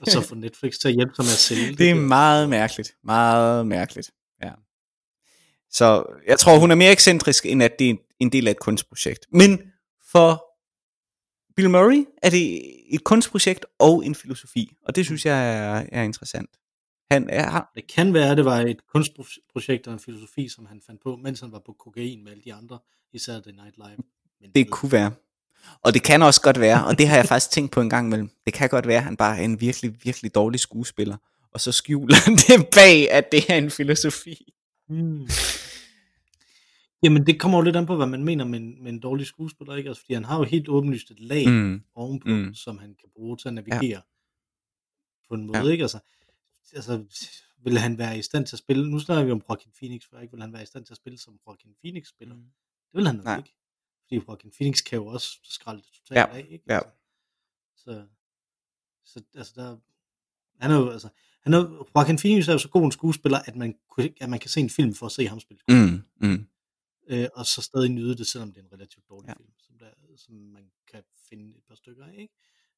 og 0.00 0.06
så 0.06 0.20
få 0.20 0.34
Netflix 0.46 0.74
til 0.78 0.88
at 0.88 0.94
hjælpe 0.94 1.14
sig 1.14 1.24
med 1.24 1.32
at 1.32 1.38
sælge 1.38 1.76
det 1.76 1.90
er 1.90 1.94
der. 1.94 2.00
meget 2.00 2.48
mærkeligt. 2.50 2.94
Meget 3.04 3.66
mærkeligt. 3.66 4.10
Ja. 4.42 4.50
Så 5.70 6.04
jeg 6.26 6.38
tror, 6.38 6.58
hun 6.58 6.70
er 6.70 6.74
mere 6.74 6.92
ekscentrisk, 6.92 7.46
end 7.46 7.62
at 7.62 7.78
det 7.78 7.90
er 7.90 7.94
en 8.20 8.32
del 8.32 8.46
af 8.46 8.50
et 8.50 8.58
kunstprojekt. 8.58 9.26
Men 9.32 9.58
for 10.12 10.44
Bill 11.56 11.70
Murray 11.70 12.04
er 12.22 12.30
det 12.30 12.62
et 12.94 13.04
kunstprojekt 13.04 13.66
og 13.78 14.04
en 14.06 14.14
filosofi, 14.14 14.76
og 14.82 14.96
det 14.96 15.04
synes 15.04 15.26
jeg 15.26 15.54
er, 15.58 15.86
er 15.92 16.02
interessant. 16.02 16.50
Han 17.10 17.30
er, 17.30 17.50
har- 17.50 17.72
Det 17.74 17.86
kan 17.86 18.14
være, 18.14 18.30
at 18.30 18.36
det 18.36 18.44
var 18.44 18.60
et 18.60 18.86
kunstprojekt 18.92 19.86
og 19.86 19.92
en 19.92 19.98
filosofi, 19.98 20.48
som 20.48 20.66
han 20.66 20.80
fandt 20.86 21.02
på, 21.02 21.16
mens 21.16 21.40
han 21.40 21.52
var 21.52 21.58
på 21.66 21.72
kokain 21.72 22.24
med 22.24 22.32
alle 22.32 22.42
de 22.44 22.54
andre 22.54 22.78
i 23.12 23.18
Saturday 23.18 23.50
Night 23.50 23.76
Live. 23.76 23.96
Men 24.40 24.50
Det 24.54 24.70
kunne 24.70 24.92
være. 24.92 25.12
Og 25.82 25.94
det 25.94 26.02
kan 26.02 26.22
også 26.22 26.40
godt 26.42 26.60
være, 26.60 26.86
og 26.86 26.98
det 26.98 27.08
har 27.08 27.16
jeg 27.16 27.26
faktisk 27.26 27.50
tænkt 27.50 27.72
på 27.72 27.80
en 27.80 27.90
gang 27.90 28.06
imellem, 28.06 28.30
det 28.46 28.54
kan 28.54 28.68
godt 28.68 28.86
være, 28.86 28.96
at 28.98 29.04
han 29.04 29.16
bare 29.16 29.38
er 29.38 29.42
en 29.44 29.60
virkelig, 29.60 30.04
virkelig 30.04 30.34
dårlig 30.34 30.60
skuespiller, 30.60 31.16
og 31.52 31.60
så 31.60 31.72
skjuler 31.72 32.16
han 32.24 32.34
det 32.48 32.68
bag, 32.74 33.10
at 33.10 33.32
det 33.32 33.50
er 33.50 33.58
en 33.58 33.70
filosofi. 33.70 34.52
Hmm. 34.88 35.28
Jamen, 37.02 37.26
det 37.26 37.40
kommer 37.40 37.58
jo 37.58 37.62
lidt 37.62 37.76
an 37.76 37.86
på, 37.86 37.96
hvad 37.96 38.06
man 38.06 38.24
mener 38.24 38.44
med 38.44 38.60
en, 38.60 38.82
med 38.82 38.92
en 38.92 39.00
dårlig 39.00 39.26
skuespiller, 39.26 39.74
ikke? 39.76 39.88
Altså, 39.88 40.02
fordi 40.02 40.14
han 40.14 40.24
har 40.24 40.36
jo 40.38 40.42
helt 40.44 40.68
åbenlyst 40.68 41.10
et 41.10 41.20
lag 41.20 41.48
mm. 41.48 41.54
Mm. 41.54 41.82
ovenpå, 41.94 42.28
mm. 42.28 42.34
mm. 42.34 42.54
som 42.54 42.78
han 42.78 42.88
kan 43.00 43.08
bruge 43.16 43.36
til 43.36 43.48
at 43.48 43.54
navigere 43.54 43.82
ja. 43.82 44.00
på 45.28 45.34
en 45.34 45.46
måde, 45.46 45.58
Ja. 45.58 45.68
ikke? 45.70 45.82
Altså, 45.84 45.98
altså, 46.74 47.04
vil 47.64 47.78
han 47.78 47.98
være 47.98 48.18
i 48.18 48.22
stand 48.22 48.46
til 48.46 48.56
at 48.56 48.58
spille, 48.58 48.90
nu 48.90 48.98
snakker 48.98 49.24
vi 49.24 49.30
om 49.30 49.42
Joaquin 49.48 49.72
Phoenix, 49.78 50.02
for 50.08 50.18
ikke 50.18 50.32
vil 50.32 50.42
han 50.42 50.52
være 50.52 50.62
i 50.62 50.66
stand 50.66 50.84
til 50.86 50.92
at 50.92 50.96
spille 50.96 51.18
som 51.18 51.38
Joaquin 51.46 51.74
Phoenix 51.80 52.08
spiller. 52.08 52.34
Mm. 52.34 52.50
Det 52.92 52.94
vil 52.98 53.06
han 53.06 53.14
nok 53.14 53.24
Nej. 53.24 53.36
ikke. 53.36 53.54
Fordi 54.02 54.14
Joaquin 54.28 54.50
Phoenix 54.50 54.84
kan 54.84 54.96
jo 54.96 55.06
også 55.06 55.38
skralde 55.42 55.82
det 55.82 55.90
totalt 55.92 56.18
Ja, 56.18 56.36
af, 56.36 56.46
ikke? 56.50 56.64
ja. 56.68 56.80
Altså, 57.72 58.06
så, 59.04 59.04
så 59.04 59.22
altså 59.34 59.52
der, 59.56 59.76
han 60.60 60.70
er 60.70 60.76
jo, 60.76 60.90
altså, 60.90 61.08
han 61.40 61.54
er, 61.54 61.86
Joaquin 61.96 62.18
Phoenix 62.18 62.48
er 62.48 62.52
jo 62.52 62.58
så 62.58 62.68
god 62.68 62.84
en 62.84 62.92
skuespiller, 62.92 63.38
at 63.38 63.56
man, 63.56 63.78
at 64.20 64.30
man 64.30 64.38
kan 64.38 64.50
se 64.50 64.60
en 64.60 64.70
film 64.70 64.94
for 64.94 65.06
at 65.06 65.12
se 65.12 65.26
ham 65.26 65.40
spille 65.40 65.60
skuespiller. 65.60 66.02
Mm, 66.20 66.28
mm. 66.28 66.46
øh, 67.08 67.28
og 67.34 67.46
så 67.46 67.62
stadig 67.62 67.90
nyde 67.90 68.16
det, 68.16 68.26
selvom 68.26 68.52
det 68.52 68.60
er 68.60 68.64
en 68.64 68.72
relativt 68.72 69.08
dårlig 69.08 69.28
ja. 69.28 69.34
film, 69.34 69.52
som, 69.58 69.78
der, 69.78 69.90
som 70.16 70.34
man 70.34 70.70
kan 70.90 71.02
finde 71.28 71.56
et 71.56 71.64
par 71.68 71.74
stykker 71.74 72.04
af. 72.04 72.14
Ikke? 72.18 72.34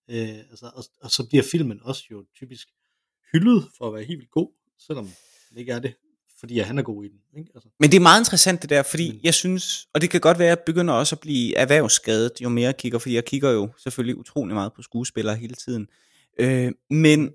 Øh, 0.08 0.38
altså, 0.50 0.66
og, 0.74 0.84
og 1.00 1.10
så 1.10 1.28
bliver 1.28 1.44
filmen 1.52 1.82
også 1.82 2.04
jo 2.10 2.26
typisk 2.34 2.68
hyldet 3.32 3.68
for 3.78 3.86
at 3.88 3.94
være 3.94 4.04
helt 4.04 4.18
vildt 4.18 4.30
god, 4.30 4.48
selvom 4.78 5.10
det 5.50 5.58
ikke 5.60 5.72
er 5.72 5.78
det, 5.78 5.94
fordi 6.40 6.58
han 6.58 6.78
er 6.78 6.82
god 6.82 7.04
i 7.04 7.08
den. 7.08 7.18
Ikke? 7.38 7.50
Altså, 7.54 7.68
Men 7.80 7.90
det 7.90 7.96
er 7.96 8.00
meget 8.00 8.20
interessant 8.20 8.62
det 8.62 8.70
der, 8.70 8.82
fordi 8.82 9.12
Mm. 9.12 9.20
jeg 9.22 9.34
synes, 9.34 9.88
og 9.94 10.00
det 10.00 10.10
kan 10.10 10.20
godt 10.20 10.38
være, 10.38 10.48
at 10.48 10.58
jeg 10.58 10.64
begynder 10.66 10.94
også 10.94 11.14
at 11.14 11.20
blive 11.20 11.56
erhvervsskadet, 11.56 12.32
jo 12.40 12.48
mere 12.48 12.64
jeg 12.66 12.76
kigger, 12.76 12.98
fordi 12.98 13.14
jeg 13.14 13.24
kigger 13.24 13.50
jo 13.50 13.68
selvfølgelig 13.78 14.16
utrolig 14.16 14.54
meget 14.54 14.72
på 14.72 14.82
skuespillere 14.82 15.36
hele 15.36 15.54
tiden. 15.54 15.86
Øh, 16.38 16.72
men 16.90 17.30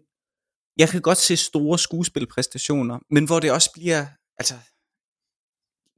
jeg 0.78 0.90
kan 0.90 1.02
godt 1.02 1.18
se 1.18 1.38
store 1.38 1.80
skuespilpræstationer, 1.80 3.00
men 3.10 3.26
hvor 3.26 3.40
det 3.40 3.52
også 3.52 3.72
bliver 3.74 4.06
altså 4.40 4.54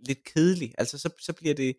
lidt 0.08 0.24
kedeligt. 0.24 0.76
Altså 0.78 0.98
så, 0.98 1.10
så 1.20 1.34
bliver 1.34 1.54
det, 1.54 1.76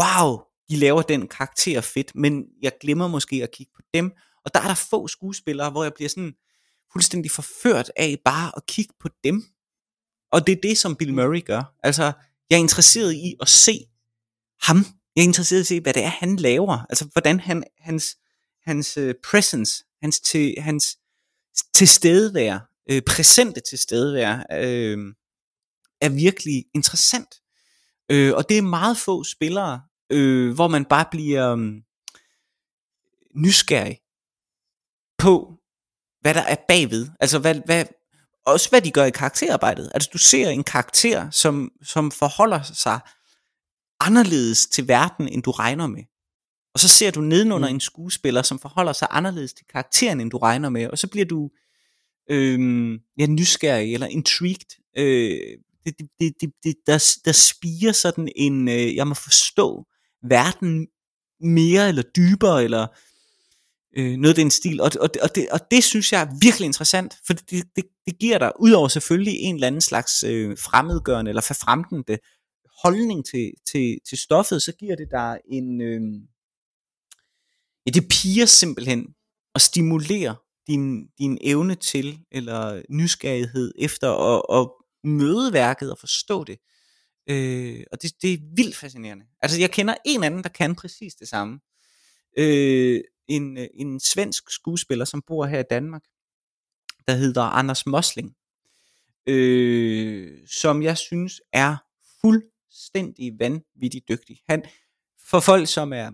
wow, 0.00 0.38
de 0.68 0.76
laver 0.76 1.02
den 1.02 1.28
karakter 1.28 1.80
fedt, 1.80 2.14
men 2.14 2.44
jeg 2.62 2.72
glemmer 2.80 3.08
måske 3.08 3.42
at 3.42 3.50
kigge 3.50 3.72
på 3.76 3.82
dem. 3.94 4.12
Og 4.44 4.54
der 4.54 4.60
er 4.60 4.66
der 4.66 4.74
få 4.90 5.08
skuespillere, 5.08 5.70
hvor 5.70 5.82
jeg 5.82 5.94
bliver 5.94 6.08
sådan 6.08 6.34
fuldstændig 6.92 7.30
forført 7.30 7.90
af 7.96 8.18
bare 8.24 8.52
at 8.56 8.66
kigge 8.66 8.94
på 9.00 9.08
dem. 9.24 9.44
Og 10.32 10.46
det 10.46 10.52
er 10.52 10.60
det, 10.62 10.78
som 10.78 10.96
Bill 10.96 11.14
Murray 11.14 11.44
gør. 11.44 11.74
Altså, 11.82 12.12
jeg 12.50 12.56
er 12.56 12.60
interesseret 12.60 13.14
i 13.14 13.34
at 13.40 13.48
se 13.48 13.86
ham. 14.62 14.76
Jeg 15.16 15.22
er 15.22 15.26
interesseret 15.26 15.58
i 15.58 15.62
at 15.62 15.66
se, 15.66 15.80
hvad 15.80 15.94
det 15.94 16.04
er, 16.04 16.08
han 16.08 16.36
laver. 16.36 16.86
Altså, 16.88 17.08
hvordan 17.12 17.40
han, 17.40 17.64
hans, 17.78 18.16
hans 18.64 18.96
øh, 18.96 19.14
presence, 19.24 19.84
hans, 20.02 20.20
til, 20.20 20.54
hans 20.58 20.98
tilstedevær, 21.74 22.58
øh, 22.90 23.02
præsente 23.02 23.60
tilstedevær, 23.70 24.46
øh, 24.52 25.14
er 26.00 26.08
virkelig 26.08 26.64
interessant. 26.74 27.34
Øh, 28.10 28.34
og 28.34 28.48
det 28.48 28.58
er 28.58 28.62
meget 28.62 28.96
få 28.96 29.24
spillere, 29.24 29.82
øh, 30.12 30.54
hvor 30.54 30.68
man 30.68 30.84
bare 30.84 31.06
bliver 31.10 31.56
øh, 31.56 31.82
nysgerrig 33.36 33.98
på, 35.18 35.55
hvad 36.26 36.34
der 36.34 36.42
er 36.42 36.56
bagved. 36.68 37.08
Altså, 37.20 37.38
hvad, 37.38 37.54
hvad, 37.64 37.84
også 38.46 38.70
hvad 38.70 38.80
de 38.80 38.90
gør 38.90 39.04
i 39.04 39.10
karakterarbejdet. 39.10 39.90
Altså, 39.94 40.10
du 40.12 40.18
ser 40.18 40.48
en 40.48 40.64
karakter, 40.64 41.30
som, 41.30 41.70
som 41.82 42.10
forholder 42.10 42.62
sig 42.62 43.00
anderledes 44.00 44.66
til 44.66 44.88
verden, 44.88 45.28
end 45.28 45.42
du 45.42 45.50
regner 45.50 45.86
med. 45.86 46.02
Og 46.74 46.80
så 46.80 46.88
ser 46.88 47.10
du 47.10 47.20
nedenunder 47.20 47.68
mm. 47.68 47.74
en 47.74 47.80
skuespiller, 47.80 48.42
som 48.42 48.58
forholder 48.58 48.92
sig 48.92 49.08
anderledes 49.10 49.52
til 49.52 49.66
karakteren, 49.66 50.20
end 50.20 50.30
du 50.30 50.38
regner 50.38 50.68
med. 50.68 50.86
Og 50.88 50.98
så 50.98 51.06
bliver 51.06 51.26
du 51.26 51.50
øh, 52.30 52.90
ja, 53.18 53.26
nysgerrig 53.26 53.94
eller 53.94 54.06
intrigued. 54.06 54.98
Øh, 54.98 55.58
det, 55.84 55.94
det, 56.20 56.32
det, 56.40 56.50
det, 56.64 56.74
der, 56.86 57.16
der 57.24 57.32
spiger 57.32 57.92
sådan 57.92 58.28
en, 58.36 58.68
øh, 58.68 58.96
jeg 58.96 59.06
må 59.06 59.14
forstå 59.14 59.84
verden 60.28 60.86
mere 61.40 61.88
eller 61.88 62.02
dybere, 62.02 62.64
eller 62.64 62.86
øh, 63.96 64.16
noget 64.16 64.34
af 64.34 64.34
den 64.34 64.50
stil. 64.50 64.80
Og, 64.80 64.90
og, 65.00 65.10
og, 65.22 65.34
det, 65.34 65.48
og 65.50 65.60
det 65.70 65.84
synes 65.84 66.12
jeg 66.12 66.22
er 66.22 66.38
virkelig 66.42 66.66
interessant, 66.66 67.14
for 67.26 67.32
det, 67.32 67.64
det, 67.76 67.84
det 68.06 68.18
giver 68.18 68.38
dig, 68.38 68.52
udover 68.60 68.88
selvfølgelig 68.88 69.34
en 69.38 69.54
eller 69.54 69.66
anden 69.66 69.80
slags 69.80 70.24
øh, 70.24 70.58
fremmedgørende 70.58 71.28
eller 71.28 71.42
forfremdende 71.42 72.18
holdning 72.82 73.26
til, 73.26 73.52
til, 73.72 73.98
til 74.08 74.18
stoffet, 74.18 74.62
så 74.62 74.72
giver 74.72 74.96
det 74.96 75.08
dig 75.10 75.38
en... 75.50 75.80
Øh, 75.80 76.00
ja, 77.86 77.90
det 77.90 78.08
piger 78.08 78.46
simpelthen 78.46 79.06
og 79.54 79.60
stimulerer 79.60 80.34
din, 80.66 81.06
din 81.18 81.38
evne 81.40 81.74
til, 81.74 82.18
eller 82.30 82.82
nysgerrighed 82.90 83.72
efter 83.78 84.10
at, 84.10 84.60
at 84.60 84.68
møde 85.10 85.52
værket 85.52 85.92
og 85.92 85.98
forstå 85.98 86.44
det. 86.44 86.58
Øh, 87.30 87.84
og 87.92 88.02
det, 88.02 88.12
det 88.22 88.32
er 88.32 88.38
vildt 88.56 88.76
fascinerende. 88.76 89.24
Altså 89.42 89.60
jeg 89.60 89.70
kender 89.70 89.94
en 90.04 90.24
anden, 90.24 90.42
der 90.42 90.48
kan 90.48 90.74
præcis 90.74 91.14
det 91.14 91.28
samme. 91.28 91.60
Øh, 92.38 93.00
en, 93.28 93.58
øh, 93.58 93.66
en 93.74 94.00
svensk 94.00 94.50
skuespiller, 94.50 95.04
som 95.04 95.22
bor 95.26 95.46
her 95.46 95.60
i 95.60 95.64
Danmark, 95.70 96.02
der 97.08 97.14
hedder 97.14 97.42
Anders 97.42 97.86
Mosling, 97.86 98.34
øh, 99.26 100.38
som 100.46 100.82
jeg 100.82 100.98
synes 100.98 101.40
er 101.52 101.76
fuldstændig 102.20 103.32
vanvittigt 103.38 104.08
dygtig. 104.08 104.38
Han, 104.48 104.64
for 105.30 105.40
folk, 105.40 105.68
som 105.68 105.92
er 105.92 106.10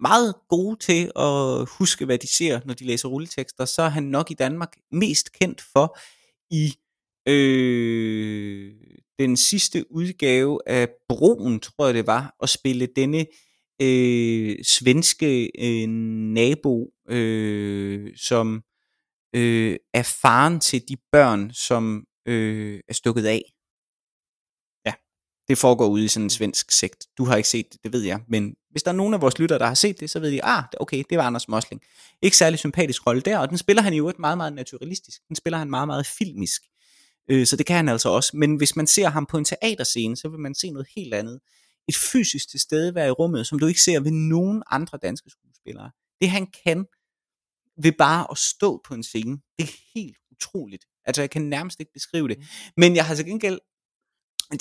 meget 0.00 0.34
gode 0.48 0.76
til 0.76 1.12
at 1.16 1.68
huske, 1.78 2.04
hvad 2.04 2.18
de 2.18 2.26
ser, 2.26 2.60
når 2.64 2.74
de 2.74 2.84
læser 2.84 3.08
rulletekster, 3.08 3.64
så 3.64 3.82
er 3.82 3.88
han 3.88 4.02
nok 4.02 4.30
i 4.30 4.34
Danmark 4.34 4.76
mest 4.90 5.32
kendt 5.32 5.60
for 5.60 5.98
i 6.50 6.74
øh, 7.28 8.74
den 9.18 9.36
sidste 9.36 9.92
udgave 9.92 10.60
af 10.66 10.88
Broen, 11.08 11.60
tror 11.60 11.86
jeg 11.86 11.94
det 11.94 12.06
var, 12.06 12.36
at 12.42 12.48
spille 12.48 12.86
denne 12.96 13.26
øh, 13.82 14.56
svenske 14.64 15.50
øh, 15.58 15.88
nabo, 15.88 16.90
øh, 17.08 18.16
som 18.16 18.62
øh, 19.34 19.76
er 19.94 20.02
faren 20.02 20.60
til 20.60 20.82
de 20.88 20.96
børn, 21.12 21.50
som 21.52 22.04
øh, 22.28 22.80
er 22.88 22.94
stukket 22.94 23.26
af. 23.26 23.42
Ja, 24.86 24.92
det 25.48 25.58
foregår 25.58 25.86
ude 25.86 26.04
i 26.04 26.08
sådan 26.08 26.26
en 26.26 26.30
svensk 26.30 26.70
sekt. 26.70 27.06
Du 27.18 27.24
har 27.24 27.36
ikke 27.36 27.48
set 27.48 27.66
det, 27.72 27.84
det 27.84 27.92
ved 27.92 28.02
jeg, 28.02 28.20
men 28.28 28.54
hvis 28.70 28.82
der 28.82 28.90
er 28.90 28.96
nogen 28.96 29.14
af 29.14 29.20
vores 29.20 29.38
lyttere, 29.38 29.58
der 29.58 29.66
har 29.66 29.74
set 29.74 30.00
det, 30.00 30.10
så 30.10 30.20
ved 30.20 30.32
de, 30.32 30.44
ah, 30.44 30.64
okay, 30.80 31.02
det 31.10 31.18
var 31.18 31.24
Anders 31.24 31.48
Mosling. 31.48 31.82
Ikke 32.22 32.36
særlig 32.36 32.58
sympatisk 32.58 33.06
rolle 33.06 33.22
der, 33.22 33.38
og 33.38 33.48
den 33.48 33.58
spiller 33.58 33.82
han 33.82 33.94
jo 33.94 34.08
et 34.08 34.18
meget, 34.18 34.38
meget 34.38 34.52
naturalistisk. 34.52 35.20
Den 35.28 35.36
spiller 35.36 35.58
han 35.58 35.70
meget, 35.70 35.88
meget 35.88 36.06
filmisk. 36.06 36.62
Øh, 37.30 37.46
så 37.46 37.56
det 37.56 37.66
kan 37.66 37.76
han 37.76 37.88
altså 37.88 38.08
også. 38.08 38.36
Men 38.36 38.56
hvis 38.56 38.76
man 38.76 38.86
ser 38.86 39.08
ham 39.08 39.26
på 39.26 39.38
en 39.38 39.44
teaterscene, 39.44 40.16
så 40.16 40.28
vil 40.28 40.38
man 40.38 40.54
se 40.54 40.70
noget 40.70 40.88
helt 40.96 41.14
andet. 41.14 41.40
Et 41.88 41.96
fysisk 41.96 42.48
tilstedevær 42.48 43.06
i 43.06 43.10
rummet, 43.10 43.46
som 43.46 43.58
du 43.58 43.66
ikke 43.66 43.82
ser 43.82 44.00
ved 44.00 44.10
nogen 44.10 44.62
andre 44.70 44.98
danske 45.02 45.30
skuespillere. 45.30 45.90
Det 46.20 46.30
han 46.30 46.46
kan 46.64 46.86
ved 47.82 47.92
bare 47.92 48.26
at 48.30 48.38
stå 48.38 48.80
på 48.84 48.94
en 48.94 49.02
scene, 49.02 49.38
det 49.58 49.68
er 49.68 49.72
helt 49.94 50.16
utroligt. 50.30 50.84
Altså 51.04 51.22
jeg 51.22 51.30
kan 51.30 51.42
nærmest 51.42 51.80
ikke 51.80 51.92
beskrive 51.92 52.28
det. 52.28 52.38
Men 52.76 52.96
jeg 52.96 53.06
har 53.06 53.14
til 53.14 53.26
gengæld, 53.26 53.60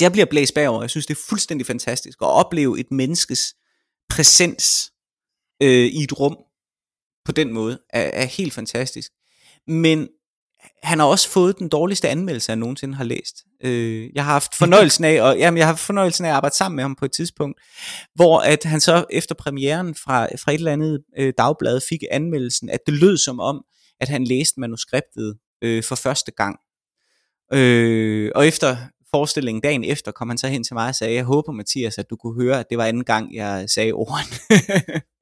jeg 0.02 0.12
bliver 0.12 0.26
blæst 0.26 0.54
bagover. 0.54 0.82
Jeg 0.84 0.90
synes, 0.90 1.06
det 1.06 1.18
er 1.18 1.22
fuldstændig 1.30 1.68
fantastisk 1.68 2.22
at 2.22 2.28
opleve 2.28 2.80
et 2.80 2.92
menneskes 2.92 3.56
præsens 4.10 4.92
øh, 5.62 5.86
i 5.86 6.04
et 6.04 6.20
rum 6.20 6.38
på 7.26 7.32
den 7.32 7.54
måde 7.54 7.80
er, 7.90 8.02
er 8.02 8.26
helt 8.26 8.54
fantastisk. 8.54 9.12
Men 9.68 10.10
han 10.86 11.00
har 11.00 11.06
også 11.06 11.30
fået 11.30 11.60
den 11.60 11.70
dårligste 11.70 12.10
anmeldelse, 12.10 12.50
jeg 12.50 12.56
nogensinde 12.56 12.96
har 12.96 13.04
læst. 13.04 13.36
Øh, 13.64 14.10
jeg 14.16 14.26
har 14.26 14.32
haft 14.32 14.56
fornøjelsen 14.56 15.04
af, 15.06 15.22
og, 15.22 15.38
jamen, 15.40 15.58
jeg 15.58 15.66
har 15.66 15.74
haft 15.74 15.86
fornøjelsen 15.86 16.26
af 16.26 16.30
at 16.30 16.36
arbejde 16.36 16.56
sammen 16.56 16.76
med 16.76 16.84
ham 16.84 16.96
på 16.96 17.06
et 17.06 17.12
tidspunkt, 17.12 17.62
hvor 18.16 18.40
at 18.40 18.64
han 18.64 18.82
så 18.82 19.06
efter 19.10 19.36
premieren 19.36 19.96
fra, 19.96 20.26
fra 20.26 20.52
et 20.52 20.56
eller 20.56 20.74
andet 20.74 21.04
øh, 21.18 21.34
dagblad 21.38 21.82
fik 21.90 22.00
anmeldelsen, 22.12 22.70
at 22.70 22.80
det 22.86 22.94
lød 22.94 23.18
som 23.18 23.40
om, 23.40 23.64
at 24.00 24.10
han 24.10 24.24
læste 24.24 24.60
manuskriptet 24.60 25.38
øh, 25.62 25.84
for 25.84 25.96
første 25.96 26.32
gang. 26.32 26.56
Øh, 27.54 28.32
og 28.36 28.48
efter 28.48 28.78
forestillingen 29.12 29.62
dagen 29.62 29.84
efter, 29.84 30.12
kom 30.12 30.30
han 30.30 30.38
så 30.38 30.48
hen 30.48 30.64
til 30.64 30.74
mig 30.74 30.88
og 30.88 30.96
sagde, 30.96 31.14
jeg 31.14 31.24
håber 31.24 31.52
Mathias, 31.52 31.98
at 31.98 32.10
du 32.10 32.16
kunne 32.16 32.44
høre, 32.44 32.60
at 32.60 32.66
det 32.70 32.78
var 32.78 32.86
anden 32.86 33.04
gang, 33.04 33.36
jeg 33.36 33.70
sagde 33.70 33.92
ordene. 33.92 34.38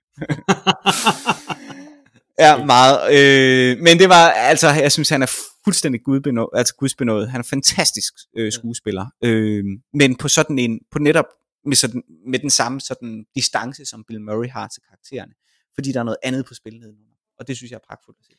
Ja, 2.40 2.66
meget. 2.66 3.14
Øh, 3.14 3.78
men 3.80 4.00
det 4.00 4.10
var, 4.10 4.30
altså, 4.30 4.70
jeg 4.70 4.92
synes, 4.92 5.10
han 5.10 5.22
er 5.22 5.32
fuldstændig 5.64 6.04
gudbenået, 6.04 6.50
altså 6.54 6.76
gudsbenået. 6.76 7.30
Han 7.30 7.40
er 7.40 7.44
fantastisk 7.44 8.14
øh, 8.38 8.52
skuespiller. 8.52 9.06
Øh, 9.24 9.64
men 9.94 10.16
på 10.16 10.28
sådan 10.28 10.60
en, 10.60 10.80
på 10.92 11.00
netop 11.00 11.26
med, 11.66 11.76
sådan, 11.76 12.04
med 12.28 12.40
den 12.40 12.50
samme 12.50 12.82
sådan 12.82 13.26
distance, 13.36 13.86
som 13.86 14.04
Bill 14.04 14.22
Murray 14.22 14.50
har 14.50 14.68
til 14.68 14.82
karaktererne. 14.88 15.34
Fordi 15.76 15.92
der 15.92 16.00
er 16.00 16.04
noget 16.04 16.18
andet 16.24 16.46
på 16.46 16.54
spil 16.54 16.80
nedenunder. 16.80 17.18
Og 17.40 17.48
det 17.48 17.58
synes 17.58 17.72
jeg 17.72 17.78
er 17.78 17.88
pragtfuldt 17.88 18.20
at 18.20 18.26
se. 18.26 18.34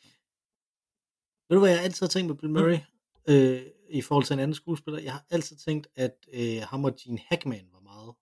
Ved 1.49 1.57
du, 1.57 1.61
hvad 1.61 1.70
jeg 1.70 1.83
altid 1.83 2.07
har 2.07 2.09
tænkt 2.09 2.29
med 2.29 2.37
Bill 2.37 2.53
Murray? 2.53 2.79
Mm. 3.29 3.35
Øh, 3.35 3.62
I 3.91 4.03
forhold 4.03 4.25
til 4.25 4.35
en 4.35 4.41
anden 4.41 4.55
skuespiller. 4.55 5.01
Jeg 5.01 5.12
har 5.12 5.25
altid 5.31 5.57
tænkt, 5.57 5.87
at 5.97 6.14
øh, 6.33 6.62
ham 6.62 6.85
og 6.85 6.97
Gene 6.97 7.18
Hackman 7.29 7.66
var 7.72 7.81
meget 7.81 8.14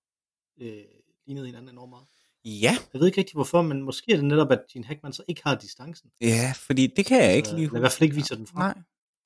øh, 0.60 0.84
lignede 1.26 1.46
hinanden 1.46 1.68
enormt 1.68 1.90
meget. 1.90 2.06
Ja. 2.44 2.76
Jeg 2.92 3.00
ved 3.00 3.06
ikke 3.06 3.18
rigtig 3.18 3.34
hvorfor, 3.34 3.62
men 3.62 3.82
måske 3.82 4.12
er 4.12 4.16
det 4.16 4.24
netop, 4.24 4.52
at 4.52 4.62
Gene 4.72 4.84
Hackman 4.84 5.12
så 5.12 5.22
ikke 5.28 5.42
har 5.44 5.54
distancen. 5.54 6.10
Ja, 6.20 6.52
fordi 6.56 6.86
det 6.96 7.06
kan 7.06 7.22
jeg 7.22 7.36
ikke 7.36 7.46
Altså, 7.46 7.56
lige 7.56 7.66
eller 7.66 7.78
i 7.78 7.80
hvert 7.80 7.92
fald 7.92 8.02
ikke 8.02 8.16
viser 8.16 8.36
den 8.36 8.46
frem. 8.46 8.58
Nej. 8.58 8.82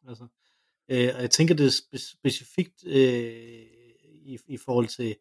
Altså, 0.08 0.26
øh, 0.90 1.08
og 1.14 1.20
jeg 1.22 1.30
tænker, 1.30 1.54
det 1.54 1.70
spe- 1.70 2.10
specifikt 2.18 2.86
øh, 2.86 3.66
i, 4.04 4.38
i 4.46 4.56
forhold 4.56 4.88
til 4.88 5.16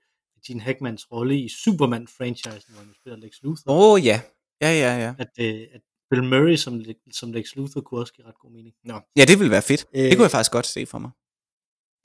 Gene 0.47 0.61
Hackmans 0.61 1.11
rolle 1.11 1.39
i 1.39 1.47
Superman-franchisen, 1.49 2.71
hvor 2.73 2.79
han 2.83 2.93
spiller 2.93 3.17
Lex 3.17 3.41
Luthor. 3.43 3.71
Åh 3.71 3.93
oh, 3.93 4.05
ja. 4.05 4.21
Ja, 4.61 4.71
ja, 4.71 4.97
ja. 5.05 5.15
At, 5.19 5.29
øh, 5.39 5.67
at, 5.71 5.81
Bill 6.09 6.23
Murray 6.23 6.55
som, 6.55 6.81
som 7.11 7.31
Lex 7.33 7.55
Luthor 7.55 7.81
kunne 7.81 7.99
også 7.99 8.13
give 8.13 8.27
ret 8.27 8.39
god 8.39 8.51
mening. 8.51 8.75
Nå. 8.83 8.99
Ja, 9.17 9.25
det 9.25 9.39
ville 9.39 9.51
være 9.51 9.61
fedt. 9.61 9.85
Øh, 9.95 10.03
det 10.03 10.15
kunne 10.15 10.23
jeg 10.23 10.31
faktisk 10.31 10.51
godt 10.51 10.65
se 10.65 10.85
for 10.85 10.99
mig. 10.99 11.11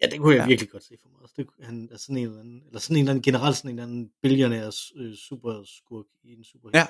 Ja, 0.02 0.06
det 0.10 0.18
kunne 0.20 0.32
jeg 0.34 0.38
Ja. 0.38 0.42
ja. 0.42 0.48
virkelig 0.48 0.70
godt 0.70 0.84
se 0.84 0.94
for 1.02 1.08
mig. 1.08 1.20
også. 1.22 1.34
Det, 1.38 1.46
han 1.62 1.88
er 1.92 1.96
sådan 1.96 2.16
en 2.16 2.24
eller 2.26 2.40
anden, 2.40 2.62
eller 2.66 2.80
sådan 2.80 2.96
en 2.96 3.00
eller 3.02 3.10
anden 3.10 3.22
generelt 3.22 3.56
sådan 3.56 3.70
en 3.70 3.78
eller 3.78 3.86
anden 3.88 4.10
billionærs 4.22 4.92
øh, 4.96 5.14
superskurk 5.14 6.04
i 6.22 6.32
en. 6.32 6.44
Kunne 6.62 6.72
være 6.72 6.88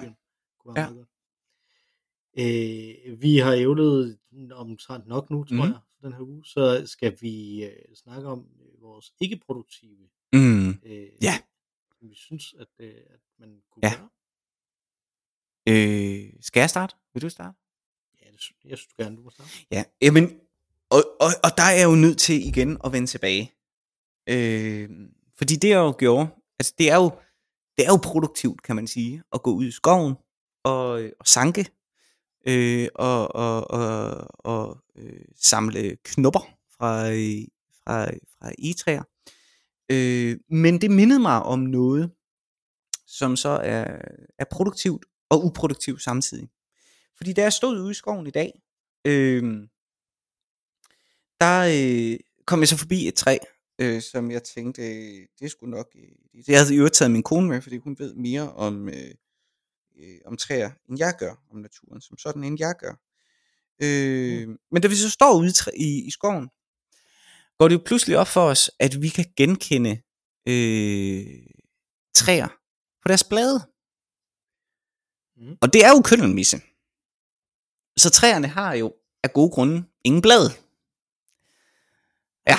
Ja. 0.83 0.91
meget 0.91 0.97
godt. 0.97 1.09
Øh, 2.39 3.23
vi 3.23 3.37
har 3.39 3.53
ævlet 3.53 4.19
omtrent 4.53 5.07
nok 5.07 5.31
nu, 5.31 5.45
tror 5.45 5.55
mm. 5.67 5.73
jeg, 5.73 5.81
for 5.95 6.07
den 6.09 6.13
her 6.13 6.21
uge. 6.21 6.45
Så 6.45 6.83
skal 6.87 7.17
vi 7.21 7.65
øh, 7.65 7.95
snakke 7.95 8.29
om 8.29 8.47
øh, 8.61 8.83
vores 8.83 9.13
ikke-produktive 9.21 10.09
Mm. 10.33 10.69
øh, 10.69 11.09
Ja. 11.23 11.35
som 11.99 12.11
vi 12.11 12.15
synes, 12.15 12.55
at, 12.59 12.69
øh, 12.79 12.95
at 13.11 13.21
man 13.39 13.49
kunne 13.71 13.83
Ja. 13.83 13.93
gøre. 13.99 14.09
Øh, 15.69 16.33
skal 16.41 16.61
jeg 16.61 16.71
starte? 16.71 16.97
Vil 17.15 17.23
du 17.23 17.29
starte? 17.29 17.59
Ja, 18.23 18.27
det, 18.31 18.51
jeg 18.65 18.79
synes 18.79 18.87
du 18.99 19.03
gerne, 19.03 19.17
du 19.17 19.23
må 19.23 19.31
starte. 19.31 19.51
Ja, 19.71 19.85
jamen, 20.03 20.25
og, 20.91 21.03
og, 21.21 21.31
og 21.45 21.51
der 21.57 21.63
er 21.63 21.77
jeg 21.79 21.85
jo 21.91 21.95
nødt 21.95 22.19
til 22.19 22.47
igen 22.47 22.79
at 22.85 22.93
vende 22.93 23.07
tilbage. 23.07 23.53
Øh, 24.29 24.91
fordi 25.39 25.55
det 25.57 25.69
jeg 25.69 25.77
jo 25.77 25.95
gjorde, 25.99 26.29
altså 26.59 26.75
det 26.79 26.91
er 26.91 26.97
jo, 26.97 27.11
det 27.77 27.87
er 27.87 27.91
jo 27.91 28.01
produktivt, 28.03 28.63
kan 28.63 28.77
man 28.77 28.87
sige, 28.87 29.23
at 29.33 29.43
gå 29.43 29.51
ud 29.55 29.65
i 29.65 29.71
skoven 29.71 30.15
og, 30.65 30.89
og 31.21 31.27
sanke 31.27 31.67
øh, 32.47 32.89
og, 32.95 33.35
og, 33.35 33.71
og, 33.71 34.27
og 34.39 34.79
øh, 34.97 35.25
samle 35.37 35.97
knopper 36.05 36.41
fra, 36.77 37.11
øh, 37.11 37.45
fra, 37.85 38.05
fra 38.05 38.53
egetræer. 38.59 39.03
Øh, 39.93 40.39
men 40.51 40.81
det 40.81 40.91
mindede 40.91 41.21
mig 41.21 41.43
om 41.43 41.59
noget, 41.59 42.11
som 43.07 43.37
så 43.37 43.49
er, 43.49 43.99
er 44.39 44.45
produktivt 44.51 45.05
og 45.29 45.45
uproduktivt 45.45 46.03
samtidig. 46.03 46.49
Fordi 47.17 47.33
da 47.33 47.43
jeg 47.43 47.53
stod 47.53 47.81
ude 47.81 47.91
i 47.91 47.95
skoven 47.95 48.27
i 48.27 48.31
dag, 48.31 48.63
øh, 49.05 49.43
der 51.41 51.61
øh, 51.75 52.19
kom 52.45 52.61
jeg 52.61 52.69
så 52.69 52.77
forbi 52.77 53.09
et 53.09 53.15
træ, 53.15 53.39
øh, 53.81 54.03
som 54.03 54.31
jeg 54.31 54.43
tænkte, 54.43 54.83
øh, 54.83 55.27
det 55.41 55.51
skulle 55.51 55.71
nok... 55.71 55.87
Øh, 55.95 56.49
jeg 56.49 56.61
havde 56.61 56.75
jo 56.75 56.89
taget 56.89 57.11
min 57.11 57.23
kone 57.23 57.49
med, 57.49 57.63
fordi 57.63 57.77
hun 57.77 57.99
ved 57.99 58.15
mere 58.15 58.53
om, 58.53 58.89
øh, 58.89 59.15
øh, 60.01 60.19
om 60.27 60.37
træer, 60.37 60.71
end 60.89 60.99
jeg 60.99 61.15
gør, 61.19 61.35
om 61.51 61.57
naturen 61.57 62.01
som 62.01 62.19
sådan, 62.19 62.45
end 62.45 62.57
jeg 62.59 62.75
gør. 62.79 62.95
Øh, 63.83 64.49
mm. 64.49 64.59
Men 64.71 64.83
da 64.83 64.89
vi 64.89 64.97
så 64.97 65.11
står 65.11 65.39
ude 65.39 65.49
i, 65.49 65.53
træ- 65.53 65.77
i, 65.77 66.07
i 66.07 66.11
skoven, 66.11 66.49
går 67.59 67.69
det 67.69 67.75
jo 67.75 67.83
pludselig 67.87 68.19
op 68.19 68.29
for 68.29 68.41
os, 68.41 68.71
at 68.79 69.03
vi 69.03 69.09
kan 69.09 69.25
genkende 69.37 70.03
øh, 70.47 71.47
træer 72.15 72.49
på 73.03 73.09
deres 73.09 73.25
blade. 73.25 73.59
Mm. 75.37 75.57
Og 75.61 75.73
det 75.73 75.85
er 75.85 75.89
jo 75.89 76.03
køndelmisse. 76.05 76.61
Så 77.97 78.11
træerne 78.11 78.49
har 78.49 78.75
jo 78.75 78.95
af 79.23 79.33
gode 79.33 79.51
grunde 79.51 79.85
ingen 80.05 80.23
blad. 80.23 80.51
Ja, 82.47 82.57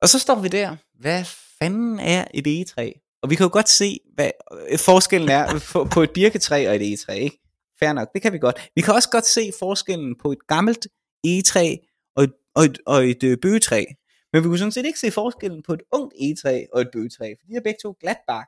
og 0.00 0.08
så 0.08 0.18
står 0.18 0.40
vi 0.40 0.48
der. 0.48 0.76
Hvad 0.94 1.24
fanden 1.58 2.00
er 2.00 2.24
et 2.34 2.46
egetræ? 2.46 2.92
Og 3.26 3.30
vi 3.30 3.34
kan 3.36 3.44
jo 3.44 3.50
godt 3.52 3.68
se, 3.68 3.98
hvad 4.14 4.30
øh, 4.70 4.78
forskellen 4.78 5.28
er 5.28 5.66
på- 5.72 5.84
på 5.84 6.02
et 6.02 6.10
birketræ 6.10 6.68
og 6.68 6.76
et 6.76 6.82
egetræ, 6.82 7.14
ikke? 7.18 7.38
Fair 7.78 7.92
nok, 7.92 8.08
det 8.14 8.22
kan 8.22 8.32
vi 8.32 8.38
godt. 8.38 8.70
Vi 8.74 8.80
kan 8.80 8.94
også 8.94 9.08
godt 9.10 9.26
se 9.26 9.50
forskellen 9.58 10.14
på 10.22 10.32
et 10.32 10.46
gammelt 10.48 10.86
egetræ 11.24 11.76
og 12.16 12.24
et, 12.24 12.32
og 12.54 12.64
et, 12.64 12.78
og 12.86 13.06
et 13.08 13.22
øh, 13.22 13.36
bøgetræ. 13.42 13.84
Men 14.32 14.42
vi 14.42 14.48
kunne 14.48 14.58
sådan 14.58 14.72
set 14.72 14.86
ikke 14.86 14.98
se 14.98 15.10
forskellen 15.10 15.62
på 15.66 15.72
et 15.72 15.80
ungt 15.92 16.14
egetræ 16.20 16.64
og 16.72 16.80
et 16.80 16.88
bøgetræ, 16.92 17.34
for 17.40 17.46
de 17.46 17.54
er 17.56 17.60
begge 17.60 17.78
to 17.82 17.96
glatbark. 18.00 18.46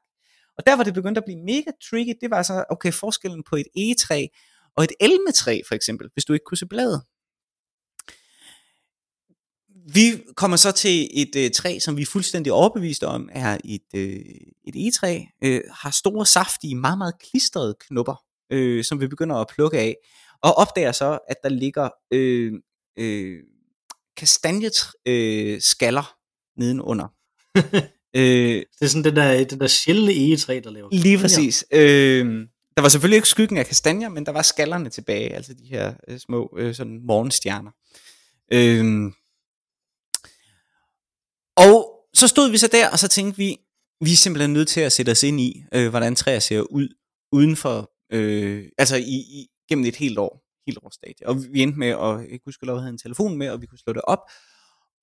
Og 0.58 0.66
der 0.66 0.74
hvor 0.74 0.84
det 0.84 0.94
begyndte 0.94 1.18
at 1.18 1.24
blive 1.24 1.40
mega 1.52 1.70
tricky, 1.90 2.14
det 2.20 2.30
var 2.30 2.42
så, 2.42 2.64
okay, 2.70 2.92
forskellen 2.92 3.42
på 3.50 3.56
et 3.56 3.66
egetræ 3.76 4.26
og 4.76 4.84
et 4.84 4.92
elmetræ 5.00 5.60
for 5.68 5.74
eksempel, 5.74 6.08
hvis 6.12 6.24
du 6.24 6.32
ikke 6.32 6.44
kunne 6.44 6.58
se 6.58 6.66
bladet. 6.66 7.02
Vi 9.94 10.22
kommer 10.36 10.56
så 10.56 10.72
til 10.72 11.08
et 11.12 11.36
øh, 11.36 11.50
træ, 11.50 11.78
som 11.78 11.96
vi 11.96 12.02
er 12.02 12.06
fuldstændig 12.06 12.52
overbeviste 12.52 13.06
om 13.06 13.28
er 13.32 13.58
et, 13.64 13.94
øh, 13.94 14.20
et 14.68 14.74
egetræ, 14.76 15.20
øh, 15.44 15.60
har 15.70 15.90
store, 15.90 16.26
saftige, 16.26 16.74
meget, 16.74 16.98
meget 16.98 17.14
klistrede 17.30 17.74
knopper, 17.80 18.22
øh, 18.52 18.84
som 18.84 19.00
vi 19.00 19.06
begynder 19.06 19.36
at 19.36 19.46
plukke 19.54 19.78
af, 19.78 19.96
og 20.42 20.54
opdager 20.58 20.92
så, 20.92 21.18
at 21.28 21.36
der 21.42 21.48
ligger 21.48 21.88
øh, 22.10 22.52
øh, 22.98 23.38
kastanjeskaller 24.16 25.54
øh, 25.54 25.60
skaller 25.60 26.16
nedenunder. 26.56 27.06
øh, 28.16 28.56
Det 28.56 28.82
er 28.82 28.86
sådan 28.86 29.04
det 29.04 29.16
der, 29.16 29.44
det 29.44 29.60
der 29.60 29.66
sjældne 29.66 30.12
egetræ, 30.12 30.60
der 30.64 30.70
laver. 30.70 30.88
Lige 30.92 31.18
præcis. 31.18 31.64
Øh, 31.72 32.26
der 32.76 32.82
var 32.82 32.88
selvfølgelig 32.88 33.16
ikke 33.16 33.28
skyggen 33.28 33.58
af 33.58 33.66
kastanjer, 33.66 34.08
men 34.08 34.26
der 34.26 34.32
var 34.32 34.42
skallerne 34.42 34.90
tilbage, 34.90 35.34
altså 35.34 35.54
de 35.54 35.64
her 35.64 35.94
øh, 36.08 36.18
små 36.18 36.56
øh, 36.58 36.74
sådan 36.74 37.00
morgenstjerner. 37.06 37.70
Øh, 38.52 39.12
og 41.66 41.98
så 42.14 42.28
stod 42.28 42.50
vi 42.50 42.58
så 42.58 42.68
der, 42.72 42.90
og 42.90 42.98
så 42.98 43.08
tænkte 43.08 43.36
vi, 43.36 43.56
vi 44.00 44.12
er 44.12 44.16
simpelthen 44.16 44.52
nødt 44.52 44.68
til 44.68 44.80
at 44.80 44.92
sætte 44.92 45.10
os 45.10 45.22
ind 45.22 45.40
i, 45.40 45.64
øh, 45.74 45.88
hvordan 45.88 46.14
træer 46.14 46.38
ser 46.38 46.60
ud 46.60 46.88
uden 47.32 47.56
for, 47.56 47.90
øh, 48.12 48.68
altså 48.78 48.96
i, 48.96 49.16
i, 49.38 49.48
gennem 49.68 49.84
et 49.84 49.96
helt 49.96 50.18
år, 50.18 50.44
helt 50.66 50.78
års 50.82 50.94
stadie. 50.94 51.28
Og 51.28 51.36
vi 51.52 51.62
endte 51.62 51.78
med, 51.78 51.88
at 51.88 52.30
jeg 52.30 52.30
kunne 52.30 52.40
huske, 52.44 52.70
at 52.70 52.78
havde 52.78 52.92
en 52.92 52.98
telefon 52.98 53.38
med, 53.38 53.50
og 53.50 53.60
vi 53.60 53.66
kunne 53.66 53.78
slå 53.78 53.92
det 53.92 54.02
op, 54.02 54.30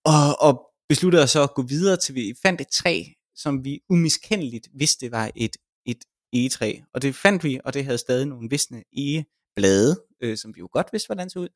og, 0.05 0.41
og 0.41 0.61
besluttede 0.89 1.23
os 1.23 1.31
så 1.31 1.43
at 1.43 1.53
gå 1.53 1.61
videre, 1.61 1.97
til 1.97 2.15
vi 2.15 2.33
fandt 2.41 2.61
et 2.61 2.67
træ, 2.67 3.03
som 3.35 3.63
vi 3.63 3.79
umiskendeligt 3.89 4.67
vidste 4.73 5.11
var 5.11 5.31
et, 5.35 5.57
et 5.85 6.03
egetræ. 6.33 6.79
Og 6.93 7.01
det 7.01 7.15
fandt 7.15 7.43
vi, 7.43 7.59
og 7.65 7.73
det 7.73 7.85
havde 7.85 7.97
stadig 7.97 8.25
nogle 8.25 8.49
visne 8.49 8.83
egeblade, 8.97 10.01
øh, 10.21 10.37
som 10.37 10.55
vi 10.55 10.59
jo 10.59 10.69
godt 10.71 10.87
vidste, 10.91 11.07
hvordan 11.07 11.25
det 11.25 11.31
så 11.33 11.39
ud, 11.39 11.49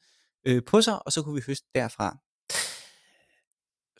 øh, 0.47 0.63
på 0.63 0.81
sig, 0.81 1.05
og 1.05 1.11
så 1.11 1.21
kunne 1.21 1.35
vi 1.35 1.41
høste 1.47 1.67
derfra. 1.75 2.17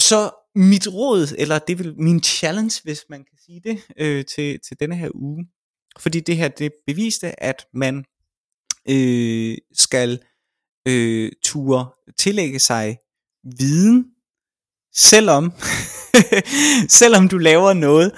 Så 0.09 0.31
mit 0.55 0.87
råd, 0.87 1.35
eller 1.37 1.59
det 1.59 1.79
vil 1.79 1.93
min 1.97 2.23
challenge, 2.23 2.81
hvis 2.83 3.05
man 3.09 3.19
kan 3.19 3.37
sige 3.45 3.61
det, 3.63 3.81
øh, 3.97 4.25
til, 4.25 4.59
til 4.59 4.79
denne 4.79 4.95
her 4.95 5.09
uge, 5.13 5.47
fordi 5.99 6.19
det 6.19 6.37
her, 6.37 6.47
det 6.47 6.71
beviste, 6.87 7.43
at 7.43 7.65
man 7.73 8.05
øh, 8.89 9.57
skal 9.73 10.19
øh, 10.87 11.31
ture 11.43 11.89
tillægge 12.17 12.59
sig 12.59 12.97
viden, 13.59 14.05
selvom, 14.95 15.53
selvom 16.99 17.27
du 17.27 17.37
laver 17.37 17.73
noget, 17.73 18.11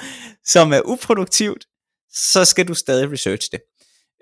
som 0.45 0.73
er 0.73 0.81
uproduktivt, 0.85 1.65
så 2.13 2.45
skal 2.45 2.67
du 2.67 2.73
stadig 2.73 3.11
research 3.11 3.49
det. 3.51 3.61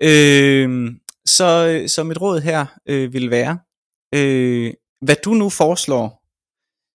Øh, 0.02 0.90
så, 1.26 1.82
så 1.86 2.04
mit 2.04 2.20
råd 2.20 2.40
her 2.40 2.66
øh, 2.86 3.12
vil 3.12 3.30
være, 3.30 3.58
øh, 4.14 4.74
hvad 5.02 5.16
du 5.24 5.34
nu 5.34 5.50
foreslår, 5.50 6.19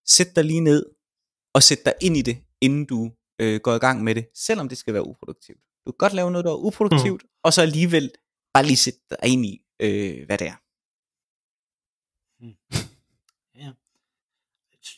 sæt 0.06 0.36
dig 0.36 0.44
lige 0.44 0.60
ned 0.60 0.86
og 1.54 1.62
sæt 1.62 1.84
dig 1.84 1.94
ind 2.00 2.16
i 2.16 2.22
det, 2.22 2.38
inden 2.60 2.84
du 2.84 3.12
øh, 3.40 3.60
går 3.60 3.74
i 3.74 3.78
gang 3.78 4.04
med 4.04 4.14
det, 4.14 4.28
selvom 4.34 4.68
det 4.68 4.78
skal 4.78 4.94
være 4.94 5.06
uproduktivt. 5.06 5.60
Du 5.86 5.92
kan 5.92 5.98
godt 5.98 6.12
lave 6.12 6.30
noget, 6.30 6.44
der 6.44 6.50
er 6.50 6.64
uproduktivt, 6.64 7.22
mm. 7.22 7.28
og 7.42 7.52
så 7.52 7.62
alligevel 7.62 8.10
bare 8.54 8.66
lige 8.66 8.76
sætte 8.76 9.00
dig 9.10 9.18
ind 9.24 9.46
i, 9.46 9.62
øh, 9.80 10.26
hvad 10.26 10.38
det 10.38 10.46
er. 10.46 10.56
Ja. 13.58 13.70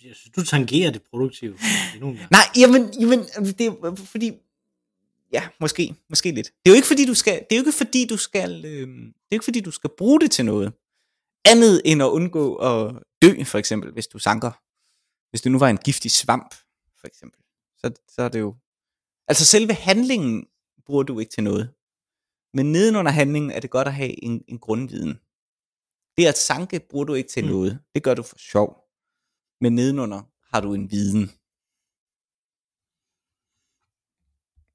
Jeg 0.05 0.15
synes, 0.15 0.35
du 0.37 0.45
tangerer 0.45 0.91
det 0.91 1.03
produktive. 1.03 1.59
Nej, 2.31 2.41
jamen, 2.57 3.01
jamen 3.01 3.19
det 3.59 3.67
er 3.67 3.95
fordi, 3.97 4.33
ja, 5.33 5.49
måske, 5.61 5.95
måske 6.11 6.31
lidt. 6.31 6.47
Det 6.47 6.71
er 6.71 6.71
jo 6.71 6.75
ikke 6.75 6.87
fordi, 6.89 7.07
du 7.07 7.15
skal, 7.15 7.33
det 7.33 7.57
er 7.57 7.57
jo 7.57 7.61
ikke 7.61 7.73
fordi, 7.73 8.07
du 8.07 8.17
skal, 8.17 8.65
øh, 8.65 8.89
det 8.89 9.05
er 9.05 9.33
jo 9.33 9.37
ikke 9.37 9.45
fordi, 9.45 9.61
du 9.61 9.71
skal 9.71 9.91
bruge 9.99 10.21
det 10.21 10.31
til 10.31 10.45
noget. 10.45 10.73
Andet 11.45 11.83
end 11.85 12.03
at 12.03 12.07
undgå 12.07 12.55
at 12.55 13.03
dø, 13.23 13.45
for 13.45 13.59
eksempel, 13.59 13.93
hvis 13.93 14.07
du 14.07 14.19
sanker. 14.19 14.51
Hvis 15.31 15.41
det 15.41 15.53
nu 15.53 15.59
var 15.59 15.69
en 15.69 15.77
giftig 15.79 16.11
svamp, 16.11 16.55
for 17.01 17.07
eksempel. 17.07 17.41
Så, 17.79 17.93
så 18.09 18.23
er 18.23 18.29
det 18.29 18.41
jo, 18.41 18.57
altså 19.29 19.45
selve 19.45 19.75
handlingen 19.75 20.47
bruger 20.87 21.03
du 21.03 21.19
ikke 21.19 21.31
til 21.33 21.43
noget. 21.45 21.75
Men 22.55 22.73
nedenunder 22.73 23.13
handlingen 23.13 23.51
er 23.51 23.61
det 23.61 23.71
godt 23.71 23.89
at 23.89 23.95
have 23.95 24.25
en, 24.25 24.45
en 24.49 24.59
grundviden. 24.59 25.19
Det 26.17 26.27
at 26.27 26.39
sanke 26.39 26.81
bruger 26.91 27.05
du 27.05 27.15
ikke 27.15 27.29
til 27.31 27.45
Mm. 27.45 27.51
noget. 27.51 27.81
Det 27.95 28.03
gør 28.03 28.15
du 28.15 28.23
for 28.23 28.39
sjov. 28.39 28.85
Men 29.61 29.75
nedenunder 29.75 30.23
har 30.53 30.61
du 30.61 30.75
en 30.75 30.91
viden. 30.91 31.31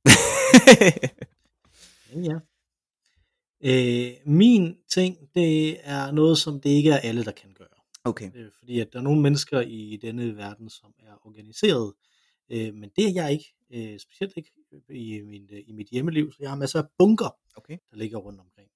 Ja. 2.15 2.39
Øh, 3.65 4.11
min 4.25 4.77
ting, 4.89 5.17
det 5.35 5.77
er 5.89 6.11
noget, 6.11 6.37
som 6.37 6.61
det 6.61 6.69
ikke 6.69 6.91
er 6.91 6.97
alle, 6.97 7.25
der 7.25 7.31
kan 7.31 7.53
gøre. 7.53 7.67
Okay. 8.03 8.31
Øh, 8.35 8.51
fordi 8.59 8.79
at 8.79 8.93
der 8.93 8.99
er 8.99 9.03
nogle 9.03 9.21
mennesker 9.21 9.61
i 9.61 9.99
denne 10.01 10.37
verden, 10.37 10.69
som 10.69 10.93
er 10.99 11.27
organiseret, 11.27 11.93
øh, 12.49 12.73
men 12.73 12.89
det 12.95 13.05
er 13.05 13.11
jeg 13.13 13.31
ikke. 13.31 13.53
Øh, 13.69 13.99
specielt 13.99 14.37
ikke 14.37 14.51
i, 14.89 15.21
min, 15.21 15.49
øh, 15.51 15.63
i 15.67 15.71
mit 15.71 15.87
hjemmeliv, 15.87 16.31
så 16.31 16.37
jeg 16.39 16.49
har 16.49 16.57
masser 16.57 16.81
af 16.81 16.87
bunker, 16.97 17.37
Okay. 17.55 17.77
der 17.91 17.97
ligger 17.97 18.17
rundt 18.17 18.39
omkring. 18.39 18.69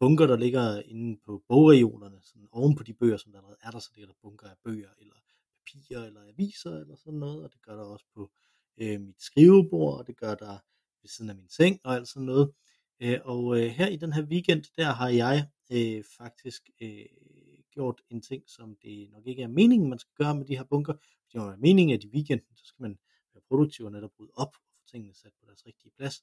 Bunker, 0.00 0.26
der 0.26 0.36
ligger 0.36 0.82
inde 0.82 1.20
på 1.26 1.42
bogregionerne, 1.48 2.20
sådan 2.22 2.48
oven 2.52 2.76
på 2.76 2.82
de 2.82 2.94
bøger, 2.94 3.16
som 3.16 3.32
der 3.32 3.38
allerede 3.38 3.58
er 3.62 3.70
der, 3.70 3.78
så 3.78 3.90
ligger 3.94 4.06
der 4.06 4.14
bunker 4.22 4.48
af 4.48 4.56
bøger, 4.64 4.88
eller 4.98 5.14
papirer, 5.56 6.04
eller 6.06 6.20
aviser, 6.28 6.76
eller 6.76 6.96
sådan 6.96 7.18
noget, 7.18 7.44
og 7.44 7.52
det 7.52 7.62
gør 7.62 7.76
der 7.76 7.84
også 7.84 8.04
på 8.14 8.30
øh, 8.78 9.00
mit 9.00 9.22
skrivebord, 9.22 9.98
og 9.98 10.06
det 10.06 10.16
gør 10.16 10.34
der 10.34 10.58
ved 11.02 11.08
siden 11.08 11.30
af 11.30 11.36
min 11.36 11.48
seng, 11.48 11.80
og 11.84 11.94
alt 11.94 12.08
sådan 12.08 12.26
noget. 12.26 12.52
Øh, 13.00 13.18
og 13.24 13.60
øh, 13.60 13.66
her 13.66 13.86
i 13.88 13.96
den 13.96 14.12
her 14.12 14.22
weekend, 14.22 14.64
der 14.76 14.92
har 14.92 15.08
jeg 15.08 15.48
øh, 15.72 16.04
faktisk 16.18 16.70
øh, 16.82 17.06
gjort 17.80 18.00
en 18.10 18.20
ting, 18.22 18.42
som 18.56 18.76
det 18.82 19.10
nok 19.10 19.26
ikke 19.26 19.42
er 19.42 19.48
meningen, 19.48 19.88
man 19.88 19.98
skal 19.98 20.12
gøre 20.20 20.34
med 20.34 20.44
de 20.46 20.56
her 20.56 20.64
bunker. 20.64 20.92
Det 21.32 21.38
er 21.38 21.56
meningen, 21.56 21.94
at 21.96 22.04
i 22.04 22.08
weekenden, 22.08 22.56
så 22.56 22.64
skal 22.66 22.82
man 22.82 22.98
være 23.34 23.42
produktiv 23.48 23.86
og 23.86 23.92
netop 23.92 24.10
rydde 24.20 24.32
op 24.34 24.52
og 24.56 24.62
få 24.78 24.82
tingene 24.90 25.14
sat 25.14 25.32
på 25.40 25.44
deres 25.46 25.66
rigtige 25.66 25.92
plads. 25.98 26.16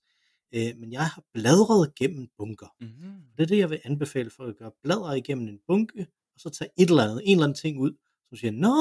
Øh, 0.56 0.78
men 0.78 0.92
jeg 0.92 1.06
har 1.08 1.24
bladret 1.34 1.96
gennem 1.96 2.28
bunker. 2.38 2.76
Mm-hmm. 2.80 3.14
Det 3.38 3.44
er 3.44 3.48
det, 3.48 3.58
jeg 3.58 3.70
vil 3.70 3.82
anbefale 3.84 4.30
for 4.30 4.44
at 4.44 4.58
gøre. 4.58 4.72
Bladre 4.84 5.18
igennem 5.18 5.48
en 5.48 5.60
bunke, 5.68 6.08
og 6.34 6.40
så 6.40 6.50
tage 6.50 6.70
et 6.78 6.90
eller 6.90 7.04
andet, 7.04 7.22
en 7.26 7.32
eller 7.32 7.44
anden 7.44 7.56
ting 7.56 7.80
ud, 7.80 7.94
som 8.30 8.38
siger, 8.38 8.52
Nå 8.52 8.76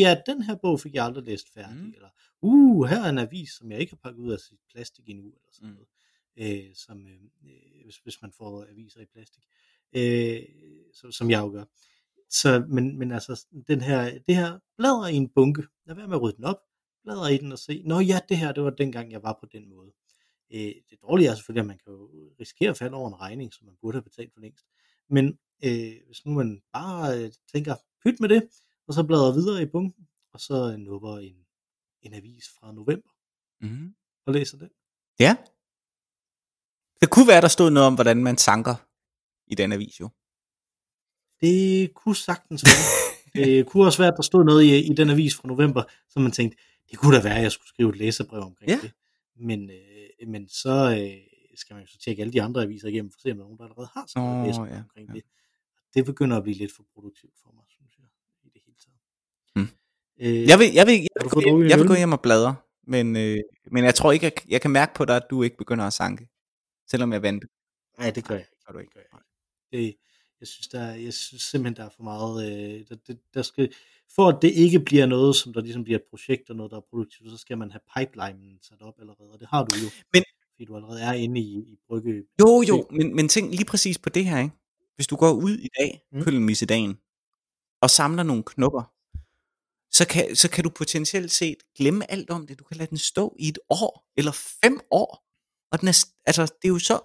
ja, 0.00 0.20
den 0.26 0.42
her 0.42 0.56
bog 0.62 0.80
fik 0.80 0.94
jeg 0.94 1.04
aldrig 1.04 1.24
læst 1.24 1.52
færdig, 1.54 1.76
Mm. 1.76 1.82
mm. 1.86 1.92
eller 1.96 2.08
uh, 2.42 2.86
her 2.88 3.00
er 3.04 3.10
en 3.10 3.18
avis, 3.18 3.50
som 3.50 3.70
jeg 3.72 3.80
ikke 3.80 3.92
har 3.92 3.96
pakket 4.02 4.20
ud 4.20 4.32
af 4.32 4.38
sit 4.38 4.58
plastik 4.70 5.08
endnu, 5.08 5.26
eller 5.26 5.52
sådan 5.52 5.68
Mm. 5.68 5.74
noget, 5.74 5.88
øh, 6.68 6.74
som, 6.74 7.06
øh, 7.06 7.20
hvis, 7.84 7.96
hvis 7.96 8.22
man 8.22 8.32
får 8.32 8.66
aviser 8.70 9.00
i 9.00 9.04
plastik, 9.04 9.44
øh, 9.92 10.42
som, 10.94 11.12
som 11.12 11.30
jeg 11.30 11.40
jo 11.40 11.50
gør. 11.50 11.64
Så, 12.30 12.64
men, 12.68 12.98
men 12.98 13.12
altså, 13.12 13.46
den 13.68 13.80
her, 13.80 14.18
det 14.28 14.36
her 14.36 14.58
bladre 14.76 15.12
i 15.12 15.16
en 15.16 15.28
bunke, 15.28 15.62
lad 15.86 15.96
være 15.96 16.08
med 16.08 16.16
at 16.16 16.22
rydde 16.22 16.36
den 16.36 16.44
op, 16.44 16.60
bladre 17.04 17.34
i 17.34 17.38
den 17.38 17.52
og 17.52 17.58
se, 17.58 17.82
nå 17.86 18.00
ja, 18.00 18.20
det 18.28 18.36
her, 18.36 18.52
det 18.52 18.62
var 18.62 18.70
dengang, 18.70 19.12
jeg 19.12 19.22
var 19.22 19.38
på 19.40 19.46
den 19.52 19.68
måde. 19.68 19.92
Øh, 20.52 20.74
det 20.90 20.98
dårlige 21.02 21.28
er 21.28 21.34
selvfølgelig, 21.34 21.60
at 21.60 21.66
man 21.66 21.78
kan 21.78 21.92
jo 21.92 22.10
risikere 22.40 22.70
at 22.70 22.76
falde 22.76 22.96
over 22.96 23.08
en 23.08 23.20
regning, 23.20 23.54
som 23.54 23.66
man 23.66 23.76
burde 23.80 23.96
have 23.96 24.02
betalt 24.02 24.32
for 24.32 24.40
længst. 24.40 24.66
Men 25.10 25.38
øh, 25.64 25.92
hvis 26.06 26.26
nu 26.26 26.32
man 26.32 26.62
bare 26.72 27.18
øh, 27.18 27.32
tænker, 27.52 27.74
pyt 28.04 28.20
med 28.20 28.28
det, 28.28 28.42
og 28.86 28.94
så 28.94 29.02
bladrer 29.02 29.32
videre 29.32 29.62
i 29.62 29.66
bunken, 29.66 30.08
og 30.32 30.40
så 30.40 30.70
øh, 30.72 30.76
nupper 30.78 31.18
en, 31.18 31.36
en 32.02 32.14
avis 32.14 32.44
fra 32.60 32.72
november 32.72 33.10
Mm-hmm. 33.60 33.94
og 34.26 34.32
læser 34.32 34.58
den. 34.58 34.70
Ja. 35.18 35.36
Det 37.00 37.10
kunne 37.10 37.28
være, 37.28 37.40
der 37.40 37.48
stod 37.48 37.70
noget 37.70 37.86
om, 37.86 37.94
hvordan 37.94 38.22
man 38.22 38.38
sanker 38.38 38.74
i 39.46 39.54
den 39.54 39.72
avis 39.72 40.00
jo. 40.00 40.08
Det 41.40 41.94
kunne 41.94 42.16
sagtens 42.16 42.64
være. 42.64 43.44
det 43.46 43.66
kunne 43.66 43.86
også 43.86 43.98
være, 43.98 44.08
at 44.08 44.16
der 44.16 44.22
stod 44.22 44.44
noget 44.44 44.64
i, 44.64 44.78
i 44.90 44.94
den 44.94 45.10
avis 45.10 45.34
fra 45.36 45.48
november, 45.48 45.82
som 46.08 46.22
man 46.22 46.32
tænkte, 46.32 46.58
det 46.90 46.98
kunne 46.98 47.16
da 47.16 47.22
være, 47.22 47.36
at 47.36 47.42
jeg 47.42 47.52
skulle 47.52 47.68
skrive 47.68 47.90
et 47.90 47.96
læserbrev 47.96 48.40
omkring 48.42 48.70
Ja. 48.70 48.78
det. 48.82 48.92
Men, 49.36 49.70
øh, 49.70 50.28
men 50.28 50.48
så 50.48 50.70
øh, 51.00 51.10
skal 51.56 51.74
man 51.74 51.82
jo 51.84 51.86
så 51.90 51.98
tjekke 51.98 52.22
alle 52.22 52.32
de 52.32 52.42
andre 52.42 52.62
aviser 52.62 52.88
igennem, 52.88 53.10
for 53.10 53.16
at 53.16 53.22
se, 53.22 53.30
om 53.30 53.36
der 53.36 53.44
er 53.44 53.46
nogen, 53.46 53.58
der 53.58 53.64
allerede 53.64 53.88
har 53.94 54.04
skrevet 54.06 54.40
et 54.40 54.46
læserbrev 54.46 54.72
ja, 54.72 54.78
omkring 54.78 55.08
ja. 55.08 55.14
det. 55.14 55.22
Det 55.94 56.04
begynder 56.04 56.36
at 56.36 56.42
blive 56.42 56.56
lidt 56.58 56.72
for 56.76 56.84
produktivt 56.94 57.32
for 57.42 57.50
mig, 57.56 57.64
synes 57.68 57.92
jeg, 57.98 58.06
i 58.44 58.48
det 58.54 58.62
hele 58.66 58.76
taget. 58.84 58.98
Hmm. 59.54 59.68
Øh, 60.20 60.48
Jeg 60.48 60.58
vil, 60.58 60.68
jeg 60.74 60.86
vil, 60.86 60.94
jeg 60.94 61.20
vil, 61.22 61.30
gå, 61.30 61.40
hjem, 61.40 61.56
en 61.62 61.68
jeg 61.70 61.78
vil 61.78 61.86
gå 61.86 61.94
hjem 61.94 62.12
og 62.12 62.20
bladre, 62.20 62.54
men, 62.86 63.16
øh, 63.16 63.38
men 63.70 63.84
jeg 63.84 63.94
tror 63.94 64.12
ikke, 64.12 64.24
jeg, 64.24 64.32
jeg 64.48 64.60
kan 64.60 64.70
mærke 64.70 64.94
på 64.94 65.04
dig, 65.04 65.16
at 65.16 65.26
du 65.30 65.42
ikke 65.42 65.56
begynder 65.56 65.84
at 65.84 65.92
sanke. 65.92 66.28
Selvom 66.90 67.12
jeg 67.12 67.22
venter. 67.22 67.48
Nej, 67.98 68.10
det 68.10 68.24
gør 68.24 68.34
jeg 68.34 68.40
ikke. 68.42 68.52
Det 68.66 68.92
gør 68.94 69.00
jeg 69.00 69.08
ikke. 69.12 69.24
Det, 69.72 69.96
jeg 70.40 70.48
synes, 70.48 70.68
der, 70.68 70.80
er- 70.80 70.94
jeg 70.94 71.14
synes 71.14 71.42
simpelthen, 71.42 71.76
der 71.76 71.84
er 71.84 71.94
for 71.96 72.02
meget... 72.02 72.52
Øh, 72.52 72.84
der, 72.88 72.94
det, 73.06 73.18
der 73.34 73.42
skal, 73.42 73.72
for 74.14 74.28
at 74.28 74.38
det 74.42 74.50
ikke 74.52 74.80
bliver 74.80 75.06
noget, 75.06 75.36
som 75.36 75.52
der 75.52 75.60
ligesom 75.60 75.84
bliver 75.84 75.98
et 75.98 76.04
projekt 76.10 76.50
og 76.50 76.56
noget, 76.56 76.70
der 76.70 76.76
er 76.76 76.80
produktivt, 76.90 77.30
så 77.30 77.36
skal 77.36 77.58
man 77.58 77.70
have 77.70 77.80
pipelinen 77.96 78.58
sat 78.62 78.82
op 78.82 78.94
allerede, 79.00 79.30
og 79.32 79.40
det 79.40 79.48
har 79.50 79.64
du 79.64 79.72
jo. 79.84 79.90
Men- 80.14 80.24
fordi 80.52 80.64
du 80.64 80.76
allerede 80.76 81.00
er 81.02 81.12
inde 81.12 81.40
i, 81.40 81.58
i 81.58 81.76
brygge. 81.88 82.24
Jo, 82.40 82.62
jo, 82.68 82.86
men, 82.90 83.16
men 83.16 83.28
tænk 83.28 83.50
lige 83.50 83.64
præcis 83.64 83.98
på 83.98 84.08
det 84.08 84.24
her, 84.24 84.38
ikke? 84.38 84.54
Hvis 84.96 85.06
du 85.06 85.16
går 85.16 85.32
ud 85.32 85.58
i 85.58 85.68
dag, 85.80 86.02
Mm. 86.12 86.22
køllemisse-dagen, 86.22 86.98
og 87.82 87.90
samler 87.90 88.22
nogle 88.22 88.42
knupper, 88.46 88.82
så 89.90 90.06
kan, 90.08 90.36
så 90.36 90.50
kan 90.50 90.64
du 90.64 90.70
potentielt 90.70 91.30
set 91.32 91.56
glemme 91.76 92.10
alt 92.10 92.30
om 92.30 92.46
det. 92.46 92.58
Du 92.58 92.64
kan 92.64 92.76
lade 92.76 92.90
den 92.90 92.98
stå 92.98 93.36
i 93.38 93.48
et 93.48 93.58
år, 93.70 94.04
eller 94.16 94.32
fem 94.64 94.80
år. 94.90 95.24
Og 95.72 95.80
den 95.80 95.88
er, 95.88 96.06
altså, 96.26 96.42
det 96.42 96.64
er 96.64 96.68
jo 96.68 96.78
så 96.78 97.00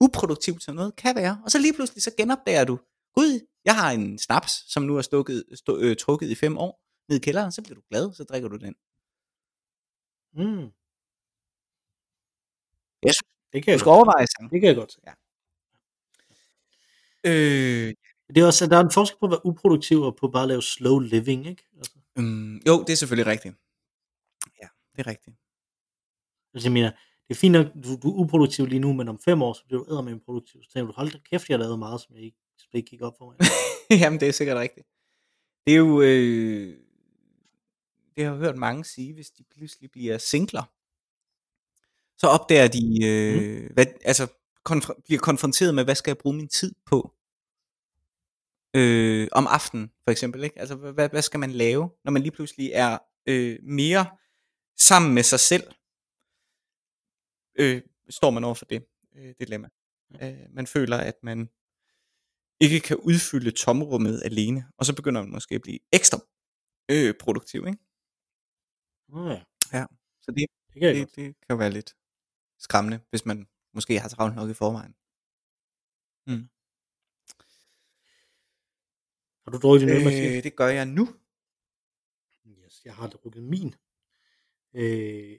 uproduktivt, 0.00 0.62
som 0.62 0.74
noget 0.76 0.96
kan 0.96 1.16
være. 1.16 1.42
Og 1.44 1.50
så 1.50 1.58
lige 1.58 1.74
pludselig, 1.74 2.02
så 2.02 2.10
genopdager 2.16 2.64
du, 2.64 2.78
gud, 3.14 3.40
jeg 3.64 3.74
har 3.76 3.90
en 3.92 4.18
snaps, 4.18 4.52
som 4.72 4.82
nu 4.82 4.96
er 4.96 5.02
stukket, 5.02 5.44
stå, 5.54 5.78
øh, 5.78 5.96
trukket 5.96 6.30
i 6.30 6.34
fem 6.34 6.58
år, 6.58 6.80
ned 7.08 7.16
i 7.16 7.20
kælderen, 7.20 7.52
så 7.52 7.62
bliver 7.62 7.74
du 7.74 7.82
glad, 7.90 8.12
så 8.12 8.24
drikker 8.24 8.48
du 8.48 8.56
den. 8.56 8.74
Mm. 10.32 10.70
Synes, 13.02 13.18
Det 13.52 13.62
kan 13.64 13.64
du 13.64 13.70
jeg 13.70 13.78
skal 13.80 13.84
godt. 13.90 13.96
overveje 13.96 14.26
sådan. 14.26 14.50
Det 14.50 14.60
kan 14.60 14.68
jeg 14.68 14.76
godt 14.76 14.92
se. 14.92 15.00
Øh, 17.24 17.94
Det 18.34 18.38
er 18.42 18.46
også, 18.46 18.64
at 18.64 18.70
der 18.70 18.76
er 18.76 18.80
en 18.80 18.90
forskel 18.90 19.18
på 19.18 19.26
at 19.26 19.30
være 19.30 19.46
uproduktiv 19.46 20.00
og 20.02 20.16
på 20.16 20.28
bare 20.28 20.42
at 20.42 20.48
lave 20.48 20.62
slow 20.62 20.98
living, 20.98 21.46
ikke? 21.46 21.64
Altså, 21.76 21.92
øhm, 22.18 22.56
jo, 22.66 22.80
det 22.86 22.90
er 22.92 22.96
selvfølgelig 22.96 23.26
rigtigt. 23.32 23.54
Ja, 24.62 24.68
det 24.96 25.06
er 25.06 25.06
rigtigt. 25.06 25.36
altså 26.54 26.68
jeg 26.68 26.72
mener, 26.72 26.90
det 27.28 27.34
er 27.34 27.38
fint 27.38 27.52
nok, 27.52 27.66
du, 27.84 27.96
du 28.02 28.08
er 28.10 28.20
uproduktiv 28.20 28.66
lige 28.66 28.78
nu, 28.78 28.92
men 28.92 29.08
om 29.08 29.18
fem 29.18 29.42
år, 29.42 29.52
så 29.52 29.64
bliver 29.66 29.84
du 29.84 29.90
eddermame 29.90 30.20
produktiv. 30.20 30.62
Så 30.62 30.70
tænker 30.72 30.86
du, 30.86 30.92
hold 30.96 31.10
da 31.10 31.18
kæft, 31.30 31.48
jeg 31.48 31.54
har 31.54 31.64
lavet 31.64 31.78
meget, 31.78 32.00
som 32.00 32.14
jeg 32.14 32.24
ikke, 32.24 32.36
som 32.58 32.68
det 32.72 32.78
ikke 32.78 32.90
gik 32.90 33.02
op 33.02 33.18
for 33.18 33.26
mig. 33.26 33.36
Jamen, 34.00 34.20
det 34.20 34.28
er 34.28 34.32
sikkert 34.32 34.56
rigtigt. 34.56 34.86
Det 35.66 35.72
er 35.72 35.78
jo... 35.78 36.00
Øh, 36.00 36.76
det 38.16 38.24
har 38.24 38.32
jeg 38.32 38.40
hørt 38.40 38.56
mange 38.56 38.84
sige, 38.84 39.14
hvis 39.14 39.30
de 39.30 39.44
pludselig 39.56 39.90
bliver 39.90 40.18
singler, 40.18 40.62
så 42.18 42.26
opdager 42.26 42.68
de, 42.68 43.06
øh, 43.06 43.62
mm. 43.62 43.72
hvad, 43.74 43.86
altså 44.04 44.26
konf- 44.68 45.02
bliver 45.04 45.20
konfronteret 45.20 45.74
med, 45.74 45.84
hvad 45.84 45.94
skal 45.94 46.10
jeg 46.10 46.18
bruge 46.18 46.36
min 46.36 46.48
tid 46.48 46.74
på? 46.86 47.12
Øh, 48.74 49.28
om 49.32 49.46
aftenen, 49.46 49.92
for 50.04 50.10
eksempel. 50.10 50.44
Ikke? 50.44 50.58
Altså, 50.60 50.74
hvad, 50.74 51.08
hvad 51.08 51.22
skal 51.22 51.40
man 51.40 51.50
lave, 51.50 51.90
når 52.04 52.12
man 52.12 52.22
lige 52.22 52.32
pludselig 52.32 52.70
er 52.74 52.98
øh, 53.26 53.58
mere 53.62 54.06
sammen 54.76 55.14
med 55.14 55.22
sig 55.22 55.40
selv? 55.40 55.62
Øh, 57.60 57.82
står 58.10 58.30
man 58.30 58.44
over 58.44 58.54
for 58.54 58.64
det 58.64 58.86
øh, 59.16 59.34
dilemma. 59.40 59.68
Øh, 60.22 60.46
man 60.50 60.66
føler, 60.66 60.96
at 60.96 61.14
man 61.22 61.50
ikke 62.60 62.80
kan 62.80 62.96
udfylde 62.96 63.50
tomrummet 63.50 64.22
alene, 64.24 64.64
og 64.76 64.86
så 64.86 64.94
begynder 64.94 65.22
man 65.22 65.32
måske 65.32 65.54
at 65.54 65.62
blive 65.62 65.78
ekstra 65.92 66.18
øh, 66.90 67.14
produktiv, 67.20 67.66
ikke? 67.66 67.78
Nå 69.08 69.30
ja, 69.30 69.42
Ja, 69.72 69.86
så 70.22 70.30
det, 70.30 70.46
det 70.72 70.80
kan 70.82 70.96
det, 70.96 71.16
det 71.16 71.36
kan 71.48 71.58
være 71.58 71.70
lidt 71.70 71.96
skræmmende, 72.58 73.00
hvis 73.10 73.26
man 73.26 73.48
måske 73.74 73.98
har 74.00 74.08
travlt 74.08 74.34
nok 74.34 74.50
i 74.50 74.54
forvejen. 74.54 74.94
Har 79.44 79.50
du 79.52 79.58
drukket 79.58 79.80
din 79.80 79.88
øl? 79.88 80.36
Øh, 80.36 80.42
det 80.42 80.56
gør 80.56 80.66
jeg 80.66 80.86
nu. 80.86 81.08
Yes, 82.46 82.82
jeg 82.84 82.94
har 82.94 83.08
drukket 83.08 83.42
min. 83.42 83.74
Øh, 84.74 85.38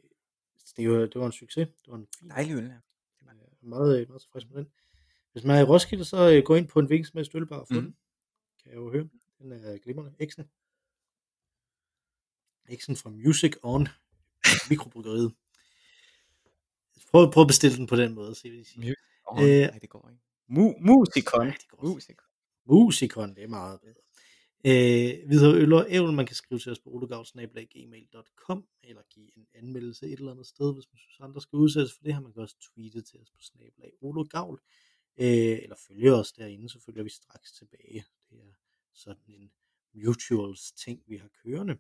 det, 0.77 0.89
var, 0.89 0.97
det 0.97 1.15
var 1.15 1.25
en 1.25 1.31
succes. 1.31 1.67
Det 1.67 1.91
var 1.91 1.95
en 1.97 2.07
fin, 2.19 2.29
Dejlig 2.29 2.53
øl, 2.55 2.63
ja. 2.63 2.69
øh, 3.31 3.37
meget, 3.69 4.09
meget 4.09 4.21
tilfreds 4.21 4.49
med 4.49 4.57
den. 4.57 4.67
Hvis 5.31 5.43
man 5.43 5.55
er 5.55 5.61
i 5.61 5.63
Roskilde, 5.63 6.05
så 6.05 6.31
øh, 6.31 6.43
gå 6.43 6.55
ind 6.55 6.67
på 6.67 6.79
en 6.79 6.85
hvilken 6.85 7.05
som 7.05 7.17
helst 7.17 7.35
ølbar 7.35 7.55
og 7.57 7.67
få 7.67 7.73
Mhm. 7.73 7.83
den. 7.83 7.95
Kan 8.63 8.71
jeg 8.71 8.77
jo 8.77 8.91
høre. 8.91 9.09
Den 9.39 9.51
er 9.51 9.77
glimrende. 9.77 10.13
Exen. 10.19 10.49
Exen 12.69 12.95
fra 12.95 13.09
Music 13.09 13.53
On. 13.63 13.87
Mikrobryggeriet. 14.69 15.33
Prøv, 17.11 17.31
prøv 17.31 17.41
at 17.41 17.47
bestille 17.47 17.77
den 17.77 17.87
på 17.87 17.95
den 17.95 18.13
måde, 18.13 18.35
se 18.35 18.49
hvad 18.49 18.59
de 18.59 18.65
siger. 18.65 18.93
Oh, 19.25 19.43
Øh, 19.43 19.47
nej, 19.59 19.79
det 19.79 19.89
går 19.89 20.09
ikke. 20.09 20.21
Mu- 20.49 20.79
musikon. 20.85 21.45
Nej, 21.47 21.57
det 21.61 21.67
går. 21.69 21.87
Musikon. 21.87 22.25
Musikon, 22.65 23.35
det 23.35 23.43
er 23.43 23.47
meget 23.47 23.81
bedre. 23.81 23.93
Øh, 24.65 25.29
videre 25.29 25.55
øl 25.55 25.73
og 25.73 25.85
ævl, 25.89 26.13
man 26.13 26.25
kan 26.25 26.35
skrive 26.35 26.59
til 26.59 26.71
os 26.71 26.79
på 26.79 26.89
olegavl.gmail.com 26.89 28.65
eller 28.83 29.01
give 29.09 29.37
en 29.37 29.47
anmeldelse 29.53 30.05
et 30.05 30.19
eller 30.19 30.31
andet 30.31 30.47
sted, 30.47 30.73
hvis 30.73 30.85
man 30.91 30.97
synes, 30.97 31.19
andre 31.19 31.41
skal 31.41 31.57
udsættes 31.57 31.93
for 31.93 32.03
det 32.03 32.13
her. 32.13 32.21
Man 32.21 32.33
kan 32.33 32.41
også 32.41 32.55
tweete 32.73 33.01
til 33.01 33.19
os 33.21 33.31
på 33.31 33.41
snablag 33.41 33.91
olegavl, 34.01 34.61
øh, 35.19 35.59
eller 35.63 35.75
følge 35.87 36.13
os 36.13 36.31
derinde, 36.31 36.69
så 36.69 36.79
følger 36.79 37.03
vi 37.03 37.09
straks 37.09 37.53
tilbage. 37.53 38.05
Det 38.29 38.37
er 38.39 38.53
sådan 38.93 39.23
en 39.27 39.51
mutuals 39.93 40.71
ting, 40.71 41.03
vi 41.07 41.17
har 41.17 41.29
kørende. 41.43 41.77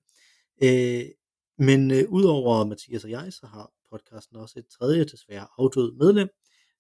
Øh, 0.63 1.05
men 1.57 1.91
øh, 1.91 2.03
udover 2.09 2.65
Mathias 2.65 3.03
og 3.03 3.09
jeg, 3.09 3.33
så 3.33 3.47
har 3.47 3.71
podcasten 3.89 4.37
også 4.37 4.59
et 4.59 4.67
tredje, 4.67 5.05
desværre 5.05 5.47
afdød 5.57 5.91
medlem, 5.91 6.29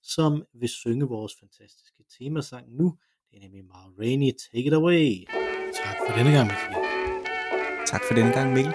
som 0.01 0.43
vil 0.53 0.69
synge 0.69 1.05
vores 1.05 1.35
fantastiske 1.39 2.03
temasang 2.17 2.75
nu. 2.75 2.97
Det 3.31 3.37
er 3.37 3.41
nemlig 3.41 3.65
Ma 3.65 3.87
Rainey, 3.99 4.31
Take 4.31 4.67
It 4.67 4.73
Away. 4.73 5.25
Tak 5.83 5.97
for 6.05 6.13
denne 6.17 6.31
gang, 6.31 6.47
Mikkel. 6.47 6.81
Tak 7.85 8.01
for 8.03 8.13
denne 8.13 8.31
gang, 8.33 8.53
Mikkel. 8.53 8.73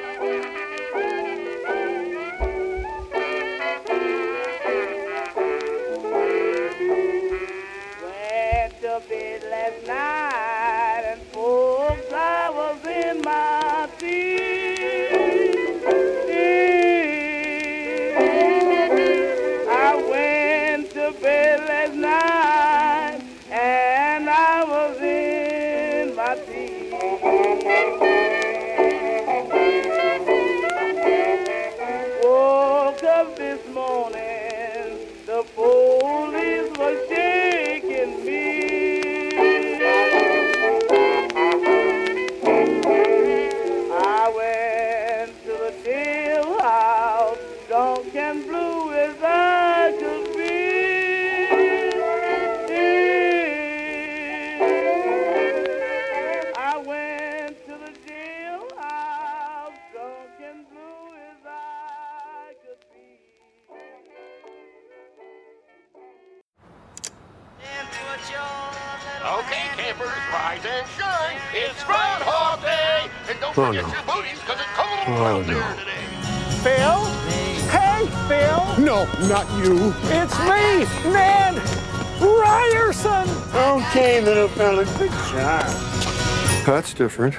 That's 86.95 87.12
different. 87.16 87.34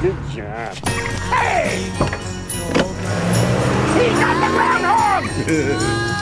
Good 0.00 0.16
job. 0.34 0.74
Hey! 1.28 1.90
He 3.98 4.08
got 4.18 4.34
the 4.40 4.48
groundhog! 5.44 6.14